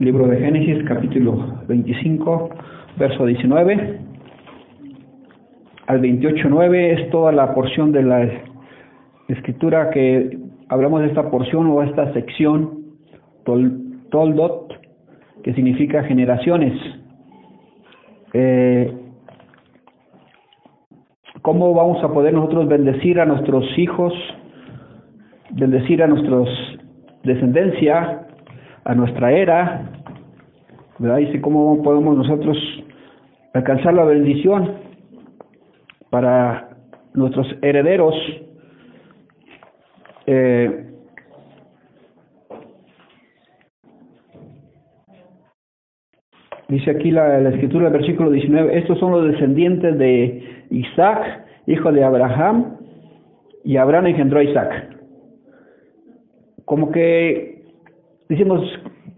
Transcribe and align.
Libro 0.00 0.26
de 0.28 0.38
Génesis, 0.38 0.82
capítulo 0.88 1.60
25, 1.68 2.48
verso 2.96 3.26
19 3.26 3.98
al 5.88 6.00
28.9 6.00 6.74
es 6.98 7.10
toda 7.10 7.32
la 7.32 7.52
porción 7.52 7.92
de 7.92 8.02
la 8.02 8.26
escritura 9.28 9.90
que 9.90 10.38
hablamos 10.70 11.02
de 11.02 11.08
esta 11.08 11.30
porción 11.30 11.66
o 11.66 11.82
esta 11.82 12.14
sección, 12.14 12.78
tol, 13.44 13.78
toldot, 14.10 14.72
que 15.42 15.52
significa 15.52 16.02
generaciones. 16.04 16.72
Eh, 18.32 18.96
¿Cómo 21.42 21.74
vamos 21.74 22.02
a 22.02 22.10
poder 22.10 22.32
nosotros 22.32 22.68
bendecir 22.68 23.20
a 23.20 23.26
nuestros 23.26 23.66
hijos, 23.76 24.14
bendecir 25.50 26.02
a 26.02 26.06
nuestros 26.06 26.48
descendencia, 27.22 28.28
a 28.84 28.94
nuestra 28.94 29.32
era? 29.32 29.89
¿Verdad? 31.00 31.16
Dice, 31.16 31.40
¿cómo 31.40 31.82
podemos 31.82 32.14
nosotros 32.14 32.58
alcanzar 33.54 33.94
la 33.94 34.04
bendición 34.04 34.74
para 36.10 36.76
nuestros 37.14 37.46
herederos? 37.62 38.14
Eh, 40.26 40.86
Dice 46.68 46.92
aquí 46.92 47.10
la, 47.10 47.40
escritura 47.48 47.90
del 47.90 47.94
versículo 47.94 48.30
19, 48.30 48.78
estos 48.78 48.96
son 49.00 49.10
los 49.10 49.32
descendientes 49.32 49.98
de 49.98 50.66
Isaac, 50.70 51.44
hijo 51.66 51.90
de 51.90 52.04
Abraham, 52.04 52.76
y 53.64 53.76
Abraham 53.76 54.06
engendró 54.06 54.38
a 54.38 54.44
Isaac. 54.44 54.96
Como 56.64 56.92
que 56.92 57.64
decimos, 58.28 58.62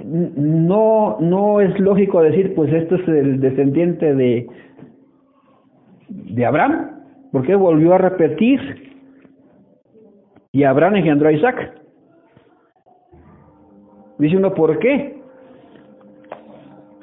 no, 0.05 1.19
no 1.21 1.61
es 1.61 1.79
lógico 1.79 2.23
decir, 2.23 2.55
pues 2.55 2.73
esto 2.73 2.97
es 2.97 3.09
el 3.09 3.41
descendiente 3.41 4.15
de, 4.15 4.47
de 6.09 6.47
Abraham, 6.47 6.91
porque 7.33 7.55
volvió 7.55 7.95
a 7.95 7.99
repetir, 7.99 8.61
y 10.53 10.65
Abraham 10.65 10.97
engendró 10.97 11.29
a 11.29 11.33
Isaac. 11.33 11.73
Dice 14.19 14.37
uno, 14.37 14.53
¿por 14.55 14.79
qué? 14.79 15.21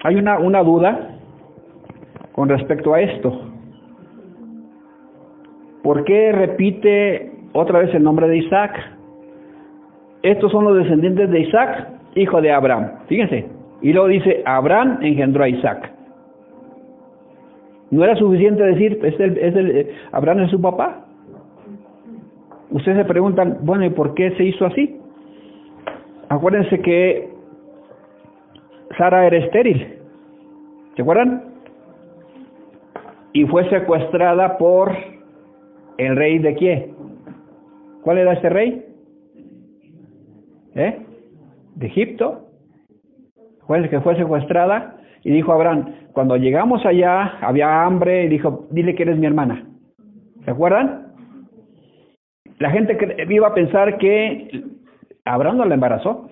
Hay 0.04 0.16
una, 0.16 0.40
una 0.40 0.64
duda 0.64 1.18
con 2.34 2.48
respecto 2.48 2.94
a 2.94 3.02
esto. 3.02 3.50
¿Por 5.84 6.04
qué 6.04 6.32
repite 6.32 7.32
otra 7.54 7.80
vez 7.80 7.94
el 7.96 8.04
nombre 8.04 8.28
de 8.28 8.38
Isaac? 8.38 8.78
Estos 10.22 10.52
son 10.52 10.66
los 10.66 10.78
descendientes 10.78 11.30
de 11.32 11.40
Isaac, 11.42 11.99
hijo 12.16 12.42
de 12.42 12.52
Abraham. 12.52 12.92
Fíjense. 13.08 13.46
Y 13.82 13.94
luego 13.94 14.08
dice, 14.08 14.42
Abraham 14.46 15.00
engendró 15.02 15.44
a 15.44 15.50
Isaac. 15.50 15.92
¿No 17.92 18.04
era 18.04 18.16
suficiente 18.16 18.64
decir, 18.64 19.00
es 19.04 19.20
el, 19.20 19.38
es 19.38 19.56
el, 19.56 19.92
Abraham 20.12 20.42
es 20.42 20.52
su 20.52 20.62
papá? 20.62 21.06
Ustedes 22.72 22.98
se 22.98 23.06
preguntan, 23.06 23.60
bueno, 23.62 23.86
¿y 23.86 23.90
por 23.90 24.14
qué 24.14 24.32
se 24.38 24.44
hizo 24.44 24.66
así? 24.66 25.00
Acuérdense 26.30 26.80
que 26.82 27.30
Sara 28.98 29.26
era 29.26 29.38
estéril. 29.38 29.96
¿Se 30.96 31.02
acuerdan? 31.02 31.46
Y 33.34 33.46
fue 33.46 33.68
secuestrada 33.70 34.58
por 34.58 34.96
el 35.98 36.16
rey 36.16 36.40
de 36.40 36.54
quién? 36.56 36.94
¿Cuál 38.04 38.20
era 38.20 38.34
ese 38.34 38.50
rey? 38.50 38.86
¿Eh? 40.76 41.00
De 41.80 41.88
Egipto. 41.88 42.46
Que 43.68 44.02
fue 44.02 44.16
secuestrada 44.16 44.98
y 45.24 45.32
dijo 45.32 45.52
a 45.52 45.56
Abraham, 45.56 45.94
cuando 46.12 46.38
llegamos 46.38 46.84
allá 46.86 47.38
había 47.40 47.84
hambre 47.84 48.24
y 48.24 48.28
dijo, 48.28 48.68
dile 48.72 48.96
que 48.96 49.04
eres 49.04 49.18
mi 49.18 49.28
hermana. 49.28 49.64
¿Se 50.44 50.52
acuerdan? 50.52 51.14
La 52.58 52.72
gente 52.72 52.98
iba 53.30 53.48
a 53.48 53.54
pensar 53.54 54.00
que 54.00 54.64
Abraham 55.24 55.58
no 55.58 55.66
la 55.66 55.76
embarazó. 55.76 56.30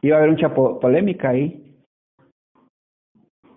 Iba 0.00 0.16
a 0.16 0.18
haber 0.20 0.30
mucha 0.32 0.54
polémica 0.54 1.28
ahí. 1.28 1.76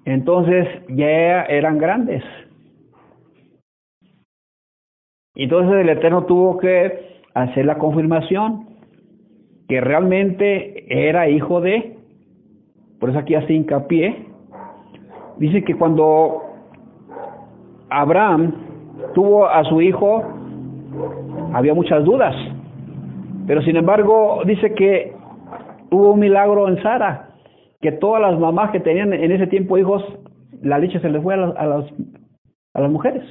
Entonces 0.04 0.68
ya 0.90 1.44
eran 1.44 1.78
grandes. 1.78 2.24
Entonces 5.36 5.76
el 5.80 5.90
Eterno 5.90 6.26
tuvo 6.26 6.58
que 6.58 7.22
hacer 7.34 7.66
la 7.66 7.78
confirmación 7.78 8.79
que 9.70 9.80
realmente 9.80 10.84
era 10.90 11.30
hijo 11.30 11.62
de, 11.62 11.96
por 13.00 13.12
eso 13.12 13.20
aquí 13.20 13.36
hace 13.36 13.54
hincapié, 13.54 14.26
dice 15.38 15.64
que 15.64 15.76
cuando 15.76 16.42
Abraham 17.92 18.52
tuvo 19.14 19.48
a 19.48 19.64
su 19.66 19.80
hijo, 19.80 20.24
había 21.54 21.76
muchas 21.76 22.04
dudas, 22.04 22.36
pero 23.46 23.62
sin 23.62 23.76
embargo 23.76 24.42
dice 24.44 24.74
que 24.74 25.14
hubo 25.92 26.14
un 26.14 26.20
milagro 26.20 26.68
en 26.68 26.82
Sara, 26.82 27.30
que 27.80 27.92
todas 27.92 28.24
las 28.24 28.40
mamás 28.40 28.72
que 28.72 28.80
tenían 28.80 29.14
en 29.14 29.32
ese 29.32 29.46
tiempo 29.46 29.78
hijos, 29.78 30.04
la 30.64 30.80
leche 30.80 31.00
se 31.00 31.10
les 31.10 31.22
fue 31.22 31.36
a 31.36 31.38
las, 31.38 31.56
a 31.56 31.66
las, 31.68 31.86
a 32.74 32.82
las 32.82 32.92
mujeres. 32.92 33.24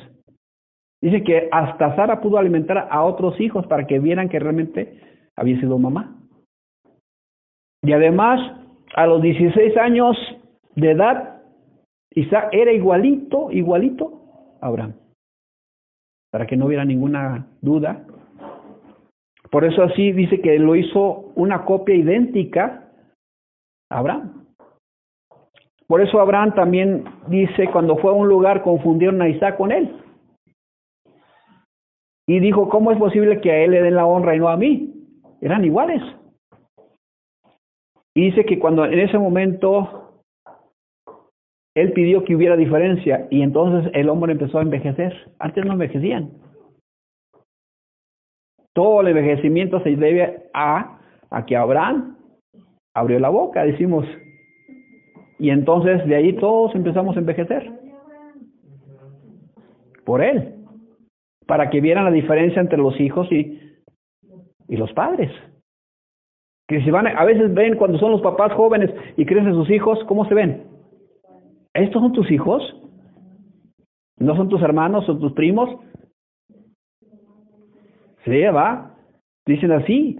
Dice 1.02 1.24
que 1.24 1.48
hasta 1.50 1.96
Sara 1.96 2.20
pudo 2.20 2.38
alimentar 2.38 2.86
a 2.90 3.02
otros 3.02 3.40
hijos 3.40 3.66
para 3.66 3.88
que 3.88 3.98
vieran 3.98 4.28
que 4.28 4.38
realmente 4.38 5.00
había 5.34 5.58
sido 5.58 5.78
mamá. 5.78 6.17
Y 7.82 7.92
además, 7.92 8.40
a 8.94 9.06
los 9.06 9.22
16 9.22 9.76
años 9.76 10.16
de 10.74 10.90
edad, 10.90 11.42
Isaac 12.10 12.48
era 12.52 12.72
igualito, 12.72 13.50
igualito 13.50 14.58
a 14.60 14.66
Abraham. 14.66 14.94
Para 16.30 16.46
que 16.46 16.56
no 16.56 16.66
hubiera 16.66 16.84
ninguna 16.84 17.46
duda. 17.60 18.04
Por 19.50 19.64
eso 19.64 19.82
así 19.82 20.12
dice 20.12 20.40
que 20.40 20.58
lo 20.58 20.76
hizo 20.76 21.32
una 21.36 21.64
copia 21.64 21.94
idéntica 21.94 22.90
a 23.90 23.98
Abraham. 23.98 24.46
Por 25.86 26.02
eso 26.02 26.20
Abraham 26.20 26.54
también 26.54 27.04
dice, 27.28 27.68
cuando 27.72 27.96
fue 27.96 28.10
a 28.10 28.14
un 28.14 28.28
lugar, 28.28 28.62
confundieron 28.62 29.22
a 29.22 29.28
Isaac 29.28 29.56
con 29.56 29.72
él. 29.72 29.96
Y 32.26 32.40
dijo, 32.40 32.68
¿cómo 32.68 32.92
es 32.92 32.98
posible 32.98 33.40
que 33.40 33.50
a 33.50 33.64
él 33.64 33.70
le 33.70 33.82
den 33.82 33.94
la 33.94 34.04
honra 34.04 34.36
y 34.36 34.38
no 34.38 34.50
a 34.50 34.56
mí? 34.58 34.92
Eran 35.40 35.64
iguales. 35.64 36.02
Y 38.14 38.30
dice 38.30 38.44
que 38.44 38.58
cuando 38.58 38.84
en 38.84 38.98
ese 38.98 39.18
momento 39.18 40.22
él 41.74 41.92
pidió 41.92 42.24
que 42.24 42.34
hubiera 42.34 42.56
diferencia 42.56 43.28
y 43.30 43.42
entonces 43.42 43.90
el 43.94 44.08
hombre 44.08 44.32
empezó 44.32 44.58
a 44.58 44.62
envejecer. 44.62 45.32
Antes 45.38 45.64
no 45.64 45.74
envejecían. 45.74 46.32
Todo 48.72 49.00
el 49.00 49.08
envejecimiento 49.08 49.80
se 49.82 49.96
debe 49.96 50.50
a, 50.54 51.00
que 51.46 51.56
Abraham 51.56 52.16
abrió 52.94 53.18
la 53.18 53.28
boca, 53.28 53.64
decimos. 53.64 54.06
Y 55.38 55.50
entonces 55.50 56.04
de 56.06 56.16
ahí 56.16 56.32
todos 56.34 56.74
empezamos 56.74 57.16
a 57.16 57.20
envejecer. 57.20 57.70
Por 60.04 60.22
él 60.22 60.58
para 61.48 61.70
que 61.70 61.80
vieran 61.80 62.04
la 62.04 62.10
diferencia 62.10 62.60
entre 62.60 62.76
los 62.76 63.00
hijos 63.00 63.26
y, 63.32 63.58
y 64.68 64.76
los 64.76 64.92
padres. 64.92 65.32
Que 66.68 66.78
van, 66.90 67.06
a 67.06 67.24
veces 67.24 67.52
ven 67.54 67.76
cuando 67.76 67.98
son 67.98 68.12
los 68.12 68.20
papás 68.20 68.52
jóvenes 68.52 68.90
y 69.16 69.24
crecen 69.24 69.54
sus 69.54 69.70
hijos, 69.70 69.98
¿cómo 70.06 70.26
se 70.28 70.34
ven? 70.34 70.64
¿Estos 71.74 72.00
son 72.00 72.12
tus 72.12 72.30
hijos? 72.30 72.62
¿No 74.18 74.36
son 74.36 74.48
tus 74.48 74.62
hermanos, 74.62 75.06
son 75.06 75.18
tus 75.18 75.32
primos? 75.32 75.80
Sí, 78.24 78.42
va. 78.54 78.94
Dicen 79.46 79.72
así. 79.72 80.18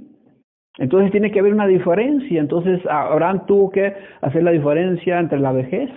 Entonces 0.78 1.10
tiene 1.12 1.30
que 1.30 1.40
haber 1.40 1.52
una 1.52 1.66
diferencia. 1.66 2.40
Entonces 2.40 2.80
Abraham 2.86 3.44
tuvo 3.46 3.70
que 3.70 3.94
hacer 4.22 4.42
la 4.42 4.52
diferencia 4.52 5.20
entre 5.20 5.38
la 5.38 5.52
vejez 5.52 5.90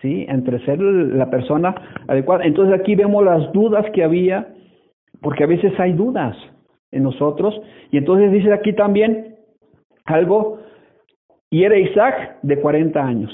¿sí? 0.00 0.26
Entre 0.28 0.64
ser 0.64 0.80
la 0.80 1.30
persona 1.30 1.74
adecuada. 2.08 2.44
Entonces 2.44 2.78
aquí 2.78 2.94
vemos 2.94 3.24
las 3.24 3.52
dudas 3.52 3.86
que 3.92 4.02
había, 4.02 4.48
porque 5.20 5.44
a 5.44 5.48
veces 5.48 5.78
hay 5.78 5.92
dudas 5.92 6.36
en 6.90 7.02
nosotros. 7.02 7.60
Y 7.90 7.98
entonces 7.98 8.32
dice 8.32 8.52
aquí 8.52 8.72
también 8.72 9.29
algo, 10.04 10.60
y 11.50 11.64
era 11.64 11.78
Isaac 11.78 12.38
de 12.42 12.60
40 12.60 13.00
años. 13.00 13.32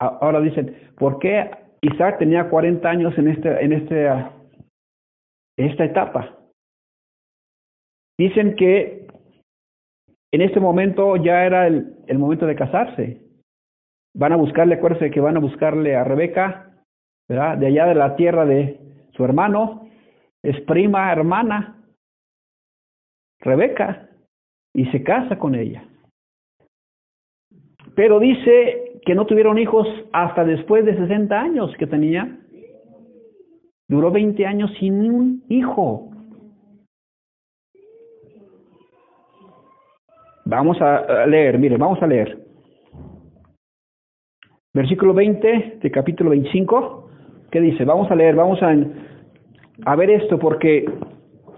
Ahora 0.00 0.40
dicen, 0.40 0.92
¿por 0.96 1.18
qué 1.18 1.50
Isaac 1.80 2.18
tenía 2.18 2.48
40 2.48 2.88
años 2.88 3.16
en, 3.18 3.28
este, 3.28 3.64
en, 3.64 3.72
este, 3.72 4.08
esta 5.56 5.84
etapa? 5.84 6.38
Dicen 8.18 8.56
que 8.56 9.06
en 10.32 10.40
este 10.40 10.60
momento 10.60 11.16
ya 11.16 11.44
era 11.44 11.66
el, 11.66 11.96
el 12.06 12.18
momento 12.18 12.46
de 12.46 12.56
casarse. 12.56 13.20
Van 14.14 14.32
a 14.32 14.36
buscarle, 14.36 14.74
acuérdense 14.74 15.10
que 15.10 15.20
van 15.20 15.36
a 15.36 15.40
buscarle 15.40 15.96
a 15.96 16.04
Rebeca, 16.04 16.72
¿verdad? 17.28 17.58
De 17.58 17.66
allá 17.66 17.86
de 17.86 17.94
la 17.94 18.16
tierra 18.16 18.44
de 18.44 18.78
su 19.12 19.24
hermano, 19.24 19.88
es 20.42 20.60
prima, 20.62 21.12
hermana, 21.12 21.82
Rebeca. 23.40 24.08
Y 24.74 24.86
se 24.86 25.02
casa 25.02 25.38
con 25.38 25.54
ella. 25.54 25.84
Pero 27.94 28.18
dice 28.20 29.00
que 29.04 29.14
no 29.14 29.26
tuvieron 29.26 29.58
hijos 29.58 29.86
hasta 30.12 30.44
después 30.44 30.84
de 30.84 30.96
60 30.96 31.38
años 31.38 31.74
que 31.78 31.86
tenía. 31.86 32.38
Duró 33.88 34.10
20 34.10 34.46
años 34.46 34.70
sin 34.78 34.94
un 35.10 35.44
hijo. 35.48 36.10
Vamos 40.44 40.80
a 40.80 41.26
leer, 41.26 41.58
mire, 41.58 41.76
vamos 41.76 42.02
a 42.02 42.06
leer. 42.06 42.38
Versículo 44.74 45.12
20 45.12 45.80
de 45.82 45.90
capítulo 45.90 46.30
25, 46.30 47.10
¿qué 47.50 47.60
dice? 47.60 47.84
Vamos 47.84 48.10
a 48.10 48.14
leer, 48.14 48.34
vamos 48.34 48.58
a, 48.62 48.74
a 49.84 49.96
ver 49.96 50.10
esto 50.10 50.38
porque 50.38 50.86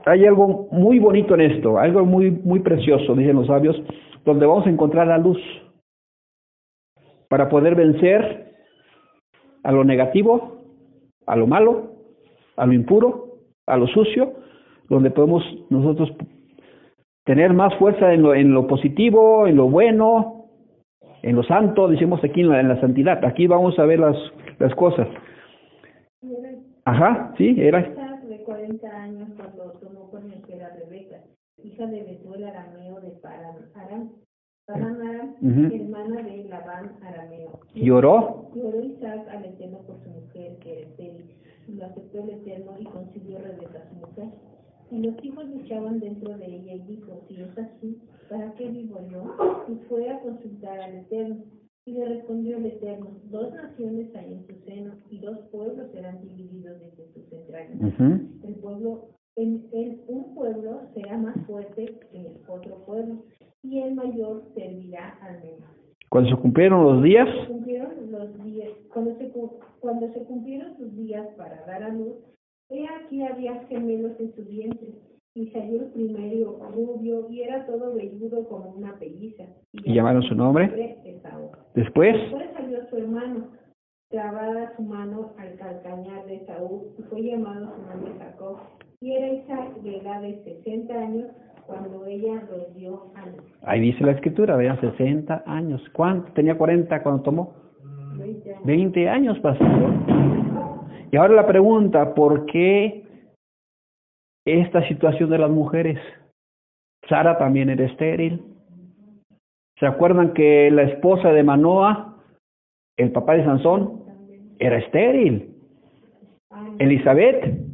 hay 0.07 0.27
algo 0.27 0.69
muy 0.71 0.99
bonito 0.99 1.35
en 1.35 1.41
esto, 1.43 1.79
algo 1.79 2.05
muy, 2.05 2.31
muy 2.31 2.61
precioso, 2.61 3.15
dicen 3.15 3.37
los 3.37 3.47
sabios, 3.47 3.77
donde 4.25 4.47
vamos 4.47 4.67
a 4.67 4.71
encontrar 4.71 5.07
la 5.07 5.19
luz 5.19 5.39
para 7.29 7.49
poder 7.49 7.75
vencer 7.75 8.53
a 9.63 9.73
lo 9.73 9.85
negativo, 9.85 10.59
a 11.27 11.37
lo 11.37 11.47
malo, 11.47 11.95
a 12.57 12.67
lo 12.67 12.73
impuro, 12.73 13.39
a 13.67 13.77
lo 13.77 13.87
sucio, 13.87 14.35
donde 14.89 15.11
podemos 15.11 15.43
nosotros 15.71 16.13
tener 17.25 17.53
más 17.55 17.75
fuerza 17.77 18.13
en 18.13 18.23
lo, 18.23 18.35
en 18.35 18.53
lo 18.53 18.67
positivo, 18.67 19.47
en 19.47 19.57
lo 19.57 19.69
bueno, 19.69 20.47
en 21.23 21.37
lo 21.37 21.43
santo, 21.43 21.89
decimos 21.89 22.23
aquí 22.23 22.43
en 22.43 22.51
la, 22.51 22.61
en 22.61 22.69
la 22.69 22.81
santidad. 22.81 23.25
Aquí 23.25 23.47
vamos 23.47 23.79
a 23.79 23.87
ver 23.87 23.99
las, 23.99 24.17
las 24.59 24.75
cosas. 24.75 25.09
Ajá, 26.85 27.33
sí, 27.39 27.57
era. 27.59 27.81
de 27.81 28.43
40 28.45 28.87
años 28.87 29.29
cuando 29.37 29.73
tomó 29.81 30.11
con 30.11 30.31
el 30.31 30.43
que 30.43 30.55
era 30.55 30.69
Rebeca, 30.77 31.17
hija 31.75 31.87
de 31.87 32.03
Betuel 32.05 32.45
Arameo 32.45 33.01
de 33.01 33.11
Paran 33.21 33.57
Aram. 33.75 34.11
Paran 34.67 35.03
Aram, 35.03 35.35
hermana 35.73 36.23
de 36.23 36.45
Labán 36.45 36.97
Arameo. 37.03 37.61
¿Lloró? 37.75 38.51
Lloró 38.55 38.83
Isaac 38.83 39.27
al 39.29 39.45
Eterno 39.45 39.79
por 39.79 40.03
su 40.03 40.09
mujer, 40.09 40.57
que 40.61 40.73
era 40.73 40.89
estéril. 40.89 41.37
Lo 41.69 41.87
aceptó 41.87 42.23
el 42.23 42.31
Eterno 42.31 42.77
y 42.79 42.85
consiguió 42.85 43.39
Rebeca 43.39 43.89
su 43.89 43.95
mujer. 43.97 44.29
Y 44.91 44.99
los 44.99 45.25
hijos 45.25 45.49
luchaban 45.49 45.99
dentro 45.99 46.39
de 46.39 46.47
ella 46.47 46.75
y 46.75 46.83
dijo, 46.83 47.25
si 47.29 47.43
es 47.43 47.59
así, 47.59 48.01
¿para 48.31 48.55
qué 48.55 48.69
vivo 48.69 49.01
yo? 49.11 49.65
Y 49.69 49.75
fue 49.89 50.09
a 50.11 50.21
consultar 50.21 50.79
al 50.81 50.95
Eterno. 50.95 51.43
Y 51.87 51.93
le 51.93 52.07
respondió 52.07 52.57
el 52.57 52.67
Eterno, 52.67 53.11
dos 53.25 53.53
naciones 53.53 54.15
hay 54.15 54.33
en 54.33 54.47
tu 54.47 54.55
seno, 54.65 54.95
y 55.11 55.19
dos 55.19 55.39
pueblos 55.51 55.91
serán 55.93 56.23
divididos 56.23 56.81
desde 56.81 57.05
tus 57.13 57.31
entrañas. 57.33 57.93
El 58.43 58.55
pueblo, 58.55 59.09
en, 59.37 59.67
en, 59.73 60.01
un 60.09 60.35
pueblo 60.35 60.81
será 60.95 61.19
más 61.19 61.35
fuerte 61.47 61.99
que 62.11 62.21
el 62.21 62.39
otro 62.49 62.77
pueblo, 62.87 63.17
y 63.63 63.81
el 63.81 63.95
mayor 63.95 64.43
servirá 64.55 65.19
al 65.23 65.39
menor. 65.41 65.75
Cuando 66.11 66.31
se 66.31 66.37
cumplieron 66.37 66.85
los 66.85 67.03
días, 67.03 67.29
Se 67.41 67.47
cumplieron 67.53 68.13
los 68.13 68.45
días, 68.45 68.71
cuando 68.93 69.17
se, 69.17 69.29
cu- 69.31 69.59
cuando 69.81 70.13
se 70.13 70.21
cumplieron 70.25 70.77
sus 70.77 70.95
días 70.97 71.27
para 71.37 71.65
dar 71.67 71.83
a 71.83 71.89
luz, 71.89 72.15
he 72.71 72.87
aquí 72.87 73.23
había 73.23 73.65
gemelos 73.67 74.13
en 74.21 74.33
su 74.35 74.45
vientre, 74.45 74.95
y 75.35 75.49
salió 75.49 75.81
el 75.83 75.87
primero 75.89 76.61
rubio, 76.73 77.27
y 77.29 77.43
era 77.43 77.67
todo 77.67 77.95
velludo 77.95 78.47
como 78.49 78.71
una 78.71 78.95
pelliza. 78.99 79.45
y 79.73 79.93
llamaron 79.95 80.23
su 80.23 80.35
nombre. 80.37 80.69
Después, 81.75 82.15
Después 82.15 82.47
salió 82.55 82.89
su 82.89 82.97
hermano, 82.99 83.49
clavada 84.11 84.77
su 84.77 84.83
mano 84.83 85.33
al 85.39 85.57
calcañar 85.57 86.27
de 86.27 86.47
Saúl, 86.47 86.83
y 86.99 87.03
fue 87.03 87.23
llamado 87.23 87.73
su 87.75 87.83
nombre 87.83 88.13
Jacob. 88.21 88.59
Y 89.05 89.13
era 89.13 89.29
Isaac 89.29 89.75
de 89.83 89.99
edad 89.99 90.23
de 90.23 90.43
60 90.45 90.95
años 90.95 91.27
cuando 91.67 92.07
ella 92.07 92.43
dio 92.75 93.13
a 93.15 93.27
luz. 93.27 93.45
ahí 93.61 93.81
dice 93.81 94.03
la 94.03 94.13
escritura, 94.13 94.57
vean, 94.57 94.81
60 94.81 95.43
años. 95.45 95.83
¿Cuánto? 95.93 96.33
Tenía 96.33 96.57
40 96.57 97.03
cuando 97.03 97.23
tomó. 97.23 97.53
20 98.17 98.51
años. 98.51 98.65
20 98.65 99.09
años 99.11 99.39
pasó. 99.41 99.63
Y 101.13 101.17
ahora 101.19 101.35
la 101.35 101.47
pregunta, 101.47 102.15
¿por 102.15 102.47
qué 102.47 103.05
esta 104.47 104.89
situación 104.89 105.29
de 105.29 105.37
las 105.37 105.51
mujeres? 105.51 106.01
Sara 107.07 107.37
también 107.37 107.69
era 107.69 107.85
estéril. 107.85 108.43
¿Se 109.81 109.85
acuerdan 109.85 110.33
que 110.33 110.71
la 110.71 110.85
esposa 110.85 111.29
de 111.29 111.43
Manoa, 111.43 112.23
el 112.97 113.13
papá 113.13 113.35
de 113.35 113.45
Sansón, 113.45 114.03
era 114.59 114.79
estéril? 114.79 115.51
Elizabeth, 116.79 117.74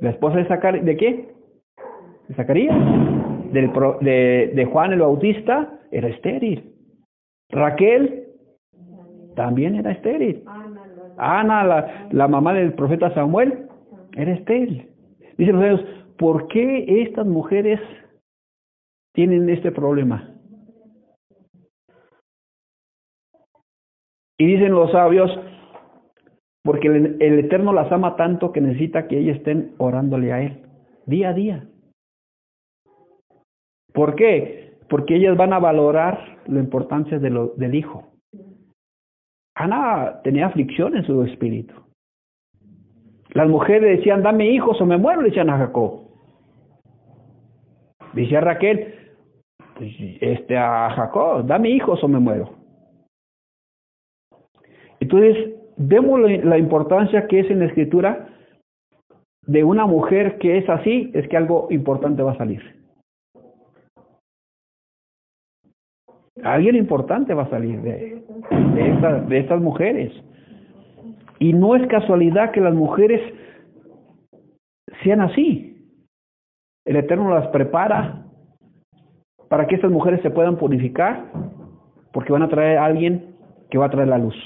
la 0.00 0.10
esposa 0.10 0.38
de 0.38 0.46
Zacar 0.46 0.82
¿de 0.82 0.96
qué? 0.96 1.34
De 2.28 2.34
Zacarías, 2.34 2.76
del 3.52 3.70
pro- 3.72 3.98
de, 4.00 4.68
Juan 4.72 4.92
el 4.92 5.00
Bautista, 5.00 5.78
era 5.90 6.08
estéril. 6.08 6.74
Raquel 7.50 8.28
también 9.34 9.74
era 9.74 9.90
estéril. 9.92 10.44
Ana, 11.16 11.64
la, 11.64 12.08
la 12.12 12.28
mamá 12.28 12.54
del 12.54 12.72
profeta 12.74 13.12
Samuel, 13.14 13.66
era 14.16 14.32
estéril. 14.32 14.88
Dicen 15.36 15.56
los 15.56 15.62
sabios, 15.80 16.04
¿por 16.16 16.48
qué 16.48 17.02
estas 17.02 17.26
mujeres 17.26 17.80
tienen 19.12 19.50
este 19.50 19.72
problema? 19.72 20.34
Y 24.38 24.46
dicen 24.46 24.72
los 24.72 24.90
sabios, 24.92 25.30
porque 26.62 26.88
el, 26.88 27.38
Eterno 27.38 27.72
las 27.72 27.90
ama 27.90 28.16
tanto 28.16 28.52
que 28.52 28.60
necesita 28.60 29.08
que 29.08 29.18
ellas 29.18 29.38
estén 29.38 29.74
orándole 29.78 30.32
a 30.32 30.42
Él, 30.42 30.62
día 31.06 31.30
a 31.30 31.34
día. 31.34 31.66
¿Por 33.92 34.14
qué? 34.14 34.78
Porque 34.88 35.16
ellas 35.16 35.36
van 35.36 35.52
a 35.52 35.58
valorar 35.58 36.38
la 36.46 36.60
importancia 36.60 37.18
de 37.18 37.30
lo, 37.30 37.48
del 37.56 37.74
Hijo. 37.74 38.12
Ana 39.54 40.20
tenía 40.22 40.46
aflicción 40.46 40.96
en 40.96 41.04
su 41.04 41.22
espíritu. 41.24 41.74
Las 43.32 43.48
mujeres 43.48 43.98
decían, 43.98 44.22
dame 44.22 44.50
hijos 44.50 44.80
o 44.80 44.86
me 44.86 44.96
muero, 44.96 45.22
le 45.22 45.28
decían 45.28 45.50
a 45.50 45.58
Jacob. 45.58 46.02
Decía 48.12 48.40
Raquel, 48.40 48.94
pues, 49.76 49.92
este, 50.20 50.56
a 50.56 50.90
Jacob, 50.90 51.46
dame 51.46 51.70
hijos 51.70 52.02
o 52.02 52.08
me 52.08 52.18
muero. 52.18 52.50
Entonces, 54.98 55.59
vemos 55.80 56.20
la, 56.20 56.58
importancia 56.58 57.26
que 57.26 57.40
es 57.40 57.50
en 57.50 57.60
la 57.60 57.64
escritura 57.66 58.28
de 59.46 59.64
una 59.64 59.86
mujer 59.86 60.38
que 60.38 60.58
es 60.58 60.68
así, 60.68 61.10
es 61.14 61.26
que 61.28 61.36
algo 61.36 61.68
importante 61.70 62.22
va 62.22 62.32
a 62.32 62.36
salir. 62.36 62.60
Alguien 66.42 66.76
importante 66.76 67.34
va 67.34 67.44
a 67.44 67.50
salir 67.50 67.80
de, 67.82 68.22
de, 68.74 68.92
esta- 68.92 69.20
de 69.22 69.38
estas 69.38 69.60
mujeres. 69.60 70.12
Y 71.38 71.52
no 71.54 71.74
es 71.74 71.86
casualidad 71.88 72.52
que 72.52 72.60
las 72.60 72.74
mujeres 72.74 73.20
sean 75.02 75.20
así. 75.22 75.66
El 76.84 76.96
Eterno 76.96 77.30
las 77.34 77.48
prepara 77.48 78.26
para 79.48 79.66
que 79.66 79.74
estas 79.76 79.90
mujeres 79.90 80.20
se 80.22 80.30
puedan 80.30 80.56
purificar, 80.56 81.24
porque 82.12 82.32
van 82.32 82.42
a 82.42 82.48
traer 82.48 82.78
a 82.78 82.84
alguien 82.84 83.34
que 83.70 83.78
va 83.78 83.86
a 83.86 83.90
traer 83.90 84.08
la 84.08 84.18
luz. 84.18 84.36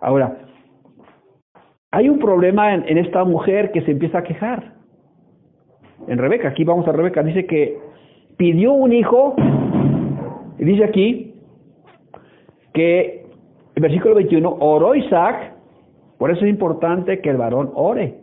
Ahora, 0.00 0.38
hay 1.90 2.08
un 2.08 2.18
problema 2.18 2.74
en, 2.74 2.88
en 2.88 2.98
esta 2.98 3.24
mujer 3.24 3.72
que 3.72 3.82
se 3.82 3.90
empieza 3.92 4.18
a 4.18 4.22
quejar. 4.22 4.74
En 6.08 6.18
Rebeca, 6.18 6.48
aquí 6.48 6.64
vamos 6.64 6.86
a 6.88 6.92
Rebeca, 6.92 7.22
dice 7.22 7.46
que 7.46 7.78
pidió 8.36 8.72
un 8.72 8.92
hijo, 8.92 9.34
y 10.58 10.64
dice 10.64 10.84
aquí 10.84 11.34
que 12.72 13.26
el 13.74 13.82
versículo 13.82 14.14
21, 14.14 14.56
oró 14.60 14.94
Isaac, 14.94 15.54
por 16.18 16.30
eso 16.30 16.44
es 16.44 16.50
importante 16.50 17.20
que 17.20 17.30
el 17.30 17.36
varón 17.36 17.70
ore. 17.74 18.20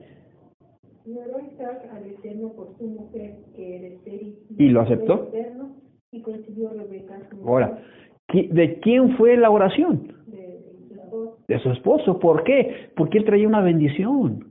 Y 1.05 1.17
oró 1.17 1.39
Isaac 1.45 1.83
al 1.93 2.05
Eterno 2.05 2.53
por 2.53 2.75
su 2.77 2.85
mujer, 2.85 3.35
que 3.55 3.77
era 3.77 3.87
estéril. 3.87 4.37
¿Y 4.57 4.69
lo 4.69 4.81
aceptó? 4.81 5.29
Eterno, 5.33 5.75
Y 6.11 6.21
consiguió 6.21 6.69
Rebeca 6.69 7.19
Ahora, 7.45 7.79
¿qui- 8.27 8.49
¿de 8.49 8.79
quién 8.79 9.15
fue 9.17 9.35
la 9.37 9.49
oración? 9.49 10.13
de, 10.27 10.37
de 10.37 10.61
su 10.87 10.93
esposo. 10.95 11.36
De 11.47 11.59
su 11.59 11.71
esposo. 11.71 12.19
¿Por 12.19 12.43
qué? 12.43 12.91
Porque 12.95 13.19
él 13.19 13.25
traía 13.25 13.47
una 13.47 13.61
bendición. 13.61 14.45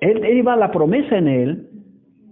Él, 0.00 0.24
él 0.24 0.38
iba 0.38 0.52
a 0.52 0.56
la 0.56 0.70
promesa 0.70 1.16
en 1.16 1.28
él 1.28 1.68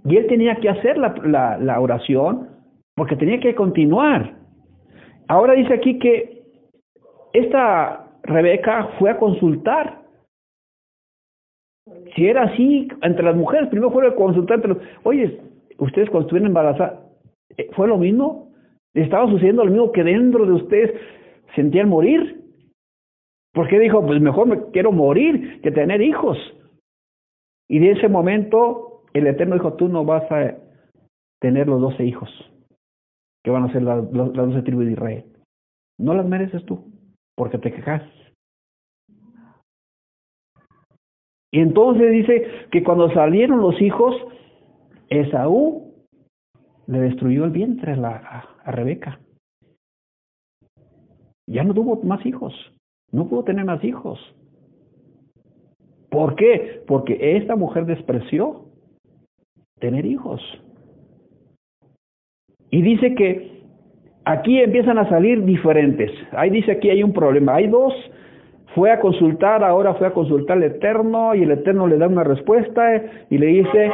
y 0.04 0.16
él 0.16 0.26
tenía 0.26 0.56
que 0.56 0.68
hacer 0.68 0.98
la, 0.98 1.14
la, 1.24 1.58
la 1.58 1.80
oración 1.80 2.48
porque 2.94 3.16
tenía 3.16 3.40
que 3.40 3.54
continuar. 3.54 4.34
Ahora 5.28 5.54
dice 5.54 5.74
aquí 5.74 5.98
que 5.98 6.42
esta 7.32 8.08
Rebeca 8.24 8.90
fue 8.98 9.10
a 9.10 9.18
consultar. 9.18 10.00
Si 12.14 12.26
era 12.26 12.42
así, 12.42 12.88
entre 13.02 13.24
las 13.24 13.36
mujeres, 13.36 13.68
primero 13.68 13.90
fue 13.90 14.06
a 14.06 14.14
consultar 14.14 14.56
entre 14.56 14.74
los, 14.74 14.78
oye, 15.04 15.40
ustedes 15.78 16.10
cuando 16.10 16.26
estuvieron 16.26 16.48
embarazadas, 16.48 17.00
eh, 17.56 17.68
¿fue 17.72 17.88
lo 17.88 17.96
mismo? 17.96 18.52
¿Estaba 18.94 19.28
sucediendo 19.30 19.64
lo 19.64 19.70
mismo 19.70 19.92
que 19.92 20.04
dentro 20.04 20.44
de 20.44 20.52
ustedes 20.52 20.92
sentían 21.54 21.88
morir? 21.88 22.39
Porque 23.52 23.78
dijo, 23.78 24.04
pues 24.04 24.20
mejor 24.20 24.46
me 24.46 24.70
quiero 24.70 24.92
morir 24.92 25.60
que 25.62 25.70
tener 25.70 26.00
hijos. 26.02 26.38
Y 27.68 27.78
de 27.78 27.92
ese 27.92 28.08
momento 28.08 29.02
el 29.12 29.26
Eterno 29.26 29.54
dijo, 29.54 29.74
tú 29.74 29.88
no 29.88 30.04
vas 30.04 30.30
a 30.30 30.56
tener 31.40 31.66
los 31.66 31.80
doce 31.80 32.04
hijos 32.04 32.30
que 33.42 33.50
van 33.50 33.64
a 33.64 33.72
ser 33.72 33.82
las 33.82 34.10
doce 34.10 34.62
tribus 34.62 34.86
de 34.86 34.92
Israel. 34.92 35.24
No 35.98 36.14
las 36.14 36.26
mereces 36.26 36.64
tú, 36.66 36.84
porque 37.34 37.58
te 37.58 37.72
quejas. 37.72 38.02
Y 41.52 41.60
entonces 41.60 42.10
dice 42.10 42.46
que 42.70 42.84
cuando 42.84 43.10
salieron 43.12 43.60
los 43.60 43.80
hijos, 43.80 44.14
Esaú 45.08 46.06
le 46.86 47.00
destruyó 47.00 47.44
el 47.44 47.50
vientre 47.50 47.92
a, 47.92 47.96
la, 47.96 48.16
a 48.64 48.70
Rebeca. 48.70 49.20
Ya 51.48 51.64
no 51.64 51.74
tuvo 51.74 52.00
más 52.04 52.24
hijos, 52.24 52.54
no 53.12 53.28
pudo 53.28 53.44
tener 53.44 53.64
más 53.64 53.82
hijos. 53.84 54.18
¿Por 56.10 56.34
qué? 56.34 56.82
Porque 56.86 57.36
esta 57.36 57.56
mujer 57.56 57.86
despreció 57.86 58.66
tener 59.78 60.04
hijos. 60.04 60.40
Y 62.70 62.82
dice 62.82 63.14
que 63.14 63.62
aquí 64.24 64.60
empiezan 64.60 64.98
a 64.98 65.08
salir 65.08 65.44
diferentes. 65.44 66.10
Ahí 66.32 66.50
dice 66.50 66.72
aquí 66.72 66.90
hay 66.90 67.02
un 67.02 67.12
problema. 67.12 67.54
Hay 67.56 67.66
dos. 67.66 67.94
Fue 68.74 68.92
a 68.92 69.00
consultar, 69.00 69.64
ahora 69.64 69.94
fue 69.94 70.06
a 70.06 70.12
consultar 70.12 70.56
al 70.58 70.62
Eterno 70.62 71.34
y 71.34 71.42
el 71.42 71.50
Eterno 71.50 71.88
le 71.88 71.98
da 71.98 72.06
una 72.06 72.22
respuesta 72.22 73.02
y 73.28 73.36
le 73.36 73.46
dice, 73.46 73.90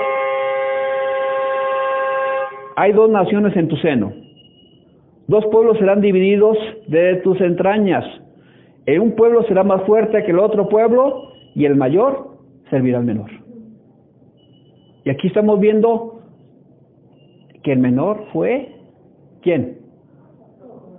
hay 2.76 2.92
dos 2.92 3.08
naciones 3.08 3.56
en 3.56 3.68
tu 3.68 3.76
seno. 3.76 4.12
Dos 5.28 5.46
pueblos 5.46 5.78
serán 5.78 6.02
divididos 6.02 6.58
de 6.88 7.16
tus 7.24 7.40
entrañas. 7.40 8.04
En 8.86 9.02
un 9.02 9.12
pueblo 9.12 9.42
será 9.44 9.64
más 9.64 9.82
fuerte 9.82 10.24
que 10.24 10.30
el 10.30 10.38
otro 10.38 10.68
pueblo 10.68 11.32
y 11.54 11.64
el 11.64 11.76
mayor 11.76 12.38
servirá 12.70 12.98
al 12.98 13.04
menor. 13.04 13.30
Y 15.04 15.10
aquí 15.10 15.28
estamos 15.28 15.60
viendo 15.60 16.20
que 17.62 17.72
el 17.72 17.78
menor 17.80 18.24
fue 18.32 18.76
¿quién? 19.42 19.78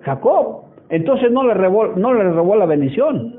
Jacob. 0.01 0.63
Entonces 0.89 1.31
no 1.31 1.43
le 1.43 1.53
robó, 1.53 1.87
no 1.87 2.13
le 2.13 2.23
robó 2.31 2.55
la 2.55 2.65
bendición. 2.65 3.35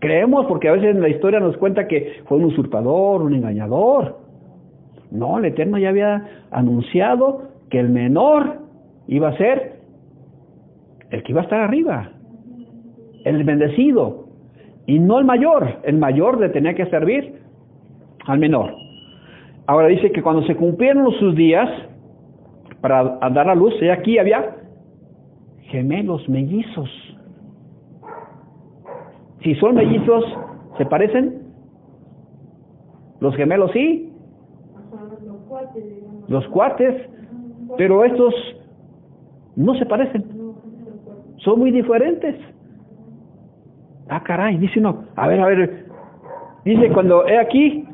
Creemos 0.00 0.46
porque 0.46 0.68
a 0.68 0.72
veces 0.72 0.94
en 0.94 1.02
la 1.02 1.08
historia 1.08 1.40
nos 1.40 1.56
cuenta 1.58 1.86
que 1.86 2.22
fue 2.26 2.38
un 2.38 2.44
usurpador, 2.44 3.22
un 3.22 3.34
engañador. 3.34 4.18
No, 5.10 5.38
el 5.38 5.44
Eterno 5.44 5.78
ya 5.78 5.90
había 5.90 6.46
anunciado 6.50 7.42
que 7.70 7.78
el 7.78 7.90
menor 7.90 8.58
iba 9.06 9.28
a 9.28 9.36
ser 9.36 9.74
el 11.10 11.22
que 11.22 11.32
iba 11.32 11.42
a 11.42 11.44
estar 11.44 11.60
arriba, 11.60 12.10
el 13.24 13.44
bendecido, 13.44 14.24
y 14.86 14.98
no 14.98 15.18
el 15.18 15.24
mayor. 15.24 15.80
El 15.82 15.98
mayor 15.98 16.38
le 16.40 16.50
tenía 16.50 16.74
que 16.74 16.86
servir 16.86 17.40
al 18.26 18.38
menor. 18.38 18.74
Ahora 19.66 19.88
dice 19.88 20.12
que 20.12 20.22
cuando 20.22 20.42
se 20.42 20.56
cumplieron 20.56 21.10
sus 21.12 21.34
días 21.34 21.68
para 22.80 23.18
dar 23.30 23.48
a 23.48 23.54
luz, 23.54 23.74
y 23.80 23.88
aquí 23.88 24.18
había 24.18 24.56
gemelos, 25.62 26.28
mellizos. 26.28 26.90
Si 29.42 29.54
son 29.56 29.74
mellizos, 29.74 30.24
¿se 30.78 30.86
parecen? 30.86 31.42
Los 33.20 33.34
gemelos 33.36 33.70
sí. 33.72 34.12
Los 36.28 36.46
cuates, 36.48 37.08
pero 37.76 38.04
estos 38.04 38.34
no 39.56 39.74
se 39.74 39.86
parecen. 39.86 40.24
Son 41.38 41.58
muy 41.58 41.70
diferentes. 41.70 42.36
Ah, 44.08 44.22
caray, 44.22 44.58
dice 44.58 44.80
uno, 44.80 45.04
a 45.16 45.28
ver, 45.28 45.40
a 45.40 45.46
ver, 45.46 45.86
dice 46.64 46.90
cuando 46.90 47.26
he 47.26 47.38
aquí, 47.38 47.86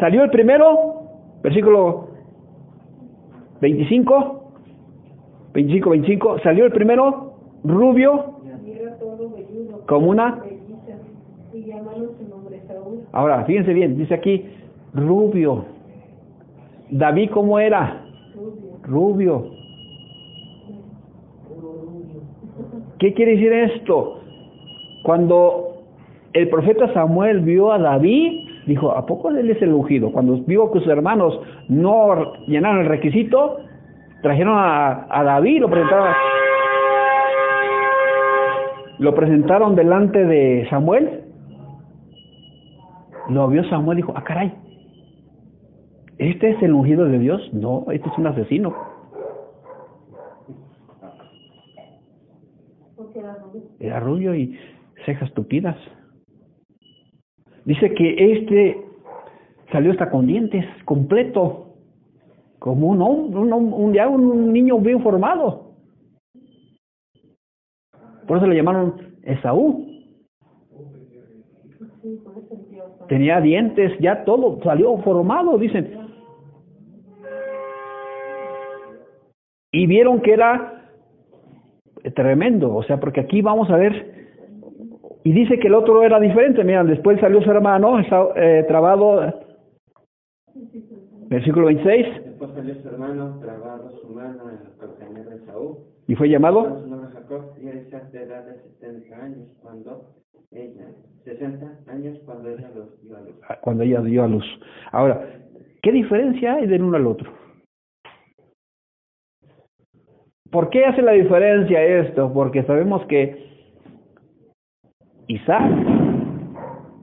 salió 0.00 0.24
el 0.24 0.30
primero, 0.30 1.02
versículo 1.42 2.08
25, 3.60 4.52
25, 5.52 5.90
25, 5.90 6.38
salió 6.40 6.64
el 6.64 6.72
primero, 6.72 7.34
rubio, 7.62 8.34
como 9.86 10.10
una... 10.10 10.42
Ahora, 13.12 13.44
fíjense 13.44 13.72
bien, 13.72 13.96
dice 13.96 14.14
aquí, 14.14 14.44
rubio. 14.92 15.66
David, 16.90 17.30
¿cómo 17.32 17.58
era? 17.58 18.04
Rubio. 18.82 19.50
¿Qué 22.98 23.14
quiere 23.14 23.32
decir 23.32 23.52
esto? 23.52 24.23
Cuando 25.04 25.82
el 26.32 26.48
profeta 26.48 26.90
Samuel 26.94 27.40
vio 27.40 27.70
a 27.70 27.78
David, 27.78 28.48
dijo, 28.66 28.90
¿a 28.90 29.04
poco 29.04 29.28
él 29.28 29.50
es 29.50 29.60
el 29.60 29.74
ungido? 29.74 30.10
Cuando 30.10 30.38
vio 30.46 30.72
que 30.72 30.80
sus 30.80 30.88
hermanos 30.88 31.38
no 31.68 32.32
llenaron 32.46 32.80
el 32.80 32.86
requisito, 32.86 33.58
trajeron 34.22 34.56
a, 34.56 35.06
a 35.10 35.22
David, 35.22 35.60
lo 35.60 35.68
presentaron, 35.68 36.14
lo 38.98 39.14
presentaron 39.14 39.74
delante 39.74 40.24
de 40.24 40.66
Samuel. 40.70 41.24
Lo 43.28 43.46
vio 43.48 43.62
Samuel 43.64 43.98
y 43.98 44.02
dijo, 44.02 44.14
ah, 44.16 44.24
caray, 44.24 44.54
¿este 46.16 46.48
es 46.48 46.62
el 46.62 46.72
ungido 46.72 47.04
de 47.04 47.18
Dios? 47.18 47.42
No, 47.52 47.84
este 47.92 48.08
es 48.08 48.16
un 48.16 48.26
asesino. 48.26 48.74
Era 53.78 54.00
rubio 54.00 54.34
y 54.34 54.58
cejas 55.04 55.32
tupidas. 55.34 55.76
Dice 57.64 57.94
que 57.94 58.32
este 58.32 58.82
salió 59.72 59.92
hasta 59.92 60.10
con 60.10 60.26
dientes, 60.26 60.64
completo, 60.84 61.74
como 62.58 62.88
un, 62.88 63.02
un, 63.02 63.52
un, 63.52 63.98
un 63.98 64.52
niño 64.52 64.78
bien 64.78 65.02
formado. 65.02 65.74
Por 68.26 68.38
eso 68.38 68.46
le 68.46 68.56
llamaron 68.56 69.16
Esaú. 69.22 69.86
Tenía 73.08 73.40
dientes, 73.40 73.92
ya 73.98 74.24
todo 74.24 74.62
salió 74.62 74.96
formado, 74.98 75.58
dicen. 75.58 75.98
Y 79.72 79.86
vieron 79.86 80.20
que 80.20 80.32
era 80.32 80.90
tremendo, 82.14 82.74
o 82.74 82.82
sea, 82.84 83.00
porque 83.00 83.20
aquí 83.20 83.42
vamos 83.42 83.70
a 83.70 83.76
ver 83.76 84.13
y 85.24 85.32
dice 85.32 85.58
que 85.58 85.68
el 85.68 85.74
otro 85.74 86.02
era 86.02 86.20
diferente. 86.20 86.62
Miren, 86.62 86.86
después 86.86 87.18
salió 87.18 87.42
su 87.42 87.50
hermano, 87.50 87.98
está, 87.98 88.28
eh, 88.36 88.64
trabado. 88.68 89.22
Versículo 91.28 91.66
26. 91.66 92.24
Después 92.26 92.50
salió 92.54 92.74
su 92.74 92.88
hermano, 92.88 93.40
trabado 93.40 93.90
su 94.02 94.08
mano 94.10 94.50
en 94.50 95.16
el 95.16 95.24
de 95.24 95.46
Saúl. 95.46 95.78
¿Y 96.06 96.14
fue 96.14 96.28
llamado? 96.28 96.78
Su 96.78 96.86
nombre 96.86 97.10
Jacob, 97.14 97.54
y 97.58 97.68
él 97.68 97.88
de 98.12 98.22
edad 98.22 98.44
de 98.44 98.60
70 98.78 99.16
años 99.16 99.48
cuando 99.62 100.10
ella, 100.52 100.88
60 101.24 101.90
años 101.90 102.18
cuando 102.26 102.50
ella 102.50 102.70
los 102.76 103.02
dio 103.02 103.16
a 103.16 103.20
luz. 103.20 103.34
Ah, 103.48 103.58
cuando 103.62 103.82
ella 103.82 104.02
dio 104.02 104.24
a 104.24 104.28
luz. 104.28 104.44
Ahora, 104.92 105.26
¿qué 105.82 105.90
diferencia 105.90 106.56
hay 106.56 106.66
del 106.66 106.82
uno 106.82 106.98
al 106.98 107.06
otro? 107.06 107.32
¿Por 110.50 110.68
qué 110.68 110.84
hace 110.84 111.00
la 111.00 111.12
diferencia 111.12 111.82
esto? 111.82 112.30
Porque 112.32 112.62
sabemos 112.64 113.04
que 113.06 113.53
Isaac, 115.26 115.70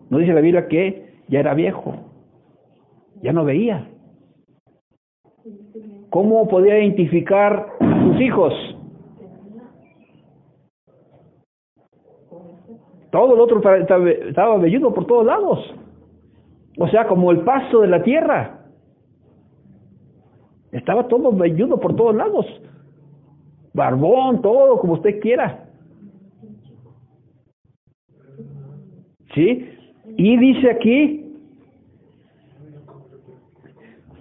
no 0.10 0.18
dice 0.18 0.34
la 0.34 0.42
Biblia 0.42 0.68
que 0.68 1.14
ya 1.28 1.40
era 1.40 1.54
viejo, 1.54 1.96
ya 3.22 3.34
no 3.34 3.46
veía. 3.46 3.88
¿Cómo 6.10 6.48
podía 6.48 6.78
identificar 6.78 7.68
sus 7.80 8.22
hijos? 8.22 8.54
Todo 13.12 13.36
el 13.36 13.42
otro 13.42 13.62
estaba 13.76 14.58
velludo 14.58 14.94
por 14.94 15.06
todos 15.06 15.26
lados. 15.26 15.60
O 16.78 16.88
sea, 16.88 17.08
como 17.08 17.32
el 17.32 17.42
paso 17.42 17.82
de 17.82 17.88
la 17.88 18.04
tierra. 18.04 18.60
Estaba 20.72 21.08
todo 21.08 21.32
velludo 21.34 21.80
por 21.80 21.96
todos 21.96 22.16
lados. 22.16 22.46
Barbón, 23.74 24.42
todo, 24.42 24.80
como 24.80 24.94
usted 24.94 25.20
quiera. 25.20 25.71
¿Sí? 29.34 29.70
Y 30.18 30.38
dice 30.38 30.72
aquí 30.72 31.22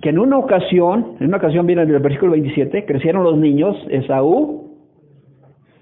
que 0.01 0.09
en 0.09 0.19
una 0.19 0.39
ocasión, 0.39 1.17
en 1.21 1.27
una 1.27 1.37
ocasión 1.37 1.67
viene 1.67 1.83
en 1.83 1.91
el 1.91 1.99
versículo 1.99 2.33
27, 2.33 2.87
crecieron 2.87 3.25
los 3.25 3.37
niños, 3.37 3.77
Esaú. 3.91 4.79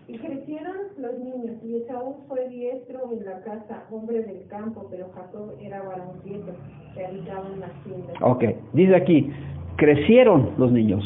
Y 0.08 0.18
crecieron 0.18 0.74
los 0.98 1.18
niños, 1.18 1.62
y 1.62 1.76
Esaú 1.76 2.16
fue 2.26 2.48
diestro 2.48 3.12
en 3.12 3.24
la 3.24 3.40
casa, 3.42 3.84
hombre 3.90 4.22
del 4.22 4.46
campo, 4.48 4.88
pero 4.90 5.08
Jacob 5.14 5.54
era 5.60 5.82
varón 5.82 6.18
quieto, 6.24 6.52
que 6.94 7.06
habitaba 7.06 7.46
en. 7.48 8.22
Ok, 8.22 8.44
dice 8.72 8.96
aquí, 8.96 9.30
crecieron 9.76 10.50
los 10.58 10.72
niños. 10.72 11.04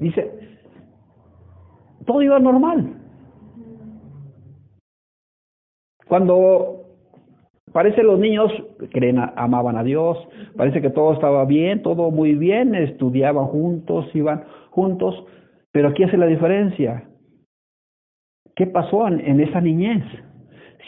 Dice, 0.00 0.30
todo 2.06 2.22
iba 2.22 2.38
normal. 2.38 2.94
Cuando 6.06 6.77
parece 7.78 8.02
los 8.02 8.18
niños 8.18 8.50
creen, 8.90 9.20
amaban 9.36 9.76
a 9.76 9.84
Dios, 9.84 10.18
parece 10.56 10.82
que 10.82 10.90
todo 10.90 11.12
estaba 11.12 11.44
bien, 11.44 11.80
todo 11.80 12.10
muy 12.10 12.34
bien, 12.34 12.74
estudiaban 12.74 13.46
juntos, 13.46 14.04
iban 14.14 14.42
juntos, 14.70 15.24
pero 15.70 15.86
aquí 15.86 16.02
hace 16.02 16.16
la 16.16 16.26
diferencia. 16.26 17.08
¿Qué 18.56 18.66
pasó 18.66 19.06
en, 19.06 19.20
en 19.20 19.40
esa 19.40 19.60
niñez? 19.60 20.02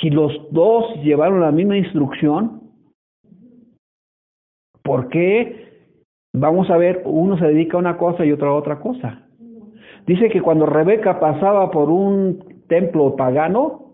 Si 0.01 0.11
los 0.11 0.33
dos 0.51 0.97
llevaron 1.05 1.41
la 1.41 1.53
misma 1.53 1.77
instrucción, 1.77 2.61
¿por 4.83 5.11
qué 5.11 5.95
vamos 6.33 6.71
a 6.71 6.77
ver, 6.77 7.03
uno 7.05 7.39
se 7.39 7.47
dedica 7.47 7.77
a 7.77 7.81
una 7.81 7.99
cosa 7.99 8.27
y 8.27 8.33
otro 8.33 8.51
a 8.51 8.57
otra 8.57 8.81
cosa? 8.81 9.29
Dice 10.09 10.29
que 10.29 10.43
cuando 10.43 10.67
Rebeca 10.67 11.21
pasaba 11.21 11.71
por 11.71 11.89
un 11.89 12.65
templo 12.67 13.15
pagano, 13.15 13.91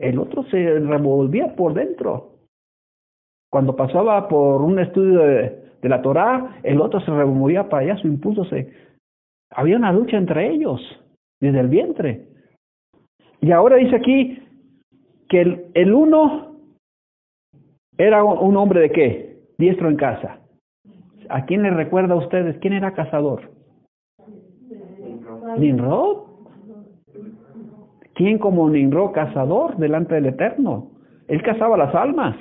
el 0.00 0.18
otro 0.18 0.42
se 0.44 0.80
revolvía 0.80 1.54
por 1.54 1.74
dentro. 1.74 2.29
Cuando 3.50 3.74
pasaba 3.74 4.28
por 4.28 4.62
un 4.62 4.78
estudio 4.78 5.18
de, 5.20 5.88
la 5.88 6.02
Torá, 6.02 6.60
el 6.62 6.80
otro 6.80 7.00
se 7.00 7.10
removía 7.10 7.68
para 7.68 7.82
allá, 7.82 7.96
su 8.00 8.06
impulso 8.06 8.44
se... 8.44 8.72
Había 9.50 9.76
una 9.76 9.92
lucha 9.92 10.16
entre 10.16 10.48
ellos, 10.50 10.80
desde 11.40 11.58
el 11.58 11.68
vientre. 11.68 12.28
Y 13.40 13.50
ahora 13.50 13.76
dice 13.76 13.96
aquí 13.96 14.40
que 15.28 15.40
el, 15.40 15.66
el 15.74 15.92
uno 15.92 16.54
era 17.98 18.22
un 18.22 18.56
hombre 18.56 18.80
de 18.80 18.90
qué? 18.90 19.36
Diestro 19.58 19.88
en 19.88 19.96
casa. 19.96 20.38
¿A 21.28 21.44
quién 21.44 21.62
le 21.62 21.70
recuerda 21.70 22.14
a 22.14 22.18
ustedes? 22.18 22.56
¿Quién 22.58 22.74
era 22.74 22.94
cazador? 22.94 23.50
Nimrod. 25.58 26.24
¿Quién 28.14 28.38
como 28.38 28.68
Nimrod 28.68 29.12
cazador 29.12 29.76
delante 29.76 30.14
del 30.14 30.26
Eterno? 30.26 30.90
Él 31.28 31.42
cazaba 31.42 31.76
las 31.76 31.94
almas. 31.94 32.36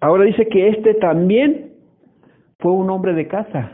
Ahora 0.00 0.24
dice 0.24 0.48
que 0.48 0.68
este 0.68 0.94
también 0.94 1.74
fue 2.60 2.72
un 2.72 2.90
hombre 2.90 3.14
de 3.14 3.26
casa. 3.26 3.72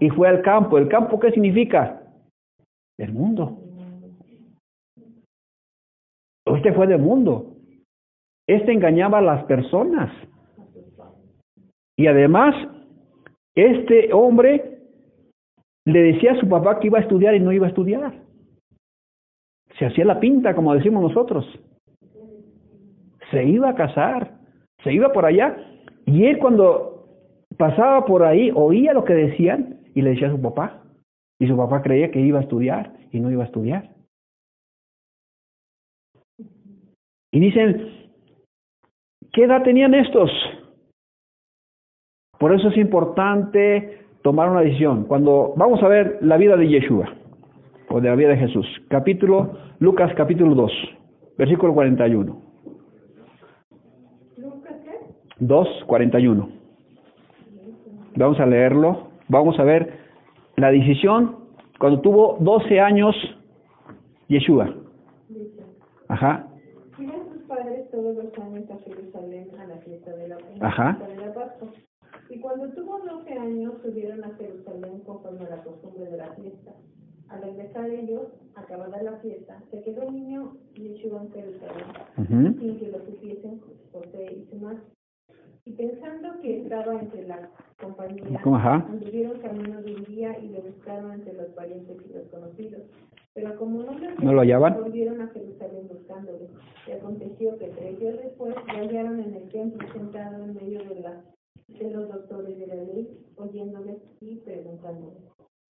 Y 0.00 0.08
fue 0.10 0.28
al 0.28 0.42
campo. 0.42 0.78
¿El 0.78 0.88
campo 0.88 1.20
qué 1.20 1.30
significa? 1.30 2.02
El 2.98 3.12
mundo. 3.12 3.58
Este 6.46 6.72
fue 6.72 6.86
del 6.86 7.00
mundo. 7.00 7.56
Este 8.46 8.72
engañaba 8.72 9.18
a 9.18 9.22
las 9.22 9.44
personas. 9.44 10.10
Y 11.96 12.06
además, 12.06 12.54
este 13.54 14.12
hombre 14.12 14.80
le 15.86 16.02
decía 16.02 16.32
a 16.32 16.40
su 16.40 16.48
papá 16.48 16.80
que 16.80 16.88
iba 16.88 16.98
a 16.98 17.02
estudiar 17.02 17.34
y 17.34 17.40
no 17.40 17.52
iba 17.52 17.66
a 17.66 17.68
estudiar. 17.68 18.14
Se 19.78 19.86
hacía 19.86 20.04
la 20.04 20.20
pinta, 20.20 20.54
como 20.54 20.74
decimos 20.74 21.02
nosotros. 21.02 21.46
Se 23.30 23.44
iba 23.44 23.70
a 23.70 23.74
casar, 23.74 24.38
se 24.84 24.92
iba 24.92 25.12
por 25.12 25.24
allá. 25.24 25.56
Y 26.06 26.26
él 26.26 26.38
cuando 26.38 27.08
pasaba 27.56 28.04
por 28.04 28.22
ahí 28.22 28.52
oía 28.54 28.92
lo 28.92 29.04
que 29.04 29.14
decían 29.14 29.80
y 29.94 30.02
le 30.02 30.10
decía 30.10 30.28
a 30.28 30.32
su 30.32 30.40
papá. 30.40 30.82
Y 31.40 31.48
su 31.48 31.56
papá 31.56 31.82
creía 31.82 32.10
que 32.10 32.20
iba 32.20 32.38
a 32.38 32.42
estudiar 32.42 32.92
y 33.10 33.18
no 33.18 33.30
iba 33.30 33.42
a 33.42 33.46
estudiar. 33.46 33.90
Y 37.32 37.40
dicen, 37.40 37.88
¿qué 39.32 39.44
edad 39.44 39.64
tenían 39.64 39.94
estos? 39.94 40.30
Por 42.38 42.54
eso 42.54 42.68
es 42.68 42.76
importante 42.76 44.06
tomar 44.22 44.50
una 44.50 44.60
decisión. 44.60 45.04
Cuando 45.04 45.54
vamos 45.56 45.82
a 45.82 45.88
ver 45.88 46.18
la 46.20 46.36
vida 46.36 46.56
de 46.56 46.68
Yeshua, 46.68 47.12
o 47.88 48.00
de 48.00 48.08
la 48.08 48.14
vida 48.14 48.28
de 48.28 48.36
Jesús, 48.36 48.66
capítulo, 48.88 49.58
Lucas 49.80 50.12
capítulo 50.16 50.54
2, 50.54 50.72
versículo 51.36 51.74
41. 51.74 52.43
¿Lucas 55.40 55.40
qué? 55.40 55.44
2, 55.44 55.68
41. 55.86 56.48
Vamos 58.16 58.40
a 58.40 58.46
leerlo. 58.46 59.08
Vamos 59.28 59.58
a 59.58 59.64
ver 59.64 59.98
la 60.56 60.70
decisión 60.70 61.36
cuando 61.78 62.00
tuvo 62.00 62.36
12 62.40 62.80
años 62.80 63.14
Yeshua. 64.28 64.74
Ajá, 66.08 66.46
iban 66.98 67.28
sus 67.32 67.42
padres 67.48 67.90
todos 67.90 68.14
los 68.14 68.38
años 68.38 68.70
a 68.70 68.78
Jerusalén 68.84 69.48
a 69.58 69.64
la 69.66 69.76
fiesta 69.78 70.12
de 70.12 70.28
la, 70.28 70.36
en 70.38 70.58
la 70.60 70.68
Ajá. 70.68 70.94
fiesta 70.94 71.14
de 71.14 71.26
la 71.26 71.34
Pascua. 71.34 71.68
Y 72.28 72.40
cuando 72.40 72.68
tuvo 72.70 72.98
12 73.00 73.32
años 73.32 73.72
subieron 73.82 74.22
a 74.22 74.34
Jerusalén 74.36 75.00
conforme 75.00 75.46
a 75.46 75.56
la 75.56 75.62
costumbre 75.64 76.04
de 76.04 76.16
la 76.16 76.28
fiesta. 76.34 76.72
Al 77.30 77.42
regresar 77.42 77.88
ellos, 77.90 78.28
acabada 78.54 79.02
la 79.02 79.16
fiesta, 79.18 79.60
se 79.70 79.82
quedó 79.82 80.02
el 80.02 80.12
niño 80.14 80.52
Yeshua 80.74 81.22
en 81.22 81.32
Jerusalén, 81.32 82.56
sin 82.60 82.78
que 82.78 82.88
lo 82.90 82.98
supiesen 83.04 83.60
José 83.92 84.36
y 84.36 84.50
su 84.50 84.56
madre. 84.56 84.80
Y 85.66 85.72
pensando 85.72 86.40
que 86.42 86.58
estaba 86.60 86.94
entre 87.00 87.26
la 87.26 87.48
compañía, 87.80 88.38
anduvieron 88.44 89.38
camino 89.40 89.80
de 89.80 89.94
un 89.94 90.04
día 90.04 90.38
y 90.38 90.48
lo 90.50 90.60
buscaron 90.60 91.12
entre 91.12 91.32
los 91.32 91.46
parientes 91.54 91.96
y 92.06 92.12
los 92.12 92.26
conocidos. 92.28 92.82
Pero 93.34 93.56
como 93.56 93.82
no 93.82 93.98
lo, 93.98 94.10
¿No 94.22 94.32
lo 94.34 94.40
hallaban? 94.42 94.74
volvieron 94.82 95.20
a 95.22 95.28
Jerusalén 95.28 95.88
buscándole. 95.88 96.48
Y 96.86 96.92
aconteció 96.92 97.58
que 97.58 97.66
tres 97.68 97.98
días 97.98 98.16
después 98.22 98.54
lo 98.54 98.72
hallaron 98.74 99.20
en 99.20 99.34
el 99.34 99.48
templo 99.48 99.88
sentado 99.92 100.44
en 100.44 100.54
medio 100.54 100.80
de, 100.84 101.00
la, 101.00 101.22
de 101.68 101.90
los 101.90 102.08
doctores 102.08 102.58
de 102.58 102.66
la 102.66 102.74
ley, 102.74 103.08
oyéndoles 103.36 103.96
y 104.20 104.36
preguntándoles. 104.36 105.18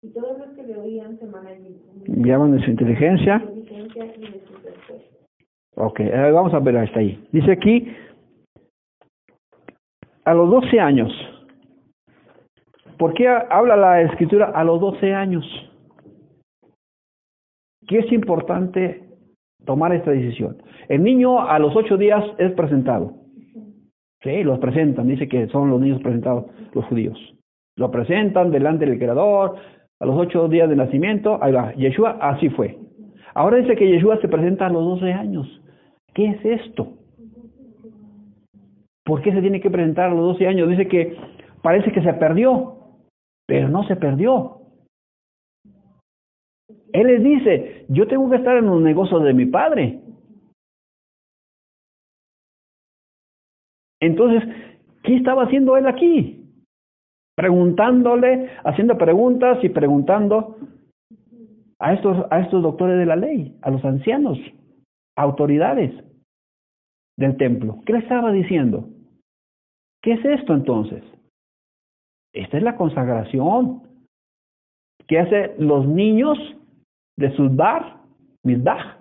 Y 0.01 0.10
todos 0.10 0.38
los 0.39 0.47
que 0.56 0.63
le 0.63 0.75
oían 0.77 1.17
se 1.19 1.25
maravillaban 1.27 2.03
Llaman 2.25 2.51
de 2.58 2.63
su 2.65 2.71
inteligencia. 2.71 3.38
de 3.39 3.45
su 3.45 3.51
inteligencia 3.60 4.06
y 4.17 4.21
de 4.21 4.41
sus 4.45 4.63
respuestas. 4.63 5.19
Ok, 5.75 5.99
vamos 6.34 6.53
a 6.53 6.60
ver 6.60 6.77
hasta 6.77 6.99
ahí. 6.99 7.23
Dice 7.32 7.51
aquí, 7.53 7.88
a 10.26 10.34
los 10.34 10.50
12 10.50 10.80
años. 10.80 11.12
¿Por 12.98 13.14
qué 13.14 13.28
habla 13.28 13.76
la 13.76 14.02
escritura 14.02 14.46
a 14.46 14.64
los 14.64 14.80
12 14.80 15.14
años? 15.14 15.46
¿Qué 17.88 18.00
es 18.00 18.12
importante 18.12 19.04
tomar 19.66 19.94
esta 19.94 20.12
decisión? 20.12 20.62
El 20.88 21.04
niño 21.04 21.42
a 21.42 21.60
los 21.60 21.76
8 21.76 21.98
días 21.98 22.24
es 22.38 22.52
presentado. 22.54 23.14
Sí, 24.22 24.44
los 24.44 24.60
presentan, 24.60 25.08
dice 25.08 25.28
que 25.28 25.48
son 25.48 25.70
los 25.70 25.82
niños 25.82 26.02
presentados, 26.02 26.46
los 26.74 26.86
judíos. 26.86 27.20
Lo 27.76 27.92
presentan 27.92 28.52
delante 28.52 28.86
del 28.86 28.98
Creador, 28.98 29.58
a 30.00 30.06
los 30.06 30.18
8 30.18 30.48
días 30.48 30.70
de 30.70 30.76
nacimiento, 30.76 31.40
ahí 31.42 31.52
va, 31.52 31.74
Yeshua 31.74 32.18
así 32.22 32.50
fue. 32.50 32.78
Ahora 33.34 33.58
dice 33.58 33.76
que 33.76 33.90
Yeshua 33.90 34.18
se 34.22 34.28
presenta 34.28 34.68
a 34.68 34.70
los 34.70 34.84
12 35.00 35.12
años. 35.12 35.62
¿Qué 36.14 36.28
es 36.28 36.46
esto? 36.46 36.94
¿Por 39.06 39.22
qué 39.22 39.34
se 39.34 39.42
tiene 39.42 39.60
que 39.60 39.70
presentar 39.70 40.10
a 40.10 40.13
los 40.13 40.34
12 40.34 40.48
años? 40.48 40.70
Dice 40.70 40.88
que 40.88 41.18
parece 41.62 41.92
que 41.92 42.02
se 42.02 42.13
perdió, 42.13 42.78
pero 43.46 43.68
no 43.68 43.84
se 43.84 43.96
perdió. 43.96 44.62
Él 46.94 47.08
les 47.08 47.24
dice, 47.24 47.86
yo 47.89 48.08
tengo 48.08 48.30
que 48.30 48.38
estar 48.38 48.56
en 48.56 48.66
los 48.68 48.82
negocios 48.82 49.24
de 49.24 49.34
mi 49.34 49.46
padre. 49.46 50.00
Entonces, 54.00 54.44
¿qué 55.04 55.16
estaba 55.16 55.44
haciendo 55.44 55.76
él 55.76 55.88
aquí? 55.88 56.46
Preguntándole, 57.36 58.52
haciendo 58.63 58.98
preguntas 58.98 59.58
y 59.63 59.70
preguntando 59.70 60.58
a 61.80 61.94
estos, 61.94 62.26
a 62.30 62.39
estos 62.42 62.62
doctores 62.62 63.00
de 63.00 63.06
la 63.06 63.16
ley, 63.16 63.58
a 63.63 63.72
los 63.72 63.84
ancianos, 63.84 64.38
autoridades 65.18 65.92
del 67.17 67.38
templo. 67.38 67.80
¿Qué 67.86 67.93
le 67.93 67.99
estaba 67.99 68.32
diciendo? 68.32 68.89
¿Qué 70.02 70.13
es 70.13 70.26
esto 70.26 70.54
entonces? 70.54 71.04
Esta 72.34 72.58
es 72.58 72.63
la 72.63 72.76
consagración 72.76 73.84
que 75.08 75.19
hacen 75.19 75.52
los 75.60 75.88
niños 75.88 76.38
de 77.17 77.32
Sudbar, 77.36 77.97
Misbah. 78.43 78.97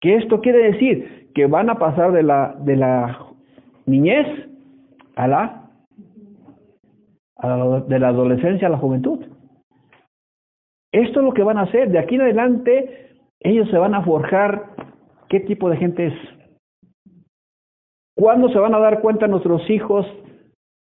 ¿Qué 0.00 0.16
esto 0.16 0.40
quiere 0.40 0.72
decir? 0.72 1.30
Que 1.34 1.46
van 1.46 1.70
a 1.70 1.78
pasar 1.78 2.12
de 2.12 2.22
la, 2.22 2.56
de 2.60 2.76
la 2.76 3.26
niñez 3.86 4.26
a 5.16 5.28
la, 5.28 5.70
a 7.36 7.48
la 7.48 7.80
de 7.80 7.98
la 7.98 8.08
adolescencia 8.08 8.68
a 8.68 8.70
la 8.70 8.78
juventud. 8.78 9.20
Esto 10.92 11.20
es 11.20 11.24
lo 11.24 11.32
que 11.32 11.42
van 11.42 11.58
a 11.58 11.62
hacer. 11.62 11.90
De 11.90 11.98
aquí 11.98 12.16
en 12.16 12.22
adelante, 12.22 13.16
ellos 13.40 13.68
se 13.70 13.78
van 13.78 13.94
a 13.94 14.02
forjar 14.02 14.70
qué 15.28 15.40
tipo 15.40 15.70
de 15.70 15.76
gente 15.76 16.06
es. 16.06 16.14
¿Cuándo 18.20 18.50
se 18.50 18.58
van 18.58 18.74
a 18.74 18.78
dar 18.78 19.00
cuenta 19.00 19.26
nuestros 19.26 19.62
hijos 19.70 20.04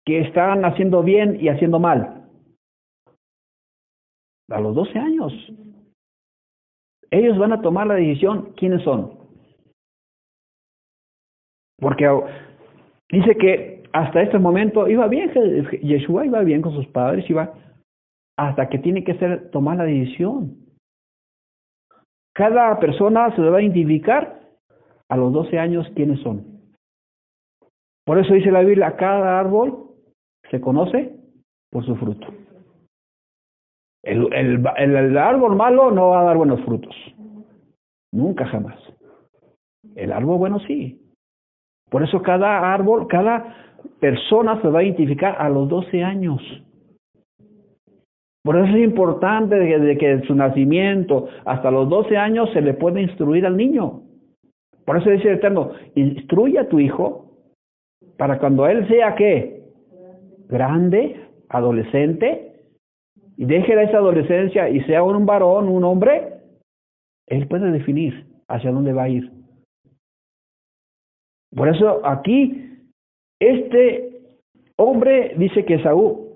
que 0.05 0.23
están 0.23 0.65
haciendo 0.65 1.05
bien 1.05 1.39
y 1.41 1.49
haciendo 1.49 1.79
mal? 1.79 2.29
A 4.51 4.61
los 4.61 4.75
12 4.75 4.99
años. 4.99 5.33
Ellos 7.13 7.39
van 7.39 7.53
a 7.53 7.63
tomar 7.63 7.87
la 7.87 7.95
decisión 7.95 8.55
quiénes 8.57 8.83
son. 8.83 9.21
Porque 11.79 12.09
dice 13.09 13.37
que 13.37 13.85
hasta 13.93 14.23
este 14.23 14.41
momento 14.41 14.89
iba 14.89 15.07
bien, 15.07 15.31
Yeshua 15.81 16.27
iba 16.27 16.41
bien 16.41 16.61
con 16.61 16.73
sus 16.73 16.89
padres, 16.89 17.31
iba 17.31 17.55
hasta 18.37 18.69
que 18.69 18.81
tiene 18.81 19.05
que 19.05 19.17
ser 19.17 19.53
tomar 19.53 19.77
la 19.77 19.85
decisión. 19.85 20.57
Cada 22.35 22.81
persona 22.81 23.33
se 23.37 23.43
va 23.43 23.59
a 23.59 23.63
identificar 23.63 24.41
a 25.09 25.17
los 25.17 25.33
12 25.33 25.57
años 25.57 25.89
quiénes 25.95 26.19
son. 26.19 26.58
Por 28.09 28.19
eso 28.19 28.33
dice 28.33 28.51
la 28.51 28.63
Biblia, 28.63 28.97
cada 28.97 29.39
árbol 29.39 29.91
se 30.51 30.63
conoce 30.63 31.15
por 31.71 31.85
su 31.85 31.95
fruto. 31.97 32.27
El, 34.03 34.33
el, 34.33 34.65
el, 34.79 35.19
árbol 35.19 35.55
malo 35.57 35.91
no 35.91 36.09
va 36.09 36.23
a 36.23 36.25
dar 36.25 36.39
buenos 36.39 36.59
frutos. 36.63 36.97
Nunca 38.11 38.47
jamás. 38.47 38.79
El 39.95 40.13
árbol 40.13 40.39
bueno 40.39 40.59
sí. 40.61 41.03
Por 41.91 42.03
eso 42.03 42.23
cada 42.23 42.73
árbol, 42.73 43.09
cada 43.09 43.55
persona 44.01 44.59
se 44.63 44.69
va 44.69 44.79
a 44.79 44.85
identificar 44.85 45.37
a 45.39 45.51
los 45.51 45.69
12 45.69 46.03
años. 46.03 46.41
Por 48.43 48.57
eso 48.57 48.75
es 48.75 48.85
importante 48.85 49.55
desde 49.55 49.99
que 49.99 50.23
su 50.27 50.35
nacimiento 50.35 51.29
hasta 51.45 51.71
los 51.71 51.91
12 51.91 52.17
años 52.17 52.49
se 52.55 52.63
le 52.63 52.73
puede 52.73 53.03
instruir 53.03 53.45
al 53.45 53.59
niño. 53.59 54.01
Por 54.87 54.97
eso 54.97 55.11
dice 55.11 55.29
el 55.29 55.35
Eterno, 55.35 55.73
instruye 55.95 56.59
a 56.59 56.71
tu 56.71 56.81
hijo 56.81 57.28
para 58.19 58.39
cuando 58.39 58.67
él 58.67 58.87
sea 58.89 59.15
qué? 59.15 59.63
Grande, 60.49 61.21
adolescente, 61.49 62.53
y 63.39 63.45
deje 63.47 63.81
esa 63.83 63.99
adolescencia 63.99 64.69
y 64.69 64.81
sea 64.83 65.05
un 65.05 65.25
varón, 65.25 65.69
un 65.69 65.85
hombre, 65.85 66.35
él 67.29 67.47
puede 67.47 67.71
definir 67.71 68.27
hacia 68.49 68.73
dónde 68.73 68.93
va 68.93 69.05
a 69.05 69.09
ir. 69.09 69.31
Por 71.55 71.69
eso 71.69 72.05
aquí, 72.05 72.81
este 73.39 74.21
hombre 74.77 75.35
dice 75.37 75.65
que 75.65 75.81
Saúl 75.83 76.29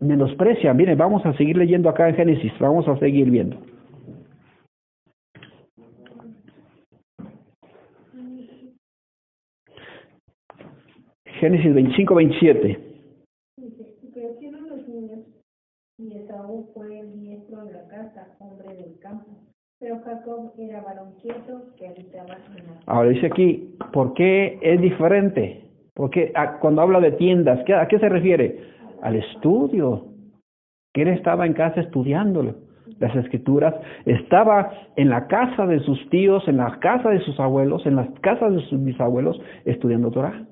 menosprecia. 0.00 0.74
Miren, 0.74 0.98
vamos 0.98 1.24
a 1.24 1.36
seguir 1.36 1.56
leyendo 1.56 1.88
acá 1.88 2.08
en 2.08 2.16
Génesis, 2.16 2.52
vamos 2.58 2.88
a 2.88 2.98
seguir 2.98 3.30
viendo. 3.30 3.56
Génesis 11.40 11.72
25, 11.72 12.14
27. 12.14 12.78
Crecieron 14.12 14.68
los 14.68 14.86
niños 14.86 15.20
y 15.96 16.12
Esaú 16.12 16.68
fue 16.74 17.00
el 17.00 17.18
diestro 17.18 17.64
de 17.64 17.72
la 17.72 17.88
casa, 17.88 18.36
hombre 18.40 18.74
del 18.74 18.98
campo. 18.98 19.30
Pero 19.78 20.00
Jacob 20.04 20.52
era 20.58 20.82
varón 20.82 21.14
quieto 21.22 21.74
que 21.78 21.88
habitaba 21.88 22.36
en 22.46 22.66
la 22.66 22.80
Ahora 22.84 23.08
dice 23.08 23.28
aquí, 23.28 23.74
¿por 23.90 24.12
qué 24.12 24.58
es 24.60 24.82
diferente? 24.82 25.64
Porque 25.94 26.30
cuando 26.60 26.82
habla 26.82 27.00
de 27.00 27.12
tiendas, 27.12 27.60
¿a 27.70 27.88
qué 27.88 27.98
se 27.98 28.08
refiere? 28.10 28.60
Al 29.00 29.16
estudio. 29.16 30.08
Que 30.92 31.02
él 31.02 31.08
estaba 31.08 31.46
en 31.46 31.54
casa 31.54 31.80
estudiándolo 31.80 32.54
las 32.98 33.16
escrituras, 33.16 33.74
estaba 34.04 34.72
en 34.96 35.08
la 35.08 35.26
casa 35.26 35.66
de 35.66 35.80
sus 35.80 36.10
tíos, 36.10 36.46
en 36.48 36.58
la 36.58 36.78
casa 36.80 37.08
de 37.08 37.20
sus 37.20 37.40
abuelos, 37.40 37.86
en 37.86 37.96
las 37.96 38.10
casas 38.20 38.52
de 38.52 38.60
sus 38.66 38.84
bisabuelos, 38.84 39.40
estudiando 39.64 40.10
Torah. 40.10 40.49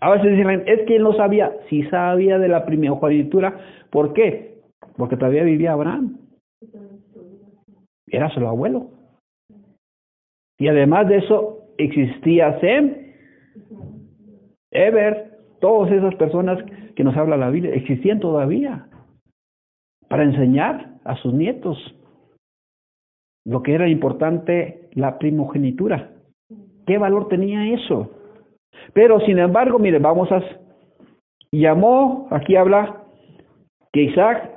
A 0.00 0.10
veces 0.10 0.36
dicen, 0.36 0.62
es 0.66 0.86
que 0.86 0.96
él 0.96 1.02
no 1.02 1.14
sabía, 1.14 1.52
si 1.68 1.82
sabía 1.84 2.38
de 2.38 2.48
la 2.48 2.66
primogenitura, 2.66 3.58
¿por 3.90 4.12
qué? 4.12 4.60
Porque 4.96 5.16
todavía 5.16 5.42
vivía 5.42 5.72
Abraham. 5.72 6.18
Era 8.08 8.28
su 8.30 8.46
abuelo. 8.46 8.90
Y 10.58 10.68
además 10.68 11.08
de 11.08 11.18
eso, 11.18 11.66
existía 11.78 12.58
Sem, 12.60 12.94
Eber, 14.70 15.38
todas 15.60 15.92
esas 15.92 16.14
personas 16.16 16.58
que 16.94 17.04
nos 17.04 17.16
habla 17.16 17.36
la 17.36 17.50
Biblia, 17.50 17.74
existían 17.74 18.20
todavía 18.20 18.86
para 20.08 20.24
enseñar 20.24 20.98
a 21.04 21.16
sus 21.16 21.32
nietos 21.32 21.78
lo 23.44 23.62
que 23.62 23.74
era 23.74 23.88
importante 23.88 24.88
la 24.92 25.18
primogenitura. 25.18 26.10
¿Qué 26.86 26.98
valor 26.98 27.28
tenía 27.28 27.72
eso? 27.74 28.10
Pero 28.92 29.20
sin 29.20 29.38
embargo, 29.38 29.78
mire, 29.78 29.98
vamos 29.98 30.30
a... 30.32 30.42
Llamó, 31.52 32.28
aquí 32.30 32.56
habla, 32.56 33.04
que 33.92 34.02
Isaac 34.02 34.50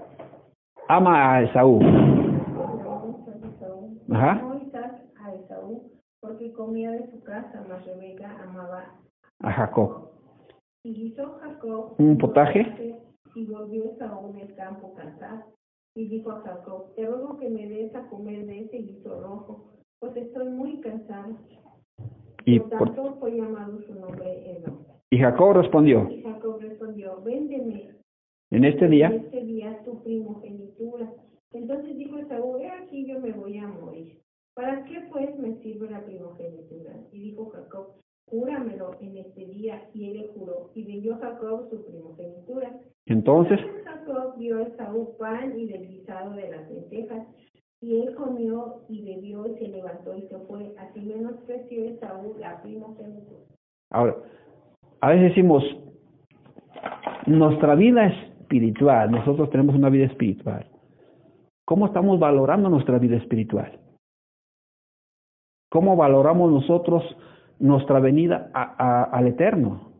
ama 0.87 1.35
a 1.35 1.43
Esaú. 1.43 1.79
Ajá. 4.11 4.41
Isaac 4.65 5.03
a 5.23 5.33
Esaú 5.35 5.91
porque 6.19 6.51
comía 6.53 6.91
de 6.91 7.09
su 7.11 7.23
casa, 7.23 7.63
mas 7.69 7.85
Rebeca 7.85 8.35
amaba 8.43 8.95
a 9.41 9.51
Jacob. 9.51 10.09
Y 10.83 11.07
hizo 11.07 11.39
Jacob 11.39 11.95
un 11.97 12.17
potaje 12.17 12.99
y 13.35 13.45
volvió 13.45 13.85
Esaú 13.91 14.33
del 14.33 14.53
campo 14.55 14.93
cansado. 14.95 15.43
Y 15.95 16.07
dijo 16.07 16.31
a 16.31 16.41
Jacob, 16.41 16.93
te 16.95 17.05
ruego 17.05 17.37
que 17.37 17.49
me 17.49 17.67
des 17.67 17.93
a 17.95 18.07
comer 18.09 18.45
de 18.45 18.61
ese 18.61 18.77
guiso 18.77 19.21
rojo, 19.21 19.71
pues 19.99 20.15
estoy 20.15 20.49
muy 20.49 20.79
cansado. 20.81 21.35
Y 22.49 22.59
por 22.59 22.95
tanto 22.95 23.15
fue 23.19 23.35
llamado 23.35 23.79
su 23.83 23.93
nombre. 23.93 24.63
Y 25.11 25.17
Jacob 25.19 25.53
respondió. 25.53 26.09
Y 26.09 26.23
Jacob 26.23 26.59
respondió, 26.59 27.21
véndeme. 27.21 27.91
En 28.49 28.65
este 28.65 28.87
día. 28.87 29.07
En 29.07 29.25
este 29.25 29.43
día 29.43 29.83
tu 29.85 30.01
primogenitura. 30.03 31.13
Entonces 31.51 31.95
dijo 31.95 32.17
Esaú, 32.17 32.57
he 32.57 32.69
aquí 32.71 33.05
yo 33.05 33.19
me 33.19 33.31
voy 33.33 33.57
a 33.57 33.67
morir. 33.67 34.19
¿Para 34.55 34.83
qué 34.85 35.01
pues 35.11 35.37
me 35.37 35.61
sirve 35.61 35.91
la 35.91 36.03
primogenitura? 36.03 36.95
Y 37.11 37.19
dijo 37.19 37.51
Jacob, 37.51 37.93
júramelo 38.25 38.97
en 38.99 39.17
este 39.17 39.45
día. 39.45 39.87
Y 39.93 40.09
él 40.09 40.17
le 40.17 40.27
juró. 40.29 40.71
Y 40.73 40.85
vendió 40.85 41.17
Jacob 41.17 41.69
su 41.69 41.85
primogenitura. 41.85 42.79
Entonces. 43.05 43.59
Jacob 43.85 44.37
dio 44.37 44.57
a 44.57 44.63
Esaú 44.63 45.15
pan 45.17 45.53
y 45.59 45.67
del 45.67 45.87
guisado 45.87 46.33
de 46.33 46.49
las 46.49 46.69
lentejas. 46.71 47.27
Y 47.81 47.99
él 47.99 48.15
comió 48.15 48.81
y 48.89 49.03
bebió 49.03 49.47
y 49.47 49.57
se 49.59 49.67
levantó 49.67 50.15
y 50.15 50.23
se 50.23 50.37
fue. 50.39 50.73
Así 50.77 50.99
Ahora, 53.91 54.15
a 55.01 55.09
veces 55.09 55.29
decimos, 55.29 55.63
nuestra 57.25 57.75
vida 57.75 58.07
espiritual, 58.07 59.11
nosotros 59.11 59.49
tenemos 59.49 59.75
una 59.75 59.89
vida 59.89 60.05
espiritual. 60.05 60.67
¿Cómo 61.65 61.85
estamos 61.85 62.19
valorando 62.19 62.69
nuestra 62.69 62.97
vida 62.97 63.17
espiritual? 63.17 63.79
¿Cómo 65.71 65.95
valoramos 65.95 66.51
nosotros 66.51 67.03
nuestra 67.59 67.99
venida 67.99 68.49
al 68.53 69.27
Eterno? 69.27 69.91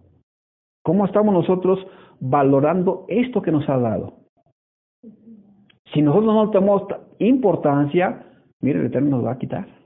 ¿Cómo 0.84 1.06
estamos 1.06 1.34
nosotros 1.34 1.86
valorando 2.20 3.06
esto 3.08 3.42
que 3.42 3.52
nos 3.52 3.70
ha 3.70 3.78
dado? 3.78 4.14
Si 5.94 6.02
nosotros 6.02 6.34
no 6.34 6.50
tenemos 6.50 6.84
importancia, 7.20 8.26
mire, 8.62 8.80
el 8.80 8.88
Eterno 8.88 9.18
nos 9.18 9.26
va 9.26 9.34
a 9.34 9.38
quitar. 9.38 9.79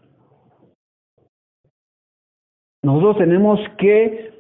Nosotros 2.84 3.18
tenemos 3.18 3.60
que 3.78 4.34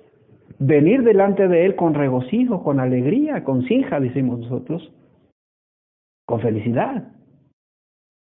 venir 0.59 1.03
delante 1.03 1.47
de 1.47 1.65
Él 1.65 1.75
con 1.75 1.93
regocijo, 1.93 2.63
con 2.63 2.79
alegría, 2.79 3.43
con 3.43 3.63
sinja, 3.63 3.99
decimos 3.99 4.39
nosotros, 4.39 4.91
con 6.25 6.41
felicidad. 6.41 7.11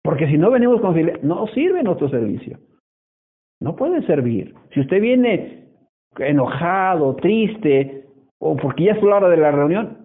Porque 0.03 0.27
si 0.27 0.37
no 0.37 0.51
venimos 0.51 0.81
con 0.81 0.95
felicidad, 0.95 1.23
no 1.23 1.47
sirve 1.49 1.83
nuestro 1.83 2.09
servicio. 2.09 2.59
No 3.61 3.77
puede 3.77 4.05
servir. 4.07 4.55
Si 4.73 4.81
usted 4.81 5.01
viene 5.01 5.69
enojado, 6.19 7.17
triste, 7.17 8.07
o 8.39 8.57
porque 8.57 8.85
ya 8.85 8.93
es 8.93 9.03
la 9.03 9.17
hora 9.17 9.29
de 9.29 9.37
la 9.37 9.51
reunión, 9.51 9.99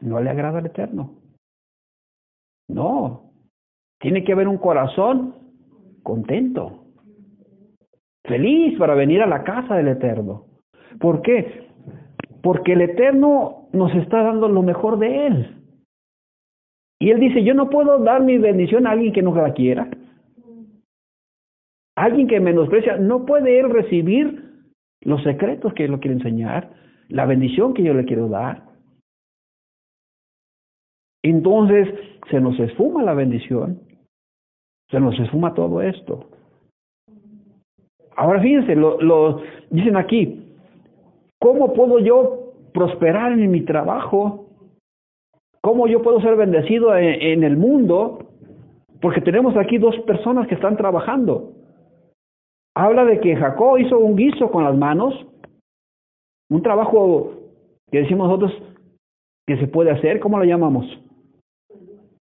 no 0.00 0.20
le 0.20 0.30
agrada 0.30 0.58
al 0.58 0.66
Eterno. 0.66 1.14
No. 2.68 3.32
Tiene 4.00 4.24
que 4.24 4.32
haber 4.32 4.48
un 4.48 4.58
corazón 4.58 5.34
contento, 6.02 6.81
feliz 8.24 8.78
para 8.78 8.94
venir 8.94 9.22
a 9.22 9.26
la 9.26 9.44
casa 9.44 9.76
del 9.76 9.88
Eterno. 9.88 10.46
¿Por 11.00 11.22
qué? 11.22 11.68
Porque 12.42 12.72
el 12.72 12.82
Eterno 12.82 13.68
nos 13.72 13.94
está 13.94 14.22
dando 14.22 14.48
lo 14.48 14.62
mejor 14.62 14.98
de 14.98 15.26
Él. 15.26 15.56
Y 17.00 17.10
Él 17.10 17.20
dice, 17.20 17.42
yo 17.42 17.54
no 17.54 17.68
puedo 17.68 17.98
dar 17.98 18.22
mi 18.22 18.38
bendición 18.38 18.86
a 18.86 18.92
alguien 18.92 19.12
que 19.12 19.22
no 19.22 19.34
la 19.34 19.52
quiera. 19.52 19.88
Alguien 21.96 22.28
que 22.28 22.40
menosprecia, 22.40 22.96
no 22.96 23.26
puede 23.26 23.58
Él 23.58 23.70
recibir 23.70 24.52
los 25.00 25.22
secretos 25.22 25.74
que 25.74 25.84
Él 25.84 25.90
lo 25.90 26.00
quiere 26.00 26.16
enseñar, 26.16 26.70
la 27.08 27.26
bendición 27.26 27.74
que 27.74 27.82
yo 27.82 27.92
le 27.92 28.04
quiero 28.04 28.28
dar. 28.28 28.62
Entonces 31.22 31.88
se 32.30 32.40
nos 32.40 32.58
esfuma 32.58 33.02
la 33.02 33.14
bendición, 33.14 33.80
se 34.90 35.00
nos 35.00 35.18
esfuma 35.18 35.54
todo 35.54 35.82
esto. 35.82 36.30
Ahora 38.16 38.40
fíjense, 38.40 38.74
lo, 38.74 39.00
lo 39.00 39.40
dicen 39.70 39.96
aquí, 39.96 40.42
¿Cómo 41.42 41.72
puedo 41.72 41.98
yo 41.98 42.52
prosperar 42.72 43.32
en 43.32 43.50
mi 43.50 43.62
trabajo? 43.62 44.46
¿Cómo 45.60 45.88
yo 45.88 46.00
puedo 46.00 46.20
ser 46.20 46.36
bendecido 46.36 46.96
en, 46.96 47.42
el 47.42 47.56
mundo? 47.56 48.28
Porque 49.00 49.20
tenemos 49.20 49.56
aquí 49.56 49.76
dos 49.76 49.98
personas 50.06 50.46
que 50.46 50.54
están 50.54 50.76
trabajando. 50.76 51.50
Habla 52.76 53.04
de 53.06 53.18
que 53.18 53.34
Jacob 53.34 53.76
hizo 53.78 53.98
un 53.98 54.14
guiso 54.14 54.52
con 54.52 54.62
las 54.62 54.76
manos, 54.76 55.14
un 56.48 56.62
trabajo 56.62 57.32
que 57.90 58.02
decimos 58.02 58.28
nosotros 58.28 58.52
que 59.44 59.56
se 59.56 59.66
puede 59.66 59.90
hacer, 59.90 60.20
¿cómo 60.20 60.38
lo 60.38 60.44
llamamos? 60.44 60.86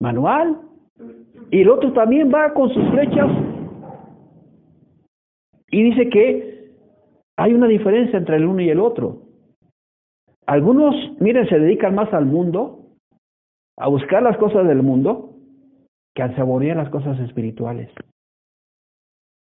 Manual. 0.01 0.63
Y 1.51 1.61
el 1.61 1.69
otro 1.69 1.93
también 1.93 2.33
va 2.33 2.55
con 2.55 2.71
sus 2.71 2.89
flechas 2.89 3.31
Y 5.75 5.83
dice 5.83 6.09
que 6.09 6.71
hay 7.37 7.53
una 7.53 7.67
diferencia 7.67 8.17
entre 8.17 8.37
el 8.37 8.45
uno 8.47 8.61
y 8.61 8.71
el 8.71 8.79
otro. 8.79 9.23
Algunos, 10.47 10.95
miren, 11.19 11.49
se 11.49 11.59
dedican 11.59 11.97
más 11.97 12.15
al 12.15 12.27
mundo, 12.27 12.93
a 13.77 13.89
buscar 13.89 14.23
las 14.23 14.37
cosas 14.37 14.69
del 14.69 14.85
mundo, 14.85 15.35
que 16.15 16.23
a 16.23 16.37
saborear 16.37 16.77
las 16.77 16.91
cosas 16.91 17.19
espirituales. 17.19 17.91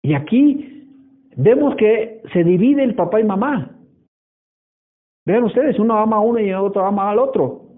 Y 0.03 0.14
aquí 0.14 0.90
vemos 1.37 1.77
que 1.77 2.20
se 2.33 2.42
divide 2.42 2.83
el 2.83 2.97
papá 2.97 3.20
y 3.20 3.25
mamá. 3.25 3.79
Vean 5.25 5.44
ustedes, 5.44 5.79
uno 5.79 5.97
ama 5.99 6.16
a 6.16 6.20
uno 6.20 6.40
y 6.40 6.49
el 6.49 6.57
otro 6.57 6.85
ama 6.85 7.12
al 7.12 7.20
otro. 7.20 7.68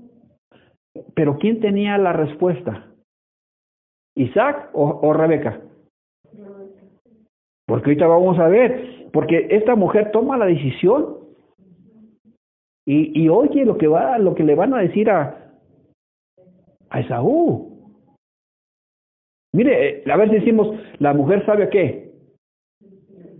Pero 1.14 1.36
¿quién 1.36 1.60
tenía 1.60 1.98
la 1.98 2.14
respuesta? 2.14 2.86
¿Isaac 4.16 4.70
o, 4.72 4.98
o 5.02 5.12
Rebeca? 5.12 5.60
Porque 7.66 7.90
ahorita 7.90 8.06
vamos 8.06 8.38
a 8.38 8.48
ver, 8.48 9.08
porque 9.12 9.48
esta 9.50 9.74
mujer 9.74 10.10
toma 10.12 10.36
la 10.36 10.46
decisión 10.46 11.16
y, 12.86 13.20
y 13.20 13.28
oye 13.28 13.64
lo 13.64 13.76
que 13.76 13.88
va, 13.88 14.18
lo 14.18 14.34
que 14.34 14.44
le 14.44 14.54
van 14.54 14.72
a 14.74 14.78
decir 14.78 15.10
a, 15.10 15.52
a 16.90 17.00
Esaú. 17.00 17.76
Mire, 19.52 20.04
a 20.10 20.16
ver 20.16 20.28
si 20.28 20.36
decimos, 20.36 20.78
la 20.98 21.12
mujer 21.12 21.44
sabe 21.46 21.68
qué? 21.70 22.12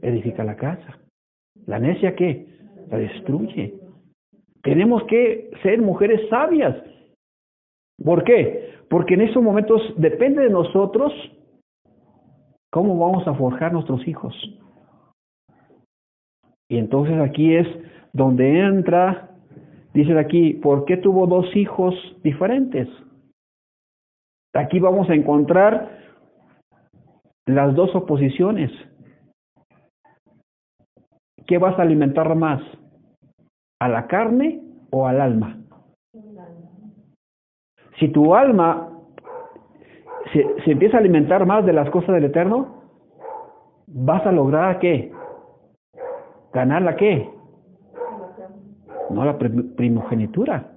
Edifica 0.03 0.43
la 0.45 0.57
casa. 0.57 0.99
La 1.67 1.79
necia 1.79 2.17
qué? 2.17 2.47
La 2.89 2.99
destruye. 2.99 3.75
Tenemos 4.62 5.05
que 5.05 5.51
ser 5.62 5.81
mujeres 5.81 6.29
sabias. 6.29 6.75
¿Por 8.03 8.25
qué? 8.25 8.75
Porque 8.89 9.15
en 9.15 9.23
esos 9.23 9.43
momentos 9.43 9.81
depende 9.97 10.43
de 10.43 10.51
nosotros 10.51 11.12
cómo 12.77 12.99
vamos 12.99 13.27
a 13.27 13.33
forjar 13.33 13.73
nuestros 13.73 14.07
hijos. 14.07 14.35
Y 16.69 16.77
entonces 16.77 17.19
aquí 17.19 17.57
es 17.57 17.67
donde 18.12 18.61
entra, 18.61 19.31
dice 19.95 20.19
aquí, 20.19 20.53
¿por 20.53 20.85
qué 20.85 20.99
tuvo 20.99 21.27
dos 21.27 21.47
hijos 21.57 21.95
diferentes? 22.23 22.87
Aquí 24.53 24.79
vamos 24.79 25.09
a 25.09 25.15
encontrar 25.15 25.89
las 27.47 27.75
dos 27.75 27.97
oposiciones. 27.97 28.71
¿Qué 31.47 31.57
vas 31.57 31.79
a 31.79 31.83
alimentar 31.83 32.35
más? 32.35 32.61
¿A 33.81 33.89
la 33.89 34.07
carne 34.07 34.61
o 34.91 35.07
al 35.07 35.23
alma? 35.23 35.62
Si 37.99 38.09
tu 38.09 38.35
alma 38.35 38.96
se, 40.33 40.71
empieza 40.71 40.97
a 40.97 41.01
alimentar 41.01 41.47
más 41.47 41.65
de 41.65 41.73
las 41.73 41.91
cosas 41.91 42.15
del 42.15 42.25
Eterno, 42.25 42.83
vas 43.87 44.25
a 44.27 44.33
lograr 44.33 44.79
qué? 44.79 45.12
¿Ganar 46.53 46.83
la 46.83 46.97
qué? 46.97 47.29
No 49.11 49.25
la 49.25 49.39
primogenitura. 49.39 50.73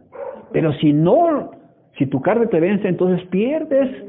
Pero 0.51 0.73
si 0.73 0.93
no, 0.93 1.51
si 1.97 2.05
tu 2.05 2.21
carne 2.21 2.47
te 2.47 2.59
vence, 2.59 2.87
entonces 2.87 3.25
pierdes. 3.29 4.05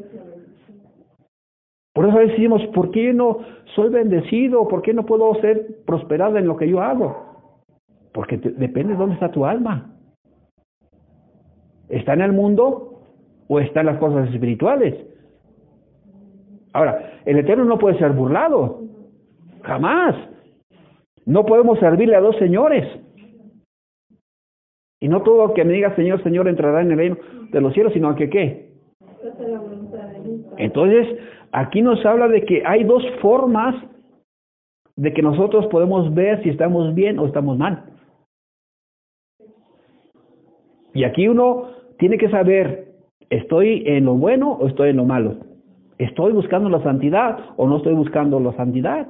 Por 1.93 2.09
eso 2.09 2.19
decimos, 2.19 2.63
¿por 2.75 2.91
qué 2.91 3.13
no 3.13 3.39
soy 3.75 3.91
bendecido? 3.91 4.69
¿Por 4.69 4.83
qué 4.83 4.95
no 4.95 5.07
puedo 5.07 5.35
ser 5.37 5.83
prosperado 5.87 6.37
en 6.37 6.47
lo 6.47 6.57
que 6.57 6.69
yo 6.69 6.81
hago? 6.81 7.31
Porque 8.13 8.39
te, 8.39 8.51
depende 8.51 8.93
de 8.93 8.99
dónde 8.99 9.15
está 9.15 9.31
tu 9.31 9.45
alma. 9.45 9.91
¿Está 11.89 12.15
en 12.15 12.21
el 12.21 12.33
mundo 12.33 13.03
o 13.49 13.59
está 13.59 13.81
en 13.81 13.87
las 13.87 13.99
cosas 13.99 14.33
espirituales? 14.33 15.10
Ahora, 16.73 17.21
el 17.25 17.39
Eterno 17.39 17.65
no 17.65 17.79
puede 17.79 17.99
ser 17.99 18.13
burlado. 18.13 18.83
Jamás. 19.63 20.17
No 21.27 21.45
podemos 21.45 21.79
servirle 21.79 22.17
a 22.17 22.21
dos 22.21 22.37
señores. 22.37 22.87
Y 25.01 25.09
no 25.09 25.23
todo 25.23 25.55
que 25.55 25.65
me 25.65 25.73
diga 25.73 25.95
Señor, 25.97 26.23
Señor 26.23 26.49
entrará 26.49 26.83
en 26.83 26.93
el 26.93 26.99
reino 26.99 27.17
de 27.51 27.61
los 27.61 27.73
cielos, 27.73 27.93
sino 27.93 28.15
que 28.15 28.29
qué. 28.29 28.71
Entonces, 30.59 31.19
aquí 31.53 31.81
nos 31.83 32.05
habla 32.05 32.29
de 32.29 32.45
que 32.45 32.63
hay 32.67 32.85
dos 32.85 33.03
formas 33.21 33.75
de 34.97 35.13
que 35.15 35.23
nosotros 35.23 35.67
podemos 35.69 36.13
ver 36.15 36.43
si 36.43 36.51
estamos 36.51 36.95
bien 36.95 37.19
o 37.19 37.27
estamos 37.27 37.57
mal. 37.57 37.85
Y 40.93 41.05
aquí 41.05 41.29
uno 41.29 41.71
tiene 41.99 42.19
que 42.19 42.29
saber, 42.29 42.93
¿estoy 43.31 43.85
en 43.87 44.05
lo 44.05 44.15
bueno 44.15 44.53
o 44.53 44.67
estoy 44.67 44.91
en 44.91 44.97
lo 44.97 45.05
malo? 45.05 45.50
¿Estoy 46.01 46.33
buscando 46.33 46.71
la 46.71 46.83
santidad 46.83 47.39
o 47.59 47.69
no 47.69 47.77
estoy 47.77 47.93
buscando 47.93 48.41
la 48.41 48.55
santidad? 48.55 49.07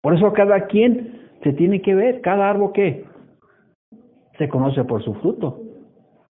Por 0.00 0.14
eso 0.14 0.32
cada 0.32 0.68
quien 0.68 1.18
se 1.42 1.52
tiene 1.54 1.82
que 1.82 1.92
ver, 1.92 2.20
cada 2.20 2.48
árbol 2.48 2.70
que 2.70 3.04
se 4.38 4.48
conoce 4.48 4.84
por 4.84 5.02
su 5.02 5.14
fruto. 5.14 5.58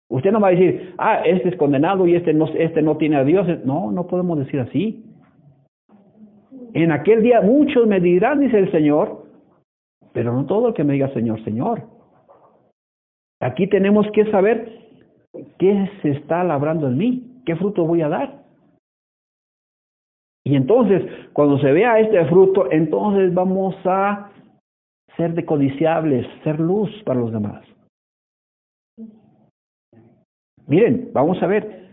Usted 0.08 0.30
no 0.30 0.38
va 0.38 0.48
a 0.48 0.50
decir, 0.52 0.94
ah, 0.98 1.22
este 1.24 1.48
es 1.48 1.56
condenado 1.56 2.06
y 2.06 2.14
este 2.14 2.32
no, 2.32 2.46
este 2.46 2.80
no 2.80 2.96
tiene 2.96 3.16
a 3.16 3.24
Dios. 3.24 3.44
No, 3.64 3.90
no 3.90 4.06
podemos 4.06 4.38
decir 4.38 4.60
así. 4.60 5.04
En 6.72 6.92
aquel 6.92 7.20
día 7.20 7.40
muchos 7.40 7.88
me 7.88 7.98
dirán, 7.98 8.38
dice 8.38 8.60
el 8.60 8.70
Señor, 8.70 9.24
pero 10.12 10.32
no 10.32 10.46
todo 10.46 10.68
el 10.68 10.74
que 10.74 10.84
me 10.84 10.92
diga 10.92 11.12
Señor, 11.12 11.42
Señor. 11.42 11.82
Aquí 13.40 13.66
tenemos 13.66 14.06
que 14.12 14.30
saber 14.30 14.78
qué 15.58 15.90
se 16.02 16.10
está 16.10 16.44
labrando 16.44 16.86
en 16.86 16.96
mí, 16.96 17.40
qué 17.44 17.56
fruto 17.56 17.84
voy 17.84 18.02
a 18.02 18.08
dar. 18.08 18.43
Y 20.44 20.56
entonces, 20.56 21.02
cuando 21.32 21.58
se 21.58 21.72
vea 21.72 21.98
este 21.98 22.22
fruto, 22.26 22.70
entonces 22.70 23.32
vamos 23.32 23.74
a 23.86 24.30
ser 25.16 25.32
decodiciables, 25.32 26.26
ser 26.42 26.60
luz 26.60 26.90
para 27.04 27.20
los 27.20 27.32
demás. 27.32 27.64
Miren, 30.66 31.10
vamos 31.12 31.42
a 31.42 31.46
ver. 31.46 31.84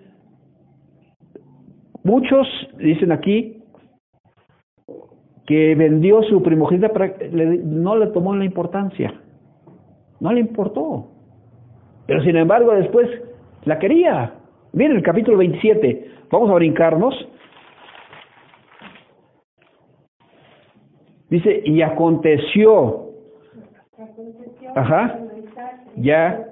Muchos 2.03 2.47
dicen 2.77 3.11
aquí 3.11 3.63
que 5.45 5.75
vendió 5.75 6.23
su 6.23 6.41
primogénita, 6.41 6.91
no 7.63 7.95
le 7.95 8.07
tomó 8.07 8.35
la 8.35 8.45
importancia, 8.45 9.13
no 10.19 10.31
le 10.33 10.39
importó. 10.39 11.07
Pero 12.07 12.23
sin 12.23 12.35
embargo 12.35 12.73
después 12.73 13.07
la 13.65 13.77
quería. 13.79 14.33
Miren 14.73 14.97
el 14.97 15.03
capítulo 15.03 15.37
27, 15.37 16.11
vamos 16.31 16.49
a 16.49 16.55
brincarnos. 16.55 17.13
Dice, 21.31 21.63
y 21.65 21.81
aconteció. 21.81 23.09
Ajá. 24.75 25.19
Ya 25.97 26.51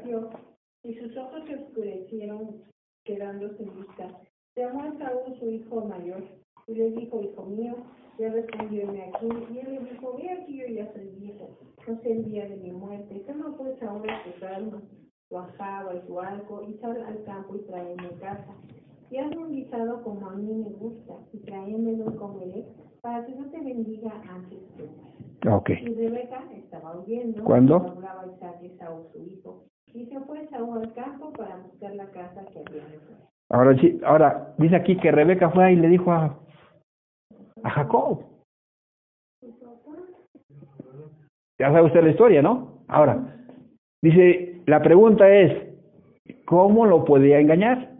y 0.83 0.95
sus 0.95 1.15
ojos 1.17 1.43
se 1.45 1.55
oscurecieron, 1.55 2.63
quedándose 3.03 3.63
en 3.63 3.75
vista. 3.75 4.07
Llamó 4.55 4.83
a 4.83 4.97
Saúl 4.97 5.39
su 5.39 5.49
hijo 5.49 5.81
mayor, 5.85 6.23
y 6.67 6.73
le 6.73 6.91
dijo, 6.91 7.21
hijo 7.21 7.45
mío, 7.45 7.75
ya 8.17 8.29
respondióme 8.29 9.03
aquí, 9.03 9.27
y 9.53 9.59
él 9.59 9.73
le 9.75 9.91
dijo, 9.91 10.17
ve 10.17 10.31
aquí, 10.31 10.57
yo 10.57 10.67
ya 10.67 10.91
soy 10.93 11.09
viejo, 11.19 11.49
no 11.87 12.01
sé 12.01 12.11
el 12.11 12.25
día 12.25 12.47
de 12.47 12.57
mi 12.57 12.71
muerte, 12.71 13.23
toma 13.27 13.55
pues 13.57 13.81
ahora 13.83 14.21
calma, 14.39 14.81
tu 15.29 15.37
ajaba 15.37 15.95
y 15.95 15.99
tu 16.07 16.19
alco, 16.19 16.63
y 16.67 16.73
sal 16.79 17.03
al 17.03 17.23
campo 17.23 17.55
y 17.55 17.59
tráeme 17.59 18.07
a 18.07 18.19
casa. 18.19 18.55
Y 19.11 19.17
hazme 19.17 19.37
un 19.37 19.51
guisado 19.51 20.03
como 20.03 20.27
a 20.29 20.35
mí 20.35 20.53
me 20.53 20.69
gusta, 20.71 21.13
y 21.33 21.37
tráemelo 21.39 22.11
y 22.11 22.15
comeré, 22.15 22.65
para 23.01 23.25
que 23.25 23.35
no 23.35 23.49
te 23.49 23.59
bendiga 23.59 24.11
antes 24.29 24.58
Okay. 25.47 25.77
Y 25.77 25.95
Rebeca 25.95 26.43
estaba 26.53 26.97
oyendo 26.99 27.43
¿Cuándo? 27.43 27.75
hablaba 27.77 28.25
Isaac 28.27 28.57
y 28.61 28.77
Saúl 28.77 29.07
su 29.13 29.25
hijo. 29.25 29.63
Y 29.93 30.05
se 30.05 30.19
fue 30.21 30.39
al 30.39 30.93
campo 30.93 31.31
para 31.33 31.57
buscar 31.57 31.95
la 31.95 32.05
casa 32.11 32.45
que 32.51 32.59
había 32.59 32.83
Ahora 33.49 33.75
sí, 33.77 33.99
ahora 34.05 34.53
dice 34.57 34.75
aquí 34.75 34.97
que 34.97 35.11
Rebeca 35.11 35.49
fue 35.49 35.73
y 35.73 35.75
le 35.77 35.87
dijo 35.87 36.11
a, 36.11 36.37
a 37.63 37.69
Jacob. 37.69 38.23
Ya 41.57 41.71
sabe 41.71 41.87
usted 41.87 42.03
la 42.03 42.11
historia, 42.11 42.41
¿no? 42.41 42.83
Ahora, 42.87 43.35
dice, 44.01 44.61
la 44.65 44.81
pregunta 44.81 45.27
es, 45.27 45.73
¿cómo 46.45 46.85
lo 46.85 47.03
podía 47.05 47.39
engañar? 47.39 47.91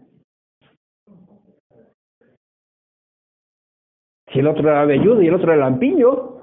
Si 4.32 4.38
el 4.38 4.46
otro 4.46 4.62
era 4.62 4.84
velludo 4.84 5.20
y 5.22 5.26
el 5.26 5.34
otro 5.34 5.52
era 5.52 5.62
lampiño. 5.62 6.39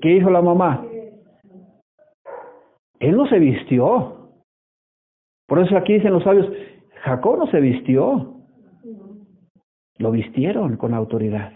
¿Qué 0.00 0.16
hizo 0.16 0.30
la 0.30 0.42
mamá? 0.42 0.84
Él 3.00 3.16
no 3.16 3.26
se 3.28 3.38
vistió. 3.38 4.30
Por 5.46 5.60
eso 5.60 5.76
aquí 5.76 5.94
dicen 5.94 6.12
los 6.12 6.24
sabios, 6.24 6.50
Jacob 7.02 7.38
no 7.38 7.46
se 7.50 7.60
vistió. 7.60 8.34
Lo 9.98 10.10
vistieron 10.10 10.76
con 10.76 10.94
autoridad. 10.94 11.52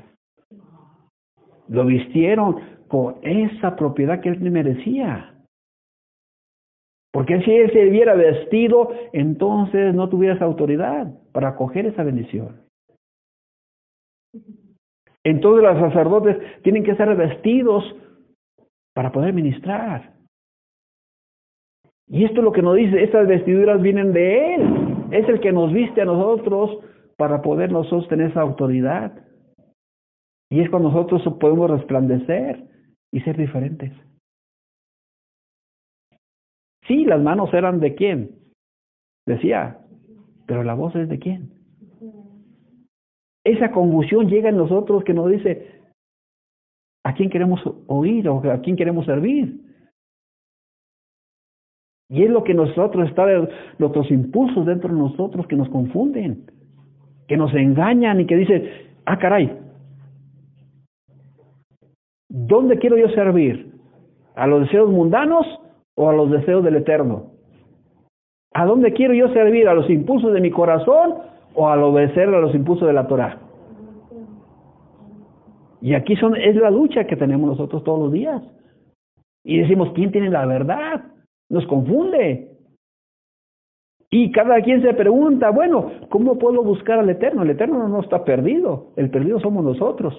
Lo 1.68 1.84
vistieron 1.84 2.60
con 2.88 3.16
esa 3.22 3.76
propiedad 3.76 4.20
que 4.20 4.30
él 4.30 4.50
merecía. 4.50 5.34
Porque 7.12 7.42
si 7.42 7.52
él 7.52 7.70
se 7.72 7.88
hubiera 7.88 8.14
vestido, 8.14 8.90
entonces 9.12 9.94
no 9.94 10.08
tuviera 10.08 10.34
esa 10.34 10.46
autoridad 10.46 11.12
para 11.32 11.48
acoger 11.48 11.86
esa 11.86 12.02
bendición. 12.02 12.62
Entonces 15.24 15.62
los 15.62 15.78
sacerdotes 15.78 16.38
tienen 16.62 16.84
que 16.84 16.96
ser 16.96 17.14
vestidos 17.14 17.84
para 18.94 19.12
poder 19.12 19.32
ministrar. 19.32 20.12
Y 22.08 22.24
esto 22.24 22.40
es 22.40 22.44
lo 22.44 22.52
que 22.52 22.62
nos 22.62 22.76
dice, 22.76 23.02
estas 23.02 23.26
vestiduras 23.26 23.80
vienen 23.80 24.12
de 24.12 24.54
Él. 24.54 24.62
Es 25.12 25.28
el 25.28 25.40
que 25.40 25.52
nos 25.52 25.72
viste 25.72 26.02
a 26.02 26.04
nosotros 26.04 26.78
para 27.16 27.42
poder 27.42 27.72
nosotros 27.72 28.08
tener 28.08 28.30
esa 28.30 28.40
autoridad. 28.40 29.12
Y 30.50 30.60
es 30.60 30.68
cuando 30.68 30.90
nosotros 30.90 31.22
podemos 31.38 31.70
resplandecer 31.70 32.64
y 33.10 33.20
ser 33.20 33.36
diferentes. 33.36 33.92
Sí, 36.86 37.04
las 37.04 37.22
manos 37.22 37.52
eran 37.54 37.80
de 37.80 37.94
quién, 37.94 38.30
decía, 39.26 39.78
pero 40.46 40.64
la 40.64 40.74
voz 40.74 40.94
es 40.96 41.08
de 41.08 41.18
quién. 41.18 41.50
Esa 43.44 43.70
confusión 43.70 44.28
llega 44.28 44.50
en 44.50 44.56
nosotros 44.56 45.04
que 45.04 45.14
nos 45.14 45.30
dice, 45.30 45.81
¿a 47.04 47.14
quién 47.14 47.30
queremos 47.30 47.60
oír 47.86 48.28
o 48.28 48.38
a 48.50 48.58
quién 48.60 48.76
queremos 48.76 49.06
servir? 49.06 49.60
Y 52.08 52.24
es 52.24 52.30
lo 52.30 52.44
que 52.44 52.52
nosotros 52.52 53.08
está, 53.08 53.26
nuestros 53.78 54.10
impulsos 54.10 54.66
dentro 54.66 54.90
de 54.90 54.98
nosotros 54.98 55.46
que 55.46 55.56
nos 55.56 55.68
confunden, 55.70 56.44
que 57.26 57.38
nos 57.38 57.54
engañan 57.54 58.20
y 58.20 58.26
que 58.26 58.36
dicen, 58.36 58.68
ah, 59.06 59.18
caray, 59.18 59.50
¿dónde 62.28 62.78
quiero 62.78 62.98
yo 62.98 63.08
servir? 63.10 63.72
¿A 64.34 64.46
los 64.46 64.60
deseos 64.62 64.90
mundanos 64.90 65.46
o 65.94 66.10
a 66.10 66.12
los 66.12 66.30
deseos 66.30 66.62
del 66.62 66.76
Eterno? 66.76 67.32
¿A 68.52 68.66
dónde 68.66 68.92
quiero 68.92 69.14
yo 69.14 69.28
servir? 69.32 69.66
¿A 69.66 69.74
los 69.74 69.88
impulsos 69.88 70.34
de 70.34 70.40
mi 70.42 70.50
corazón 70.50 71.14
o 71.54 71.68
al 71.70 71.82
obedecer 71.82 72.28
a 72.28 72.40
los 72.40 72.54
impulsos 72.54 72.86
de 72.86 72.92
la 72.92 73.06
Torah? 73.06 73.38
Y 75.82 75.94
aquí 75.94 76.14
son, 76.16 76.36
es 76.36 76.54
la 76.54 76.70
lucha 76.70 77.06
que 77.06 77.16
tenemos 77.16 77.50
nosotros 77.50 77.82
todos 77.82 77.98
los 77.98 78.12
días. 78.12 78.40
Y 79.44 79.58
decimos, 79.58 79.92
¿quién 79.94 80.12
tiene 80.12 80.30
la 80.30 80.46
verdad? 80.46 81.04
Nos 81.50 81.66
confunde. 81.66 82.56
Y 84.08 84.30
cada 84.30 84.60
quien 84.62 84.80
se 84.82 84.94
pregunta, 84.94 85.50
bueno, 85.50 85.90
¿cómo 86.08 86.38
puedo 86.38 86.62
buscar 86.62 87.00
al 87.00 87.10
Eterno? 87.10 87.42
El 87.42 87.50
Eterno 87.50 87.88
no 87.88 88.00
está 88.00 88.24
perdido, 88.24 88.92
el 88.96 89.10
perdido 89.10 89.40
somos 89.40 89.64
nosotros. 89.64 90.14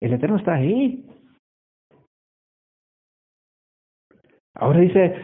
El 0.00 0.14
Eterno 0.14 0.36
está 0.36 0.54
ahí. 0.54 1.04
Ahora 4.54 4.80
dice, 4.80 5.14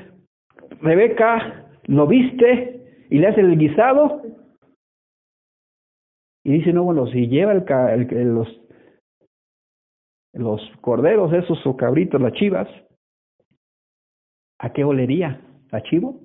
Rebeca, 0.83 1.71
¿lo 1.85 2.07
viste? 2.07 3.07
Y 3.09 3.19
le 3.19 3.29
hace 3.29 3.41
el 3.41 3.57
guisado. 3.57 4.23
Y 6.45 6.53
dice, 6.55 6.73
no, 6.73 6.83
bueno, 6.83 7.07
si 7.07 7.29
lleva 7.29 7.53
el, 7.53 7.65
el, 8.13 8.35
los, 8.35 8.62
los 10.33 10.61
corderos 10.81 11.33
esos 11.33 11.65
o 11.67 11.77
cabritos, 11.77 12.21
las 12.21 12.33
chivas, 12.33 12.69
¿a 14.59 14.73
qué 14.73 14.85
olería? 14.85 15.41
¿A 15.71 15.81
chivo? 15.83 16.21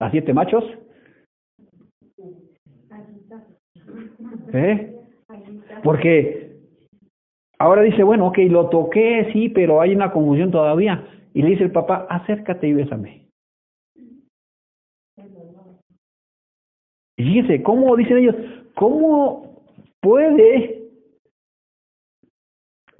¿A 0.00 0.10
siete 0.10 0.32
machos? 0.32 0.64
¿Eh? 4.52 4.96
Porque 5.82 6.60
ahora 7.58 7.82
dice, 7.82 8.02
bueno, 8.02 8.28
ok, 8.28 8.38
lo 8.48 8.68
toqué, 8.68 9.30
sí, 9.32 9.48
pero 9.48 9.80
hay 9.80 9.94
una 9.94 10.12
confusión 10.12 10.50
todavía. 10.50 11.06
Y 11.34 11.42
le 11.42 11.50
dice 11.50 11.64
el 11.64 11.72
papá, 11.72 12.06
acércate 12.08 12.66
y 12.68 12.72
bésame. 12.72 13.26
Y 17.16 17.22
fíjense, 17.22 17.62
¿cómo 17.62 17.94
dicen 17.96 18.16
ellos? 18.16 18.36
¿Cómo 18.74 19.62
puede? 20.00 20.79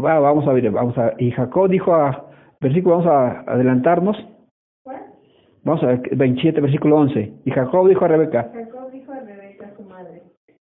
Bueno, 0.00 0.22
vamos 0.22 0.46
a 0.48 0.52
ver, 0.52 0.70
vamos 0.70 0.96
a 0.96 1.12
Y 1.18 1.30
Jacob 1.30 1.68
dijo 1.68 1.94
a, 1.94 2.26
versículo, 2.60 2.96
vamos 2.98 3.12
a 3.12 3.40
adelantarnos. 3.52 4.16
Vamos 5.62 5.82
a 5.82 5.88
ver, 5.88 6.16
27, 6.16 6.58
versículo 6.60 6.96
11. 6.96 7.34
Y 7.44 7.50
Jacob 7.50 7.86
dijo 7.86 8.06
a 8.06 8.08
Rebeca. 8.08 8.50
Jacob 8.54 8.90
dijo 8.90 9.12
a 9.12 9.20
Rebeca, 9.20 9.74
su 9.76 9.82
madre, 9.82 10.22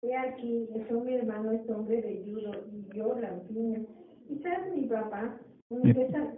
he 0.02 0.18
aquí, 0.18 0.68
es 0.76 0.92
mi 0.92 1.14
hermano 1.14 1.52
es 1.52 1.70
hombre 1.70 2.02
de 2.02 2.24
judo 2.26 2.52
y 2.72 2.98
yo 2.98 3.16
la 3.20 3.30
niña. 3.52 3.82
Quizás 4.28 4.60
mi 4.76 4.88
papá, 4.88 5.36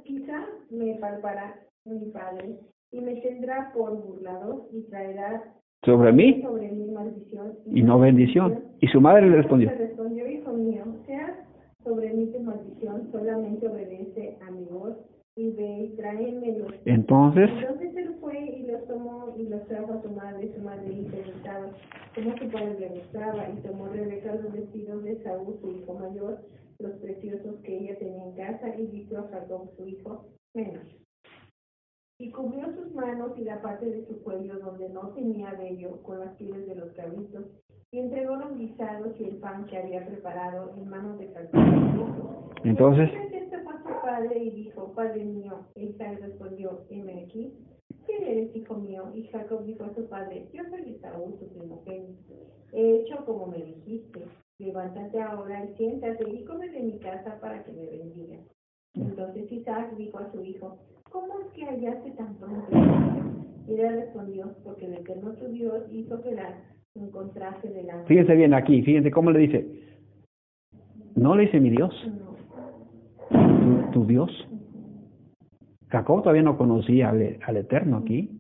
quizás 0.04 0.46
me 0.70 0.96
palpará 0.96 1.56
mi 1.86 2.12
padre 2.12 2.58
y 2.92 3.00
me 3.00 3.16
tendrá 3.22 3.72
por 3.74 3.96
burlador 4.04 4.68
y 4.74 4.82
traerá 4.90 5.44
sobre 5.84 6.12
mí, 6.12 6.42
sobre 6.42 6.72
maldición 6.72 7.54
y, 7.66 7.82
no 7.84 8.00
bendición. 8.00 8.60
Y 8.82 8.88
su 8.88 9.00
madre 9.00 9.30
le 9.30 9.38
respondió. 9.38 9.70
respondió, 9.70 10.30
hijo 10.30 10.52
mío, 10.52 10.84
sea 11.06 11.46
sobre 11.84 12.14
mí 12.14 12.28
tu 12.28 12.40
maldición, 12.40 13.10
solamente 13.12 13.68
obedece 13.68 14.38
a 14.42 14.52
mi 14.52 14.66
voz 14.66 14.98
y 15.36 15.52
ve 15.52 15.84
y 15.86 15.96
tráemelos. 15.96 16.74
Entonces, 16.86 17.50
Entonces 17.50 17.96
él 17.96 18.16
fue 18.20 18.38
y 18.38 18.64
los 18.64 18.86
tomó 18.88 19.34
y 19.38 19.44
los 19.48 19.66
trajo 19.68 19.94
a 19.94 20.02
su 20.02 20.10
madre, 20.10 20.54
su 20.54 20.62
madre 20.62 20.92
y 20.92 21.06
preguntaba 21.06 21.72
cómo 22.14 22.38
su 22.38 22.50
padre 22.50 22.80
le 22.80 22.90
gustaba 22.90 23.50
y 23.50 23.62
tomó 23.62 23.88
Rebeca 23.88 24.36
los 24.36 24.52
vestidos 24.52 25.04
de 25.04 25.24
Saúl, 25.24 25.58
su 25.62 25.72
hijo 25.72 25.94
mayor, 25.94 26.40
los 26.80 26.92
preciosos 26.94 27.56
que 27.64 27.78
ella 27.78 27.98
tenía 27.98 28.26
en 28.26 28.36
casa 28.36 28.76
y 28.76 28.88
vistió 28.88 29.20
a 29.20 29.30
Jacob, 29.30 29.70
su 29.78 29.88
hijo 29.88 30.26
menos. 30.54 30.84
Y 32.20 32.30
cubrió 32.32 32.66
sus 32.76 32.94
manos 32.94 33.32
y 33.38 33.44
la 33.44 33.62
parte 33.62 33.86
de 33.90 34.06
su 34.06 34.22
cuello 34.22 34.60
donde 34.60 34.90
no 34.90 35.10
tenía 35.14 35.54
vello 35.54 36.04
con 36.04 36.20
las 36.20 36.36
pieles 36.36 36.68
de 36.68 36.76
los 36.76 36.92
cabritos 36.92 37.46
y 37.92 38.00
entregó 38.00 38.38
los 38.38 38.58
guisados 38.58 39.20
y 39.20 39.26
el 39.26 39.36
pan 39.38 39.66
que 39.66 39.78
había 39.78 40.06
preparado 40.06 40.74
en 40.78 40.90
manos 40.90 41.20
de 41.20 41.28
Jacob. 41.28 42.54
entonces, 42.64 43.10
a 43.12 43.84
su 43.84 44.02
padre 44.02 44.44
y 44.44 44.50
dijo, 44.52 44.94
Padre 44.94 45.26
mío. 45.26 45.66
Isaac 45.76 46.20
respondió, 46.22 46.86
heme 46.90 47.26
aquí. 47.26 47.54
¿Quién 48.06 48.24
eres, 48.24 48.56
hijo 48.56 48.76
mío? 48.76 49.12
Y 49.14 49.28
Jacob 49.28 49.66
dijo 49.66 49.84
a 49.84 49.94
su 49.94 50.08
padre, 50.08 50.48
yo 50.54 50.64
soy 50.70 50.96
Esaú, 50.96 51.34
tu 51.38 51.48
primogénito. 51.50 52.34
He 52.72 53.02
hecho 53.02 53.26
como 53.26 53.48
me 53.48 53.58
dijiste. 53.58 54.26
Levántate 54.58 55.22
ahora 55.22 55.66
y 55.66 55.76
siéntate 55.76 56.30
y 56.30 56.46
come 56.46 56.70
de 56.70 56.80
mi 56.80 57.00
casa 57.00 57.40
para 57.42 57.64
que 57.64 57.72
me 57.74 57.86
bendiga. 57.86 58.38
Entonces 58.94 59.52
Isaac 59.52 59.96
dijo 59.98 60.20
a 60.20 60.32
su 60.32 60.44
hijo, 60.44 60.78
¿cómo 61.10 61.40
es 61.40 61.48
que 61.54 61.66
hallaste 61.66 62.12
tan 62.12 62.36
pronto? 62.36 62.70
Y 63.68 63.80
él 63.80 63.96
respondió, 63.96 64.54
porque 64.64 64.86
el 64.86 64.96
Eterno 64.96 65.34
tu 65.34 65.48
Dios 65.48 65.84
hizo 65.92 66.22
que 66.22 66.34
la 66.34 66.71
encontrase 67.02 67.70
delante. 67.70 68.08
Fíjense 68.08 68.36
bien 68.36 68.54
aquí, 68.54 68.82
fíjense 68.82 69.12
cómo 69.12 69.32
le 69.32 69.40
dice. 69.40 69.68
No 71.16 71.36
le 71.36 71.44
dice 71.44 71.60
mi 71.60 71.70
Dios. 71.70 71.94
Tu, 73.30 73.92
tu 73.92 74.06
Dios. 74.06 74.48
Jacob 75.90 76.22
todavía 76.22 76.44
no 76.44 76.58
conocía 76.58 77.10
al, 77.10 77.38
al 77.46 77.58
Eterno 77.58 77.98
aquí. 77.98 78.40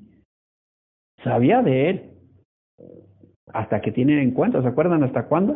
Sabía 1.23 1.61
de 1.61 1.89
él. 1.89 2.09
Hasta 3.53 3.81
que 3.81 3.91
tiene 3.91 4.21
encuentro. 4.21 4.61
¿Se 4.61 4.67
acuerdan 4.67 5.03
hasta 5.03 5.27
cuándo? 5.27 5.55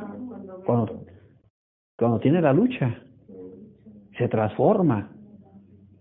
Cuando, 0.65 1.05
cuando 1.97 2.19
tiene 2.19 2.41
la 2.41 2.53
lucha. 2.53 3.01
Se 4.17 4.27
transforma. 4.27 5.11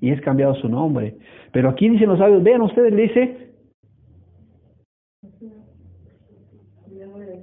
Y 0.01 0.11
es 0.11 0.21
cambiado 0.21 0.55
su 0.57 0.69
nombre. 0.69 1.17
Pero 1.53 1.71
aquí 1.71 1.89
dicen 1.89 2.09
los 2.09 2.19
sabios, 2.19 2.43
vean 2.43 2.63
ustedes, 2.63 2.93
le 2.93 3.03
dice 3.03 3.44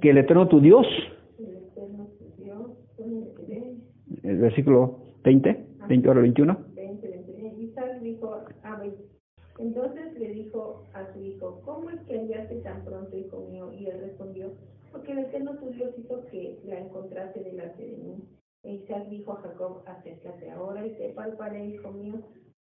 que 0.02 0.10
el 0.10 0.18
Eterno 0.18 0.48
tu 0.48 0.60
Dios. 0.60 0.86
El 4.22 4.38
versículo 4.38 4.98
20, 5.24 5.66
20 5.88 6.08
ahora 6.08 6.20
21. 6.20 6.58
20, 6.74 7.08
20. 7.08 7.62
Isaac 7.62 8.00
dijo 8.00 8.34
a 8.64 8.82
Entonces 9.58 10.18
le 10.18 10.28
dijo 10.28 10.84
a 10.92 11.12
su 11.12 11.24
hijo, 11.24 11.62
¿cómo 11.64 11.90
es 11.90 12.00
que 12.02 12.18
hallaste 12.18 12.56
tan 12.56 12.84
pronto, 12.84 13.16
hijo 13.16 13.48
mío? 13.50 13.72
Y 13.72 13.86
él 13.86 14.00
respondió, 14.00 14.52
porque 14.90 15.12
el 15.12 15.20
Eterno 15.20 15.56
tu 15.58 15.70
Dios 15.70 15.90
hizo 15.96 16.26
que 16.26 16.58
la 16.64 16.80
encontrase 16.80 17.40
delante 17.40 17.82
de 17.84 17.96
mí. 17.96 18.24
E 18.64 18.74
Isaac 18.74 19.08
dijo 19.08 19.32
a 19.32 19.40
Jacob, 19.40 19.82
acércate 19.86 20.50
ahora 20.50 20.86
y 20.86 20.94
sepa 20.96 21.22
palparé, 21.24 21.66
hijo 21.66 21.90
mío, 21.92 22.14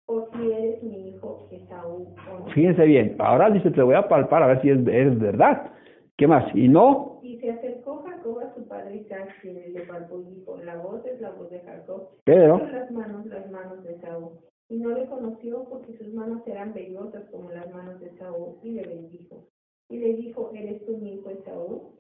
o 0.07 0.29
si 0.33 0.53
eres 0.53 0.83
mi 0.83 1.11
hijo 1.11 1.49
Esaú. 1.53 2.15
O 2.33 2.39
no. 2.41 2.53
Fíjense 2.53 2.85
bien, 2.85 3.17
ahora 3.19 3.51
dice, 3.51 3.71
te 3.71 3.83
voy 3.83 3.95
a 3.95 4.09
palpar 4.09 4.43
a 4.43 4.49
ver 4.49 4.62
si 4.62 4.71
es, 4.71 4.79
es 4.87 5.19
verdad. 5.19 5.73
¿Qué 6.19 6.27
más? 6.27 6.53
¿Y 6.53 6.66
no? 6.66 7.21
Y 7.23 7.39
se 7.39 7.53
acercó 7.53 8.03
Jacob 8.03 8.41
a 8.41 8.53
su 8.53 8.66
padre 8.66 8.97
Isaac, 8.97 9.37
quien 9.41 9.73
le 9.73 9.81
palpó 9.83 10.21
y 10.21 10.35
dijo, 10.35 10.59
la 10.59 10.77
voz 10.77 11.07
es 11.07 11.21
la 11.21 11.31
voz 11.31 11.49
de 11.49 11.61
Jacob, 11.61 12.09
Pero, 12.25 12.59
las 12.59 12.91
manos, 12.91 13.25
las 13.27 13.49
manos 13.53 13.85
de 13.85 14.01
Saúl. 14.01 14.33
Y 14.69 14.79
no 14.79 14.91
le 14.91 15.07
conoció 15.07 15.64
porque 15.71 15.97
sus 15.97 16.12
manos 16.12 16.43
eran 16.47 16.75
vellosas 16.75 17.25
como 17.31 17.53
las 17.53 17.73
manos 17.73 18.01
de 18.01 18.11
Saúl, 18.19 18.57
y 18.64 18.73
le 18.73 18.83
bendijo. 18.83 19.47
Y 19.89 19.99
le 19.99 20.14
dijo, 20.14 20.51
¿eres 20.53 20.83
mi 20.89 21.14
hijo 21.14 21.31
Esaú? 21.31 21.95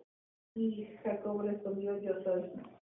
Y 0.56 0.88
Jacob 1.04 1.42
respondió, 1.42 1.96
yo 1.98 2.20
soy. 2.22 2.42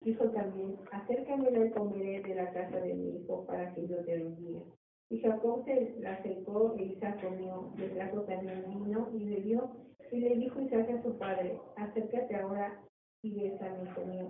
Dijo 0.02 0.26
también, 0.26 0.76
acércame 0.92 1.50
y 1.50 1.72
comeré 1.72 2.22
de 2.22 2.36
la 2.36 2.54
casa 2.54 2.80
de 2.80 2.94
mi 2.94 3.18
hijo 3.18 3.46
para 3.48 3.74
que 3.74 3.88
yo 3.88 3.98
te 4.06 4.16
bendiga. 4.16 4.62
Y 5.10 5.20
Jacob 5.22 5.66
se 5.66 5.96
le 6.00 6.08
acercó 6.08 6.76
e 6.78 6.84
Isaac 6.84 7.20
comió, 7.24 7.74
le 7.78 7.90
trajo 7.90 8.22
también 8.22 8.64
vino 8.70 9.10
y 9.12 9.26
dio. 9.42 9.72
Y 10.12 10.20
le 10.20 10.36
dijo 10.36 10.62
Isaac 10.62 10.90
a 10.90 11.04
su 11.04 11.18
padre, 11.18 11.60
acércate 11.78 12.36
ahora 12.36 12.80
y 13.24 13.34
besa 13.34 13.66
mi 13.78 13.90
hijo 13.90 14.06
mío. 14.06 14.28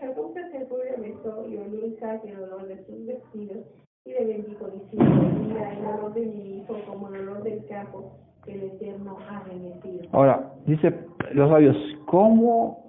Jacob 0.00 0.32
se 0.34 0.40
acercó 0.40 0.78
y 0.78 0.90
le 0.90 1.08
besó 1.08 1.48
y 1.48 1.56
olió 1.56 1.86
Isaac 1.86 2.22
el 2.24 2.40
olor 2.40 2.66
de 2.66 2.84
sus 2.84 3.06
vestidos 3.06 3.66
y 4.04 4.12
le 4.12 4.24
bendijo 4.24 4.68
diciendo, 4.68 5.22
mira 5.46 5.72
el 5.72 5.86
olor 5.86 6.14
de 6.14 6.26
mi 6.26 6.58
hijo 6.58 6.76
como 6.86 7.08
el 7.08 7.20
olor 7.20 7.42
del 7.42 7.64
campo 7.66 8.12
que 8.44 8.52
el 8.52 8.62
Eterno 8.64 9.18
ha 9.28 9.42
bendecido. 9.44 10.08
Ahora, 10.12 10.52
dice 10.66 10.94
los 11.32 11.50
sabios, 11.50 11.76
¿cómo 12.06 12.84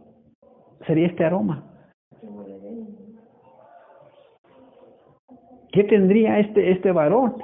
sería 0.86 1.08
este 1.08 1.26
aroma? 1.26 1.66
¿Qué 5.72 5.84
tendría 5.84 6.40
este, 6.40 6.72
este 6.72 6.92
varón? 6.92 7.36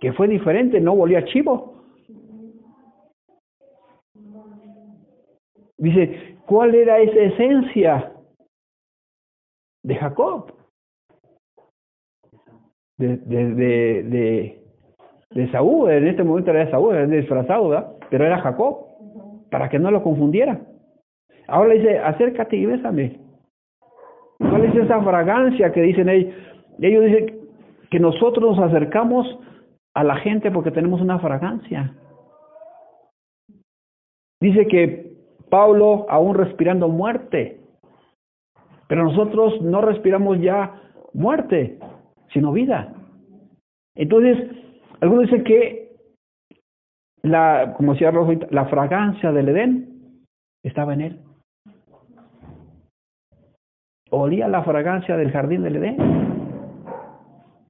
Que 0.00 0.12
fue 0.12 0.28
diferente, 0.28 0.80
no 0.80 0.94
volía 0.94 1.24
chivo. 1.24 1.75
Dice, 5.78 6.36
¿cuál 6.46 6.74
era 6.74 6.98
esa 6.98 7.20
esencia 7.20 8.12
de 9.82 9.94
Jacob? 9.96 10.52
De, 12.98 13.16
de, 13.18 13.52
de, 13.54 14.62
de, 15.30 15.50
Saúl, 15.52 15.90
en 15.90 16.06
este 16.06 16.22
momento 16.22 16.50
era 16.50 16.64
de 16.64 16.70
Saúl, 16.70 16.94
era 16.94 17.06
disfrazado, 17.06 17.68
¿verdad? 17.68 17.92
Pero 18.08 18.24
era 18.24 18.40
Jacob, 18.40 18.86
para 19.50 19.68
que 19.68 19.78
no 19.78 19.90
lo 19.90 20.02
confundiera. 20.02 20.60
Ahora 21.46 21.74
le 21.74 21.80
dice, 21.80 21.98
acércate 21.98 22.56
y 22.56 22.64
bésame. 22.64 23.20
¿Cuál 24.38 24.64
es 24.64 24.74
esa 24.74 25.02
fragancia 25.02 25.72
que 25.72 25.82
dicen 25.82 26.08
ellos? 26.08 26.34
Ellos 26.80 27.04
dicen 27.04 27.40
que 27.90 28.00
nosotros 28.00 28.56
nos 28.56 28.66
acercamos 28.66 29.26
a 29.94 30.04
la 30.04 30.16
gente 30.16 30.50
porque 30.50 30.70
tenemos 30.70 31.00
una 31.00 31.18
fragancia. 31.18 31.94
Dice 34.40 34.66
que 34.66 35.05
Pablo 35.56 36.04
aún 36.10 36.34
respirando 36.34 36.86
muerte, 36.90 37.62
pero 38.88 39.04
nosotros 39.04 39.58
no 39.62 39.80
respiramos 39.80 40.38
ya 40.38 40.82
muerte, 41.14 41.78
sino 42.34 42.52
vida. 42.52 42.92
Entonces, 43.94 44.50
algunos 45.00 45.30
dicen 45.30 45.44
que 45.44 45.96
la, 47.22 47.72
como 47.74 47.94
decía 47.94 48.10
Rojo, 48.10 48.34
la 48.50 48.66
fragancia 48.66 49.32
del 49.32 49.48
Edén 49.48 50.26
estaba 50.62 50.92
en 50.92 51.00
él. 51.00 51.20
Olía 54.10 54.46
la 54.48 54.62
fragancia 54.62 55.16
del 55.16 55.32
jardín 55.32 55.62
del 55.62 55.76
Edén. 55.76 55.96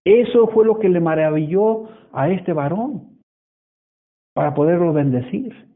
Eso 0.05 0.49
fue 0.49 0.65
lo 0.65 0.81
que 0.81 0.89
le 0.89 0.99
maravilló 0.99 1.85
a 2.13 2.31
este 2.31 2.53
varón 2.53 3.21
para 4.35 4.55
poderlo 4.55 4.93
bendecir. 4.93 5.76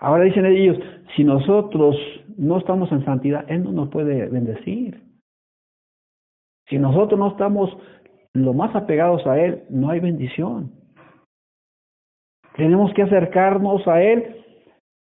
Ahora 0.00 0.24
dicen 0.24 0.46
ellos, 0.46 0.78
si 1.14 1.24
nosotros 1.24 1.94
no 2.36 2.58
estamos 2.58 2.90
en 2.90 3.04
santidad, 3.04 3.44
Él 3.48 3.64
no 3.64 3.72
nos 3.72 3.90
puede 3.90 4.28
bendecir. 4.28 5.02
Si 6.68 6.78
nosotros 6.78 7.18
no 7.18 7.28
estamos 7.28 7.76
lo 8.32 8.54
más 8.54 8.74
apegados 8.74 9.26
a 9.26 9.38
Él, 9.38 9.64
no 9.68 9.90
hay 9.90 10.00
bendición. 10.00 10.72
Tenemos 12.56 12.92
que 12.94 13.02
acercarnos 13.02 13.86
a 13.86 14.02
Él 14.02 14.36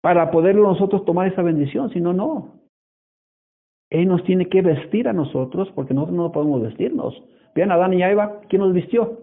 para 0.01 0.31
poder 0.31 0.55
nosotros 0.55 1.05
tomar 1.05 1.27
esa 1.27 1.43
bendición, 1.43 1.89
si 1.91 2.01
no, 2.01 2.13
no. 2.13 2.59
Él 3.89 4.07
nos 4.07 4.23
tiene 4.23 4.49
que 4.49 4.61
vestir 4.61 5.07
a 5.07 5.13
nosotros 5.13 5.69
porque 5.75 5.93
nosotros 5.93 6.17
no 6.17 6.31
podemos 6.31 6.61
vestirnos. 6.61 7.23
Vean 7.55 7.71
a 7.71 7.75
Adán 7.75 7.93
y 7.93 8.03
a 8.03 8.11
Eva, 8.11 8.41
¿quién 8.49 8.61
nos 8.61 8.73
vistió? 8.73 9.19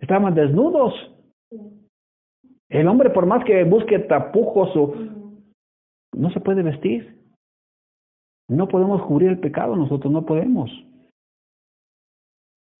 Estaban 0.00 0.34
desnudos. 0.34 0.94
El 2.70 2.86
hombre, 2.86 3.10
por 3.10 3.26
más 3.26 3.44
que 3.44 3.64
busque 3.64 3.98
tapujos 4.00 4.76
o 4.76 4.94
no 6.14 6.30
se 6.30 6.40
puede 6.40 6.62
vestir. 6.62 7.16
No 8.48 8.68
podemos 8.68 9.02
cubrir 9.02 9.30
el 9.30 9.40
pecado, 9.40 9.76
nosotros 9.76 10.12
no 10.12 10.24
podemos. 10.24 10.70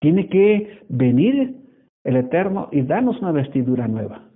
Tiene 0.00 0.28
que 0.28 0.84
venir 0.88 1.56
el 2.04 2.16
Eterno 2.16 2.68
y 2.72 2.82
darnos 2.82 3.20
una 3.20 3.32
vestidura 3.32 3.88
nueva 3.88 4.28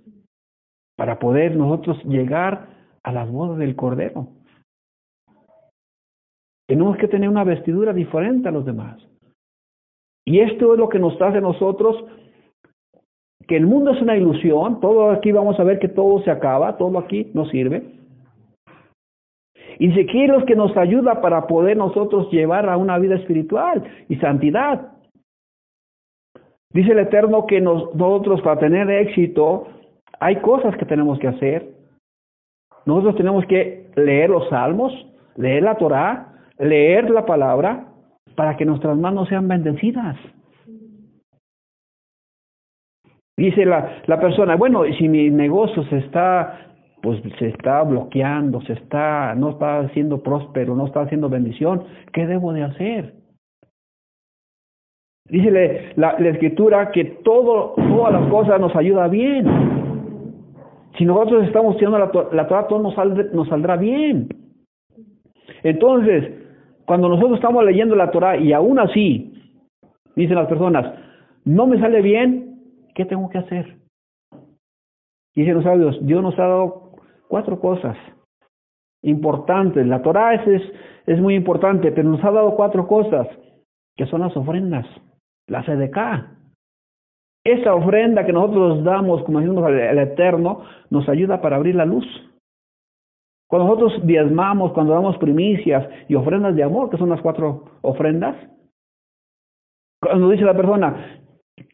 para 0.95 1.19
poder 1.19 1.55
nosotros 1.55 2.03
llegar 2.03 2.67
a 3.03 3.11
las 3.11 3.29
bodas 3.29 3.57
del 3.57 3.75
Cordero. 3.75 4.27
Tenemos 6.67 6.97
que 6.97 7.07
tener 7.07 7.29
una 7.29 7.43
vestidura 7.43 7.93
diferente 7.93 8.47
a 8.47 8.51
los 8.51 8.65
demás. 8.65 9.01
Y 10.25 10.39
esto 10.39 10.73
es 10.73 10.79
lo 10.79 10.87
que 10.87 10.99
nos 10.99 11.19
hace 11.21 11.39
a 11.39 11.41
nosotros 11.41 12.05
que 13.47 13.57
el 13.57 13.65
mundo 13.65 13.91
es 13.91 14.01
una 14.01 14.15
ilusión, 14.15 14.79
todo 14.79 15.11
aquí 15.11 15.31
vamos 15.31 15.59
a 15.59 15.63
ver 15.63 15.79
que 15.79 15.89
todo 15.89 16.21
se 16.23 16.31
acaba, 16.31 16.77
todo 16.77 16.97
aquí 16.99 17.31
no 17.33 17.45
sirve. 17.45 17.83
Y 19.79 19.87
dice 19.87 20.05
que 20.05 20.25
es 20.25 20.29
lo 20.29 20.45
que 20.45 20.55
nos 20.55 20.75
ayuda 20.77 21.21
para 21.21 21.47
poder 21.47 21.77
nosotros 21.77 22.29
llevar 22.31 22.69
a 22.69 22.77
una 22.77 22.97
vida 22.99 23.15
espiritual 23.15 23.83
y 24.07 24.15
santidad. 24.17 24.91
Dice 26.71 26.91
el 26.91 26.99
Eterno 26.99 27.45
que 27.45 27.61
nosotros 27.61 28.41
para 28.41 28.59
tener 28.59 28.89
éxito 28.89 29.67
hay 30.19 30.37
cosas 30.37 30.75
que 30.77 30.85
tenemos 30.85 31.19
que 31.19 31.27
hacer. 31.27 31.69
Nosotros 32.85 33.15
tenemos 33.15 33.45
que 33.45 33.91
leer 33.95 34.29
los 34.29 34.47
salmos, 34.49 34.93
leer 35.35 35.63
la 35.63 35.75
Torah, 35.75 36.33
leer 36.57 37.09
la 37.09 37.25
palabra 37.25 37.87
para 38.35 38.57
que 38.57 38.65
nuestras 38.65 38.97
manos 38.97 39.29
sean 39.29 39.47
bendecidas. 39.47 40.17
Dice 43.37 43.65
la, 43.65 44.03
la 44.05 44.19
persona, 44.19 44.55
bueno, 44.55 44.83
si 44.97 45.09
mi 45.09 45.29
negocio 45.29 45.83
se 45.85 45.97
está, 45.97 46.67
pues 47.01 47.19
se 47.39 47.47
está 47.47 47.81
bloqueando, 47.83 48.61
se 48.61 48.73
está, 48.73 49.33
no 49.35 49.49
está 49.51 49.89
siendo 49.89 50.21
próspero, 50.21 50.75
no 50.75 50.85
está 50.85 51.01
haciendo 51.01 51.29
bendición, 51.29 51.83
¿qué 52.13 52.27
debo 52.27 52.53
de 52.53 52.63
hacer? 52.63 53.13
Dice 55.29 55.93
la, 55.95 56.11
escritura 56.11 56.91
que 56.91 57.05
todo, 57.23 57.73
todas 57.75 58.13
las 58.13 58.29
cosas 58.29 58.59
nos 58.59 58.75
ayuda 58.75 59.07
bien. 59.07 59.45
Si 60.97 61.05
nosotros 61.05 61.45
estamos 61.45 61.73
estudiando 61.73 61.97
la, 61.97 62.11
la 62.33 62.47
Torah, 62.47 62.67
todo 62.67 62.79
nos, 62.79 62.95
nos 63.33 63.47
saldrá 63.47 63.77
bien. 63.77 64.27
Entonces, 65.63 66.29
cuando 66.85 67.09
nosotros 67.09 67.35
estamos 67.35 67.63
leyendo 67.65 67.95
la 67.95 68.11
Torah 68.11 68.37
y 68.37 68.53
aún 68.53 68.79
así, 68.79 69.33
dicen 70.15 70.35
las 70.35 70.47
personas, 70.47 70.93
no 71.45 71.65
me 71.67 71.79
sale 71.79 72.01
bien, 72.01 72.52
¿Qué 72.93 73.05
tengo 73.05 73.29
que 73.29 73.39
hacer? 73.39 73.77
Dicen 75.35 75.55
los 75.55 75.63
sabios, 75.63 75.97
Dios 76.05 76.21
nos 76.21 76.37
ha 76.37 76.43
dado 76.43 76.91
cuatro 77.27 77.59
cosas 77.59 77.97
importantes. 79.01 79.85
La 79.85 80.01
Torah 80.01 80.35
es, 80.35 80.47
es, 80.47 80.61
es, 81.07 81.19
muy 81.19 81.35
importante, 81.35 81.91
pero 81.91 82.09
nos 82.09 82.23
ha 82.23 82.31
dado 82.31 82.55
cuatro 82.55 82.87
cosas, 82.87 83.27
que 83.95 84.05
son 84.05 84.21
las 84.21 84.35
ofrendas, 84.37 84.85
la 85.47 85.63
sedeca. 85.65 86.37
Esa 87.43 87.73
ofrenda 87.75 88.25
que 88.25 88.31
nosotros 88.31 88.83
damos, 88.83 89.23
como 89.23 89.39
decimos 89.39 89.65
al 89.65 89.99
Eterno, 89.99 90.63
nos 90.89 91.09
ayuda 91.09 91.41
para 91.41 91.57
abrir 91.57 91.75
la 91.75 91.85
luz. 91.85 92.05
Cuando 93.49 93.67
nosotros 93.67 94.05
diezmamos, 94.05 94.71
cuando 94.71 94.93
damos 94.93 95.17
primicias 95.17 95.87
y 96.07 96.15
ofrendas 96.15 96.55
de 96.55 96.63
amor, 96.63 96.89
que 96.89 96.97
son 96.97 97.09
las 97.09 97.21
cuatro 97.21 97.65
ofrendas, 97.81 98.35
cuando 100.01 100.29
dice 100.29 100.45
la 100.45 100.55
persona, 100.55 101.22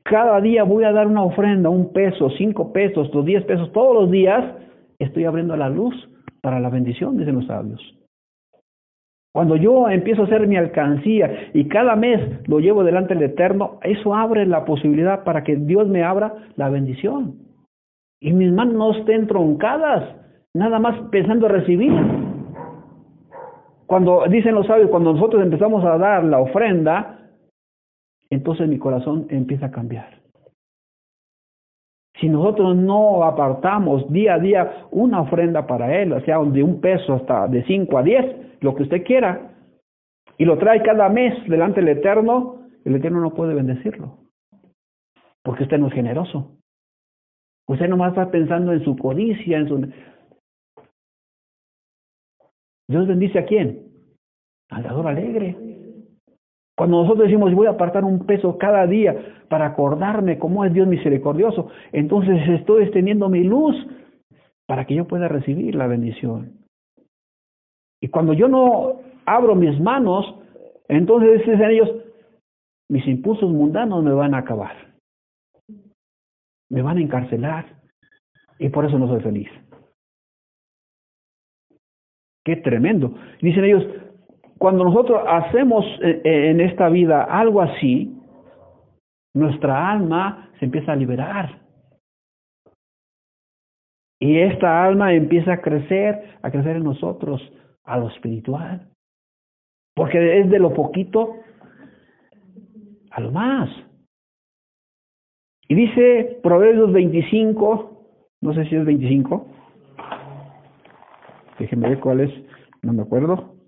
cada 0.04 0.42
día 0.42 0.64
voy 0.64 0.84
a 0.84 0.92
dar 0.92 1.08
una 1.08 1.24
ofrenda, 1.24 1.70
un 1.70 1.94
peso, 1.94 2.30
cinco 2.32 2.74
pesos, 2.74 3.14
los 3.14 3.26
diez 3.26 3.44
pesos, 3.46 3.72
todos 3.72 3.94
los 3.94 4.12
días, 4.12 4.44
estoy 4.98 5.26
abriendo 5.26 5.56
la 5.56 5.70
luz 5.70 5.96
para 6.42 6.60
la 6.60 6.70
bendición, 6.70 7.18
dicen 7.18 7.36
los 7.36 7.46
sabios. 7.48 7.96
Cuando 9.32 9.56
yo 9.56 9.88
empiezo 9.90 10.24
a 10.24 10.26
hacer 10.26 10.48
mi 10.48 10.58
alcancía 10.58 11.52
y 11.54 11.68
cada 11.68 11.96
mes 11.96 12.20
lo 12.48 12.60
llevo 12.60 12.84
delante 12.84 13.14
del 13.14 13.24
Eterno, 13.24 13.80
eso 13.84 14.16
abre 14.16 14.46
la 14.46 14.66
posibilidad 14.66 15.24
para 15.24 15.44
que 15.44 15.56
Dios 15.56 15.88
me 15.88 16.04
abra 16.04 16.34
la 16.56 16.70
bendición. 16.70 17.36
Y 18.20 18.34
mis 18.34 18.52
manos 18.52 18.74
no 18.74 18.92
estén 18.98 19.28
troncadas, 19.28 20.16
nada 20.54 20.80
más 20.80 21.00
pensando 21.12 21.48
recibir. 21.48 21.94
Cuando 23.86 24.26
dicen 24.28 24.56
los 24.56 24.68
sabios, 24.68 24.90
cuando 24.90 25.14
nosotros 25.14 25.44
empezamos 25.44 25.86
a 25.86 25.98
dar 25.98 26.24
la 26.24 26.40
ofrenda, 26.40 27.29
entonces 28.30 28.68
mi 28.68 28.78
corazón 28.78 29.28
empieza 29.30 29.68
a 29.68 29.72
cambiar. 29.72 30.20
Si 32.20 32.28
nosotros 32.28 32.76
no 32.76 33.24
apartamos 33.24 34.12
día 34.12 34.34
a 34.34 34.40
día 34.40 34.88
una 34.92 35.22
ofrenda 35.22 35.66
para 35.66 36.02
Él, 36.02 36.14
sea, 36.26 36.40
de 36.40 36.64
un 36.64 36.82
peso 36.82 37.14
hasta 37.14 37.48
de 37.48 37.64
cinco 37.64 37.98
a 37.98 38.04
diez, 38.04 38.60
lo 38.60 38.76
que 38.76 38.84
usted 38.84 39.04
quiera, 39.04 39.54
y 40.38 40.46
lo 40.46 40.58
trae 40.58 40.82
cada 40.84 41.08
mes 41.10 41.34
delante 41.48 41.82
del 41.82 41.98
Eterno, 41.98 42.68
el 42.84 42.96
Eterno 42.96 43.22
no 43.22 43.34
puede 43.34 43.54
bendecirlo, 43.54 44.18
porque 45.44 45.64
usted 45.64 45.78
no 45.78 45.88
es 45.88 45.94
generoso. 45.94 46.58
Usted 47.68 47.88
nomás 47.88 48.10
está 48.10 48.32
pensando 48.32 48.74
en 48.74 48.84
su 48.84 48.98
codicia, 48.98 49.60
en 49.60 49.68
su... 49.68 49.94
Dios 52.88 53.08
bendice 53.08 53.40
a 53.40 53.46
quién? 53.46 53.92
Al 54.72 54.84
dador 54.84 55.08
alegre. 55.08 55.56
Cuando 56.80 57.02
nosotros 57.02 57.28
decimos, 57.28 57.54
voy 57.54 57.68
a 57.68 57.72
apartar 57.72 58.06
un 58.06 58.26
peso 58.26 58.58
cada 58.58 58.88
día 58.88 59.44
para 59.50 59.66
acordarme 59.66 60.40
cómo 60.40 60.64
es 60.64 60.72
Dios 60.72 60.88
misericordioso, 60.88 61.70
entonces 61.92 62.40
estoy 62.48 62.84
extendiendo 62.84 63.28
mi 63.28 63.44
luz 63.44 63.76
para 64.66 64.86
que 64.86 64.96
yo 64.96 65.06
pueda 65.06 65.28
recibir 65.28 65.76
la 65.76 65.88
bendición. 65.88 66.54
Y 68.02 68.08
cuando 68.08 68.32
yo 68.32 68.48
no 68.48 69.02
abro 69.26 69.56
mis 69.56 69.78
manos, 69.82 70.26
entonces 70.88 71.40
dicen 71.40 71.70
ellos, 71.70 71.90
mis 72.90 73.06
impulsos 73.08 73.52
mundanos 73.52 74.02
me 74.02 74.14
van 74.14 74.34
a 74.34 74.38
acabar. 74.38 74.94
Me 76.70 76.82
van 76.82 76.96
a 76.96 77.02
encarcelar. 77.02 77.76
Y 78.58 78.70
por 78.70 78.86
eso 78.86 78.98
no 78.98 79.10
soy 79.10 79.20
feliz. 79.20 79.50
Qué 82.46 82.56
tremendo. 82.56 83.16
Dicen 83.42 83.66
ellos, 83.66 83.84
cuando 84.60 84.84
nosotros 84.84 85.22
hacemos 85.26 85.86
eh, 86.04 86.22
eh, 86.24 86.50
en 86.52 86.60
esta 86.60 86.90
vida 86.90 87.24
algo 87.24 87.62
así, 87.62 88.14
nuestra 89.34 89.90
alma 89.90 90.52
se 90.60 90.66
empieza 90.66 90.92
a 90.92 90.98
liberar. 90.98 91.62
Y 94.20 94.38
esta 94.38 94.84
alma 94.84 95.14
empieza 95.14 95.54
a 95.54 95.62
crecer, 95.62 96.38
a 96.42 96.52
crecer 96.52 96.76
en 96.76 96.84
nosotros, 96.84 97.42
a 97.86 97.98
lo 97.98 98.10
espiritual. 98.10 98.90
Porque 99.96 100.42
es 100.42 100.50
de 100.50 100.60
lo 100.60 100.74
poquito 100.74 101.36
a 103.12 103.22
lo 103.22 103.32
más. 103.32 103.70
Y 105.70 105.76
dice 105.76 106.38
Proverbios 106.44 106.92
25, 106.92 108.08
no 108.42 108.54
sé 108.54 108.66
si 108.66 108.76
es 108.76 108.84
25, 108.84 109.48
déjenme 111.60 111.90
ver 111.90 112.00
cuál 112.02 112.20
es, 112.22 112.32
no 112.82 112.92
me 112.92 113.04
acuerdo. 113.04 113.59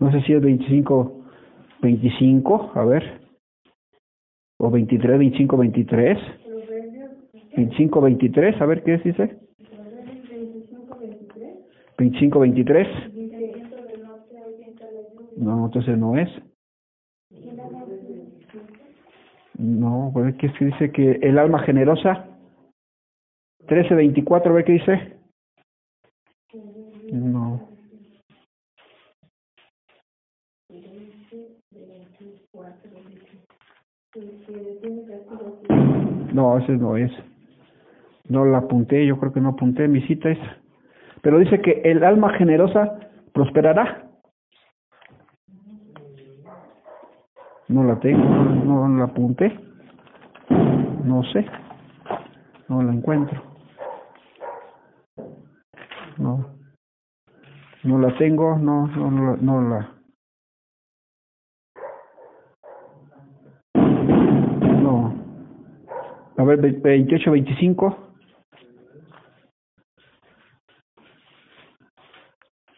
No 0.00 0.10
sé 0.10 0.22
si 0.22 0.32
es 0.32 0.40
25, 0.42 1.24
25, 1.82 2.72
a 2.74 2.84
ver. 2.84 3.20
O 4.58 4.70
23, 4.70 5.18
25, 5.18 5.56
23. 5.58 6.18
25, 7.56 8.00
23, 8.00 8.60
a 8.60 8.66
ver 8.66 8.82
qué 8.82 8.94
es, 8.94 9.04
dice. 9.04 9.38
25, 11.98 12.40
23. 12.40 12.88
No, 15.36 15.66
entonces 15.66 15.98
no 15.98 16.16
es. 16.16 16.28
No, 19.58 20.10
pues 20.14 20.34
es 20.34 20.40
que 20.40 20.64
dice 20.64 20.90
que 20.92 21.10
el 21.22 21.38
alma 21.38 21.58
generosa. 21.60 22.26
13, 23.68 23.94
24, 23.94 24.50
a 24.50 24.54
ver 24.54 24.64
qué 24.64 24.72
dice. 24.72 25.16
No. 27.12 27.79
No, 36.32 36.58
ese 36.58 36.72
no 36.72 36.96
es. 36.96 37.12
No 38.28 38.44
la 38.44 38.58
apunté, 38.58 39.04
yo 39.06 39.18
creo 39.18 39.32
que 39.32 39.40
no 39.40 39.50
apunté 39.50 39.88
mi 39.88 40.02
cita 40.02 40.30
esa. 40.30 40.56
Pero 41.22 41.38
dice 41.38 41.60
que 41.60 41.82
el 41.84 42.04
alma 42.04 42.32
generosa 42.34 42.98
prosperará. 43.32 44.08
No 47.68 47.84
la 47.84 47.98
tengo, 48.00 48.24
no, 48.24 48.88
no 48.88 48.98
la 48.98 49.04
apunté. 49.04 49.58
No 51.04 51.22
sé. 51.24 51.46
No 52.68 52.82
la 52.82 52.92
encuentro. 52.92 53.42
No. 56.18 56.60
No 57.82 57.98
la 57.98 58.16
tengo, 58.18 58.58
no, 58.58 58.86
no, 58.88 59.10
no, 59.10 59.36
no 59.36 59.62
la. 59.62 59.94
No. 64.82 65.14
A 66.40 66.42
ver, 66.42 66.58
28, 66.58 67.32
25. 67.32 67.98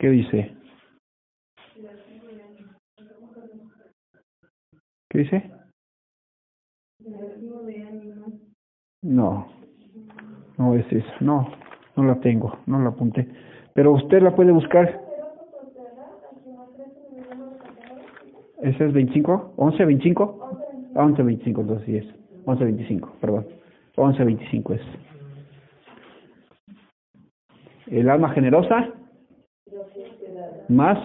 ¿Qué 0.00 0.10
dice? 0.10 0.52
¿Qué 5.08 5.18
dice? 5.18 5.50
No, 9.02 9.46
no 10.58 10.74
es 10.74 10.92
eso, 10.92 11.06
no, 11.20 11.48
no 11.94 12.02
la 12.02 12.18
tengo, 12.18 12.58
no 12.66 12.80
la 12.80 12.88
apunté. 12.88 13.28
Pero 13.74 13.92
usted 13.92 14.22
la 14.22 14.34
puede 14.34 14.50
buscar. 14.50 15.00
¿Ese 18.60 18.86
es 18.86 18.92
25? 18.92 19.54
¿11, 19.56 19.86
25? 19.86 20.48
11, 20.94 21.22
25, 21.22 21.60
entonces 21.60 21.86
sí 21.86 21.96
es. 21.98 22.21
11, 22.44 22.64
25, 22.64 23.16
perdón. 23.20 23.46
11, 23.96 24.24
25 24.24 24.74
es. 24.74 24.80
El 27.88 28.08
alma 28.08 28.30
generosa 28.30 28.90
más 30.68 30.98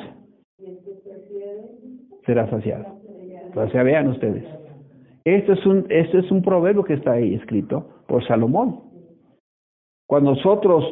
será 2.26 2.50
saciado. 2.50 2.98
O 3.56 3.70
sea, 3.70 3.84
vean 3.84 4.08
ustedes. 4.08 4.46
Esto 5.26 5.54
es 5.54 5.66
un, 5.66 5.86
esto 5.90 6.20
es 6.20 6.32
un 6.32 6.42
proverbio 6.42 6.84
que 6.84 6.94
está 6.94 7.14
ahí 7.14 7.34
escrito 7.34 8.04
por 8.08 8.26
Salomón. 8.28 8.82
Cuando 10.08 10.36
nosotros 10.36 10.86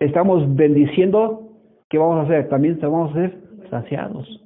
estamos 0.00 0.54
bendiciendo, 0.54 1.48
¿qué 1.88 1.96
vamos 1.96 2.18
a 2.18 2.22
hacer? 2.22 2.48
También 2.48 2.78
vamos 2.80 3.12
a 3.12 3.14
ser 3.14 3.38
saciados. 3.70 4.44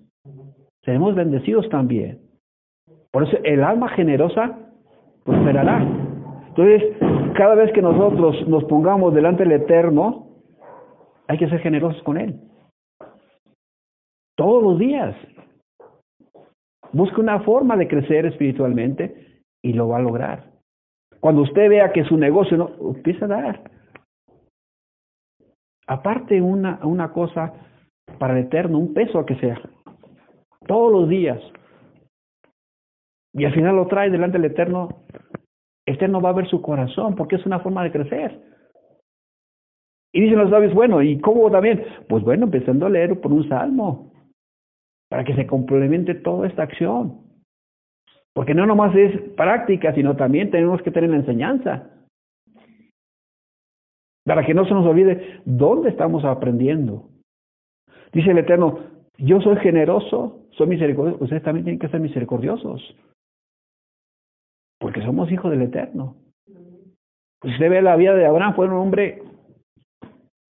Seremos 0.85 1.15
bendecidos 1.17 1.69
también. 1.69 2.28
Por 3.19 3.27
eso 3.27 3.37
el 3.43 3.65
alma 3.65 3.89
generosa 3.89 4.57
prosperará. 5.25 5.83
Entonces, 6.51 6.85
cada 7.35 7.57
vez 7.57 7.73
que 7.73 7.83
nosotros 7.83 8.47
nos 8.47 8.63
pongamos 8.67 9.13
delante 9.13 9.43
del 9.43 9.61
Eterno, 9.61 10.29
hay 11.27 11.37
que 11.37 11.49
ser 11.49 11.59
generosos 11.59 12.01
con 12.05 12.17
Él. 12.17 12.39
Todos 14.37 14.63
los 14.63 14.79
días. 14.79 15.17
Busque 16.93 17.21
una 17.21 17.41
forma 17.41 17.77
de 17.77 17.89
crecer 17.89 18.25
espiritualmente 18.25 19.43
y 19.65 19.73
lo 19.73 19.89
va 19.89 19.97
a 19.97 20.03
lograr. 20.03 20.53
Cuando 21.19 21.43
usted 21.43 21.69
vea 21.69 21.91
que 21.91 22.05
su 22.05 22.17
negocio 22.17 22.57
no 22.57 22.71
empieza 22.95 23.25
a 23.25 23.29
dar. 23.29 23.71
Aparte 25.89 26.41
una, 26.41 26.79
una 26.85 27.13
cosa 27.13 27.53
para 28.21 28.39
el 28.39 28.45
eterno, 28.45 28.79
un 28.79 28.95
peso 28.95 29.19
a 29.19 29.27
que 29.27 29.35
sea. 29.41 29.61
Todos 30.69 30.93
los 30.93 31.09
días. 31.09 31.41
Y 33.39 33.45
al 33.45 33.55
final 33.55 33.77
lo 33.77 33.87
trae 33.87 34.11
delante 34.11 34.37
del 34.37 34.51
eterno. 34.51 35.05
El 35.87 35.95
eterno 35.95 36.21
va 36.21 36.31
a 36.31 36.35
ver 36.35 36.49
su 36.49 36.61
corazón 36.61 37.15
porque 37.15 37.37
es 37.37 37.47
una 37.47 37.61
forma 37.61 37.85
de 37.85 37.93
crecer. 37.93 38.43
Y 40.13 40.23
dicen 40.23 40.39
los 40.39 40.51
sabios, 40.51 40.75
bueno, 40.75 41.01
¿y 41.03 41.21
cómo 41.21 41.51
también? 41.51 41.85
Pues 42.09 42.25
bueno, 42.25 42.45
empezando 42.45 42.87
a 42.87 42.91
leer 42.91 43.21
por 43.21 43.33
un 43.33 43.49
salmo 43.49 44.13
para 45.09 45.25
que 45.25 45.35
se 45.35 45.47
complemente 45.47 46.15
toda 46.17 46.49
esta 46.49 46.65
acción. 46.65 47.21
Porque 48.35 48.55
no 48.55 48.67
nomás 48.67 48.95
es 48.97 49.21
práctica, 49.37 49.95
sino 49.95 50.17
también 50.17 50.51
tenemos 50.51 50.83
que 50.83 50.91
tener 50.91 51.11
la 51.11 51.17
enseñanza. 51.17 51.91
Para 54.25 54.45
que 54.45 54.55
no 54.55 54.65
se 54.67 54.75
nos 54.75 54.87
olvide 54.87 55.41
dónde 55.45 55.91
estamos 55.91 56.25
aprendiendo. 56.25 57.09
Dice 58.13 58.31
el 58.31 58.39
Eterno, 58.39 58.79
yo 59.17 59.41
soy 59.41 59.57
generoso, 59.57 60.47
soy 60.53 60.67
misericordioso, 60.67 61.23
ustedes 61.23 61.43
también 61.43 61.65
tienen 61.65 61.79
que 61.79 61.89
ser 61.89 62.01
misericordiosos. 62.01 62.95
Somos 65.09 65.33
hijos 65.33 65.51
del 65.51 65.63
Eterno. 65.63 66.17
Pues 67.41 67.55
usted 67.55 67.71
ve 67.71 67.81
la 67.81 67.97
vida 67.97 68.15
de 68.15 68.27
Abraham, 68.27 68.55
fue 68.55 68.67
un 68.67 68.75
hombre 68.75 69.23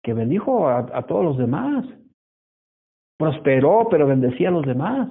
que 0.02 0.14
bendijo 0.14 0.70
a, 0.70 0.78
a 0.94 1.06
todos 1.06 1.26
los 1.26 1.38
demás. 1.38 1.86
Prosperó, 3.20 3.90
pero 3.92 4.08
bendecía 4.08 4.48
a 4.48 4.54
los 4.54 4.66
demás. 4.66 5.10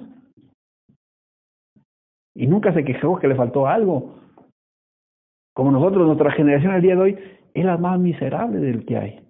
Y 2.35 2.47
nunca 2.47 2.73
se 2.73 2.83
quejó 2.83 3.19
que 3.19 3.27
le 3.27 3.35
faltó 3.35 3.67
algo. 3.67 4.15
Como 5.53 5.69
nosotros, 5.69 6.07
nuestra 6.07 6.31
generación 6.31 6.71
al 6.71 6.81
día 6.81 6.95
de 6.95 7.01
hoy 7.01 7.19
es 7.53 7.65
la 7.65 7.77
más 7.77 7.99
miserable 7.99 8.57
del 8.57 8.83
que 8.83 8.97
hay. 8.97 9.27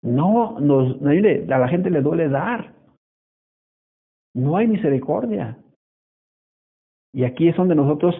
No, 0.00 0.60
nos, 0.60 1.02
a 1.02 1.58
la 1.58 1.68
gente 1.68 1.90
le 1.90 2.02
duele 2.02 2.28
dar. 2.28 2.72
No 4.32 4.56
hay 4.56 4.68
misericordia. 4.68 5.58
Y 7.12 7.24
aquí 7.24 7.48
es 7.48 7.56
donde 7.56 7.74
nosotros 7.74 8.14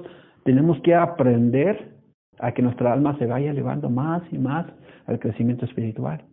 tenemos 0.45 0.81
que 0.83 0.95
aprender 0.95 1.97
a 2.39 2.53
que 2.53 2.63
nuestra 2.63 2.93
alma 2.93 3.17
se 3.19 3.27
vaya 3.27 3.51
elevando 3.51 3.89
más 3.89 4.23
y 4.33 4.39
más 4.39 4.67
al 5.07 5.19
crecimiento 5.19 5.65
espiritual 5.65 6.25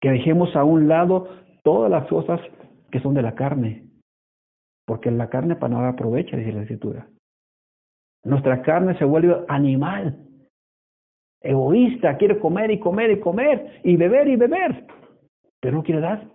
que 0.00 0.10
dejemos 0.10 0.54
a 0.56 0.64
un 0.64 0.88
lado 0.88 1.28
todas 1.62 1.90
las 1.90 2.06
cosas 2.08 2.40
que 2.90 3.00
son 3.00 3.14
de 3.14 3.22
la 3.22 3.34
carne, 3.34 3.86
porque 4.86 5.10
la 5.10 5.28
carne 5.28 5.56
para 5.56 5.74
nada 5.74 5.88
aprovecha, 5.90 6.36
dice 6.36 6.52
la 6.52 6.62
escritura. 6.62 7.08
Nuestra 8.24 8.62
carne 8.62 8.96
se 8.98 9.04
vuelve 9.04 9.44
animal, 9.48 10.16
egoísta, 11.40 12.16
quiere 12.16 12.38
comer 12.38 12.70
y 12.70 12.78
comer 12.78 13.10
y 13.10 13.20
comer, 13.20 13.80
y 13.84 13.96
beber 13.96 14.28
y 14.28 14.36
beber, 14.36 14.86
pero 15.60 15.76
no 15.76 15.82
quiere 15.82 16.00
dar. 16.00 16.28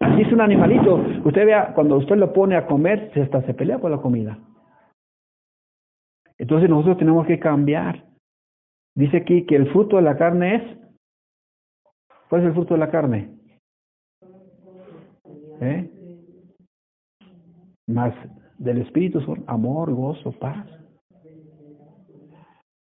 Así 0.00 0.22
es 0.22 0.32
un 0.32 0.40
animalito. 0.40 0.96
Usted 1.24 1.44
vea, 1.44 1.74
cuando 1.74 1.98
usted 1.98 2.16
lo 2.16 2.32
pone 2.32 2.56
a 2.56 2.66
comer, 2.66 3.12
hasta 3.14 3.42
se 3.42 3.52
pelea 3.52 3.78
por 3.78 3.90
la 3.90 3.98
comida. 3.98 4.38
Entonces 6.38 6.70
nosotros 6.70 6.96
tenemos 6.96 7.26
que 7.26 7.38
cambiar. 7.38 8.02
Dice 8.94 9.18
aquí 9.18 9.44
que 9.44 9.56
el 9.56 9.70
fruto 9.72 9.96
de 9.96 10.02
la 10.02 10.16
carne 10.16 10.56
es. 10.56 10.62
¿Cuál 12.30 12.42
es 12.42 12.48
el 12.48 12.54
fruto 12.54 12.74
de 12.74 12.80
la 12.80 12.90
carne? 12.90 13.30
¿Eh? 15.60 15.90
Más 17.86 18.14
del 18.56 18.78
Espíritu 18.78 19.20
son 19.20 19.44
amor, 19.46 19.92
gozo, 19.92 20.32
paz. 20.32 20.66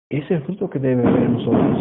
Ese 0.09 0.24
es 0.24 0.30
el 0.30 0.42
fruto 0.42 0.68
que 0.68 0.80
debe 0.80 1.07
haber 1.07 1.30
nosotros. 1.30 1.78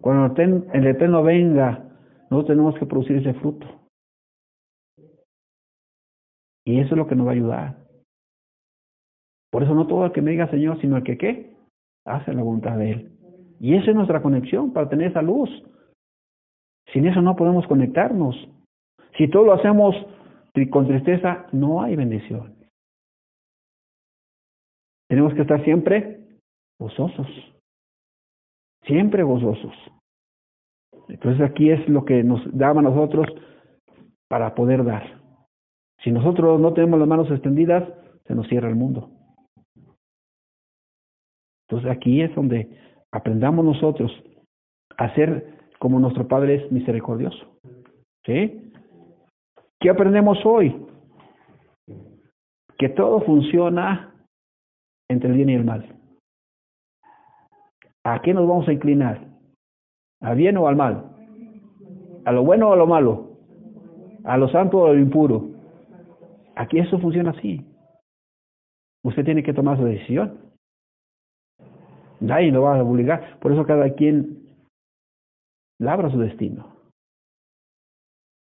Cuando 0.00 0.34
el 0.72 0.86
Eterno 0.86 1.22
venga, 1.22 1.84
nosotros 2.30 2.46
tenemos 2.46 2.78
que 2.78 2.86
producir 2.86 3.16
ese 3.16 3.34
fruto. 3.34 3.77
Y 6.68 6.80
eso 6.80 6.90
es 6.90 6.98
lo 6.98 7.06
que 7.06 7.14
nos 7.14 7.26
va 7.26 7.30
a 7.30 7.34
ayudar. 7.34 7.76
Por 9.50 9.62
eso 9.62 9.74
no 9.74 9.86
todo 9.86 10.04
el 10.04 10.12
que 10.12 10.20
me 10.20 10.32
diga 10.32 10.50
Señor, 10.50 10.78
sino 10.82 10.98
el 10.98 11.02
que 11.02 11.16
qué, 11.16 11.56
hace 12.04 12.34
la 12.34 12.42
voluntad 12.42 12.76
de 12.76 12.90
Él. 12.90 13.12
Y 13.58 13.74
esa 13.74 13.90
es 13.90 13.96
nuestra 13.96 14.20
conexión 14.20 14.74
para 14.74 14.86
tener 14.86 15.08
esa 15.08 15.22
luz. 15.22 15.48
Sin 16.92 17.06
eso 17.06 17.22
no 17.22 17.36
podemos 17.36 17.66
conectarnos. 17.66 18.36
Si 19.16 19.28
todo 19.28 19.44
lo 19.44 19.54
hacemos 19.54 19.96
con 20.70 20.86
tristeza, 20.86 21.46
no 21.52 21.80
hay 21.80 21.96
bendición. 21.96 22.54
Tenemos 25.08 25.32
que 25.32 25.40
estar 25.40 25.64
siempre 25.64 26.20
gozosos. 26.78 27.28
Siempre 28.84 29.22
gozosos. 29.22 29.74
Entonces 31.08 31.40
aquí 31.40 31.70
es 31.70 31.88
lo 31.88 32.04
que 32.04 32.22
nos 32.22 32.42
daba 32.54 32.80
a 32.80 32.82
nosotros 32.82 33.26
para 34.28 34.54
poder 34.54 34.84
dar. 34.84 35.17
Si 36.02 36.12
nosotros 36.12 36.60
no 36.60 36.72
tenemos 36.72 36.98
las 36.98 37.08
manos 37.08 37.30
extendidas, 37.30 37.88
se 38.26 38.34
nos 38.34 38.46
cierra 38.48 38.68
el 38.68 38.76
mundo. 38.76 39.10
Entonces 41.68 41.90
aquí 41.90 42.22
es 42.22 42.34
donde 42.34 42.68
aprendamos 43.12 43.64
nosotros 43.64 44.10
a 44.96 45.14
ser 45.14 45.58
como 45.78 46.00
nuestro 46.00 46.26
Padre 46.26 46.56
es 46.56 46.72
misericordioso. 46.72 47.46
¿Sí? 48.24 48.72
¿Qué 49.80 49.90
aprendemos 49.90 50.38
hoy? 50.44 50.86
Que 52.76 52.88
todo 52.88 53.20
funciona 53.22 54.12
entre 55.08 55.30
el 55.30 55.36
bien 55.36 55.50
y 55.50 55.54
el 55.54 55.64
mal. 55.64 55.96
¿A 58.04 58.20
qué 58.22 58.34
nos 58.34 58.48
vamos 58.48 58.68
a 58.68 58.72
inclinar? 58.72 59.26
¿Al 60.20 60.36
bien 60.36 60.56
o 60.56 60.68
al 60.68 60.76
mal? 60.76 61.04
¿A 62.24 62.32
lo 62.32 62.44
bueno 62.44 62.70
o 62.70 62.72
a 62.72 62.76
lo 62.76 62.86
malo? 62.86 63.38
¿A 64.24 64.36
lo 64.36 64.48
santo 64.48 64.78
o 64.78 64.86
a 64.86 64.92
lo 64.92 64.98
impuro? 64.98 65.47
Aquí 66.58 66.80
eso 66.80 66.98
funciona 66.98 67.30
así. 67.30 67.64
Usted 69.04 69.24
tiene 69.24 69.44
que 69.44 69.54
tomar 69.54 69.78
su 69.78 69.84
decisión. 69.84 70.40
Nadie 72.18 72.50
lo 72.50 72.62
va 72.62 72.76
a 72.76 72.82
obligar. 72.82 73.38
Por 73.38 73.52
eso 73.52 73.64
cada 73.64 73.94
quien 73.94 74.56
labra 75.78 76.10
su 76.10 76.18
destino. 76.18 76.74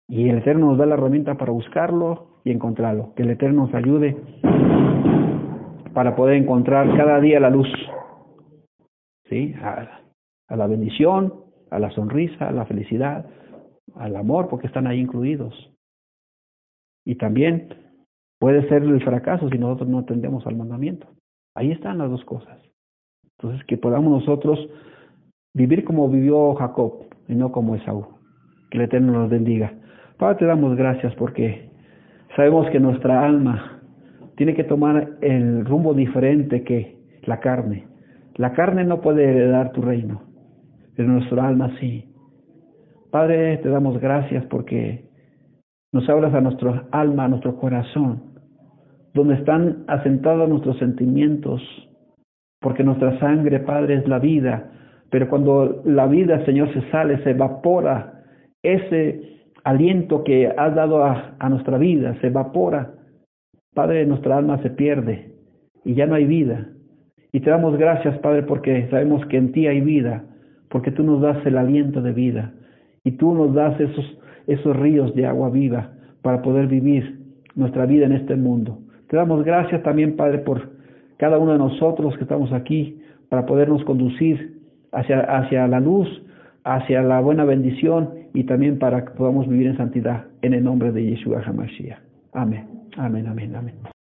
Y 0.08 0.28
el 0.28 0.38
Eterno 0.38 0.66
nos 0.66 0.78
da 0.78 0.86
la 0.86 0.94
herramienta 0.94 1.34
para 1.34 1.50
buscarlo 1.50 2.40
y 2.44 2.52
encontrarlo. 2.52 3.14
Que 3.16 3.24
el 3.24 3.30
Eterno 3.30 3.66
nos 3.66 3.74
ayude 3.74 4.16
para 5.92 6.14
poder 6.14 6.36
encontrar 6.36 6.96
cada 6.96 7.20
día 7.20 7.40
la 7.40 7.50
luz. 7.50 7.68
¿Sí? 9.24 9.54
A, 9.60 10.02
a 10.46 10.56
la 10.56 10.66
bendición, 10.68 11.34
a 11.72 11.80
la 11.80 11.90
sonrisa, 11.90 12.48
a 12.48 12.52
la 12.52 12.64
felicidad, 12.64 13.26
al 13.96 14.14
amor, 14.14 14.48
porque 14.48 14.68
están 14.68 14.86
ahí 14.86 15.00
incluidos. 15.00 15.74
Y 17.04 17.16
también 17.16 17.87
puede 18.38 18.68
ser 18.68 18.82
el 18.82 19.02
fracaso 19.02 19.48
si 19.48 19.58
nosotros 19.58 19.88
no 19.88 20.00
atendemos 20.00 20.46
al 20.46 20.56
mandamiento. 20.56 21.06
Ahí 21.54 21.72
están 21.72 21.98
las 21.98 22.10
dos 22.10 22.24
cosas. 22.24 22.58
Entonces, 23.36 23.64
que 23.66 23.76
podamos 23.76 24.10
nosotros 24.10 24.58
vivir 25.54 25.84
como 25.84 26.08
vivió 26.08 26.54
Jacob 26.54 27.06
y 27.28 27.34
no 27.34 27.52
como 27.52 27.74
Esaú. 27.74 28.06
Que 28.70 28.78
el 28.78 28.84
Eterno 28.84 29.12
nos 29.12 29.30
bendiga. 29.30 29.72
Padre, 30.18 30.38
te 30.38 30.44
damos 30.46 30.76
gracias 30.76 31.14
porque 31.14 31.70
sabemos 32.36 32.68
que 32.70 32.80
nuestra 32.80 33.24
alma 33.24 33.80
tiene 34.36 34.54
que 34.54 34.64
tomar 34.64 35.16
el 35.20 35.64
rumbo 35.64 35.94
diferente 35.94 36.62
que 36.62 36.96
la 37.22 37.40
carne. 37.40 37.86
La 38.34 38.52
carne 38.52 38.84
no 38.84 39.00
puede 39.00 39.24
heredar 39.24 39.72
tu 39.72 39.82
reino, 39.82 40.22
pero 40.94 41.08
nuestra 41.08 41.46
alma 41.46 41.76
sí. 41.80 42.08
Padre, 43.10 43.56
te 43.58 43.68
damos 43.68 43.98
gracias 44.00 44.44
porque 44.46 45.07
nos 45.92 46.08
hablas 46.08 46.34
a 46.34 46.40
nuestra 46.40 46.86
alma, 46.90 47.24
a 47.24 47.28
nuestro 47.28 47.56
corazón, 47.56 48.22
donde 49.14 49.34
están 49.34 49.84
asentados 49.86 50.48
nuestros 50.48 50.78
sentimientos, 50.78 51.62
porque 52.60 52.84
nuestra 52.84 53.18
sangre, 53.20 53.60
Padre, 53.60 53.96
es 53.96 54.08
la 54.08 54.18
vida, 54.18 54.70
pero 55.10 55.28
cuando 55.28 55.82
la 55.84 56.06
vida, 56.06 56.44
Señor, 56.44 56.72
se 56.72 56.82
sale, 56.90 57.22
se 57.22 57.30
evapora, 57.30 58.22
ese 58.62 59.38
aliento 59.64 60.24
que 60.24 60.48
has 60.48 60.74
dado 60.74 61.04
a, 61.04 61.36
a 61.38 61.48
nuestra 61.48 61.78
vida 61.78 62.14
se 62.20 62.28
evapora, 62.28 62.92
Padre, 63.74 64.04
nuestra 64.06 64.36
alma 64.36 64.60
se 64.62 64.70
pierde 64.70 65.32
y 65.84 65.94
ya 65.94 66.06
no 66.06 66.14
hay 66.14 66.26
vida. 66.26 66.68
Y 67.32 67.40
te 67.40 67.50
damos 67.50 67.76
gracias, 67.76 68.18
Padre, 68.18 68.42
porque 68.42 68.88
sabemos 68.90 69.24
que 69.26 69.36
en 69.36 69.52
ti 69.52 69.66
hay 69.66 69.80
vida, 69.80 70.24
porque 70.68 70.90
tú 70.90 71.02
nos 71.02 71.20
das 71.20 71.44
el 71.46 71.56
aliento 71.56 72.02
de 72.02 72.12
vida 72.12 72.52
y 73.04 73.12
tú 73.12 73.34
nos 73.34 73.54
das 73.54 73.78
esos, 73.80 74.17
esos 74.48 74.76
ríos 74.76 75.14
de 75.14 75.26
agua 75.26 75.50
viva 75.50 75.92
para 76.22 76.42
poder 76.42 76.66
vivir 76.66 77.20
nuestra 77.54 77.86
vida 77.86 78.06
en 78.06 78.12
este 78.12 78.34
mundo. 78.34 78.78
Te 79.08 79.16
damos 79.16 79.44
gracias 79.44 79.82
también, 79.82 80.16
Padre, 80.16 80.38
por 80.38 80.70
cada 81.16 81.38
uno 81.38 81.52
de 81.52 81.58
nosotros 81.58 82.16
que 82.16 82.22
estamos 82.22 82.52
aquí 82.52 83.00
para 83.28 83.46
podernos 83.46 83.84
conducir 83.84 84.58
hacia, 84.92 85.20
hacia 85.20 85.68
la 85.68 85.80
luz, 85.80 86.08
hacia 86.64 87.02
la 87.02 87.20
buena 87.20 87.44
bendición 87.44 88.10
y 88.34 88.44
también 88.44 88.78
para 88.78 89.04
que 89.04 89.10
podamos 89.12 89.48
vivir 89.48 89.68
en 89.68 89.76
santidad 89.76 90.26
en 90.42 90.54
el 90.54 90.64
nombre 90.64 90.92
de 90.92 91.04
Yeshua 91.04 91.42
HaMashiach. 91.44 91.98
Amén, 92.32 92.66
amén, 92.96 93.26
amén, 93.26 93.54
amén. 93.54 93.97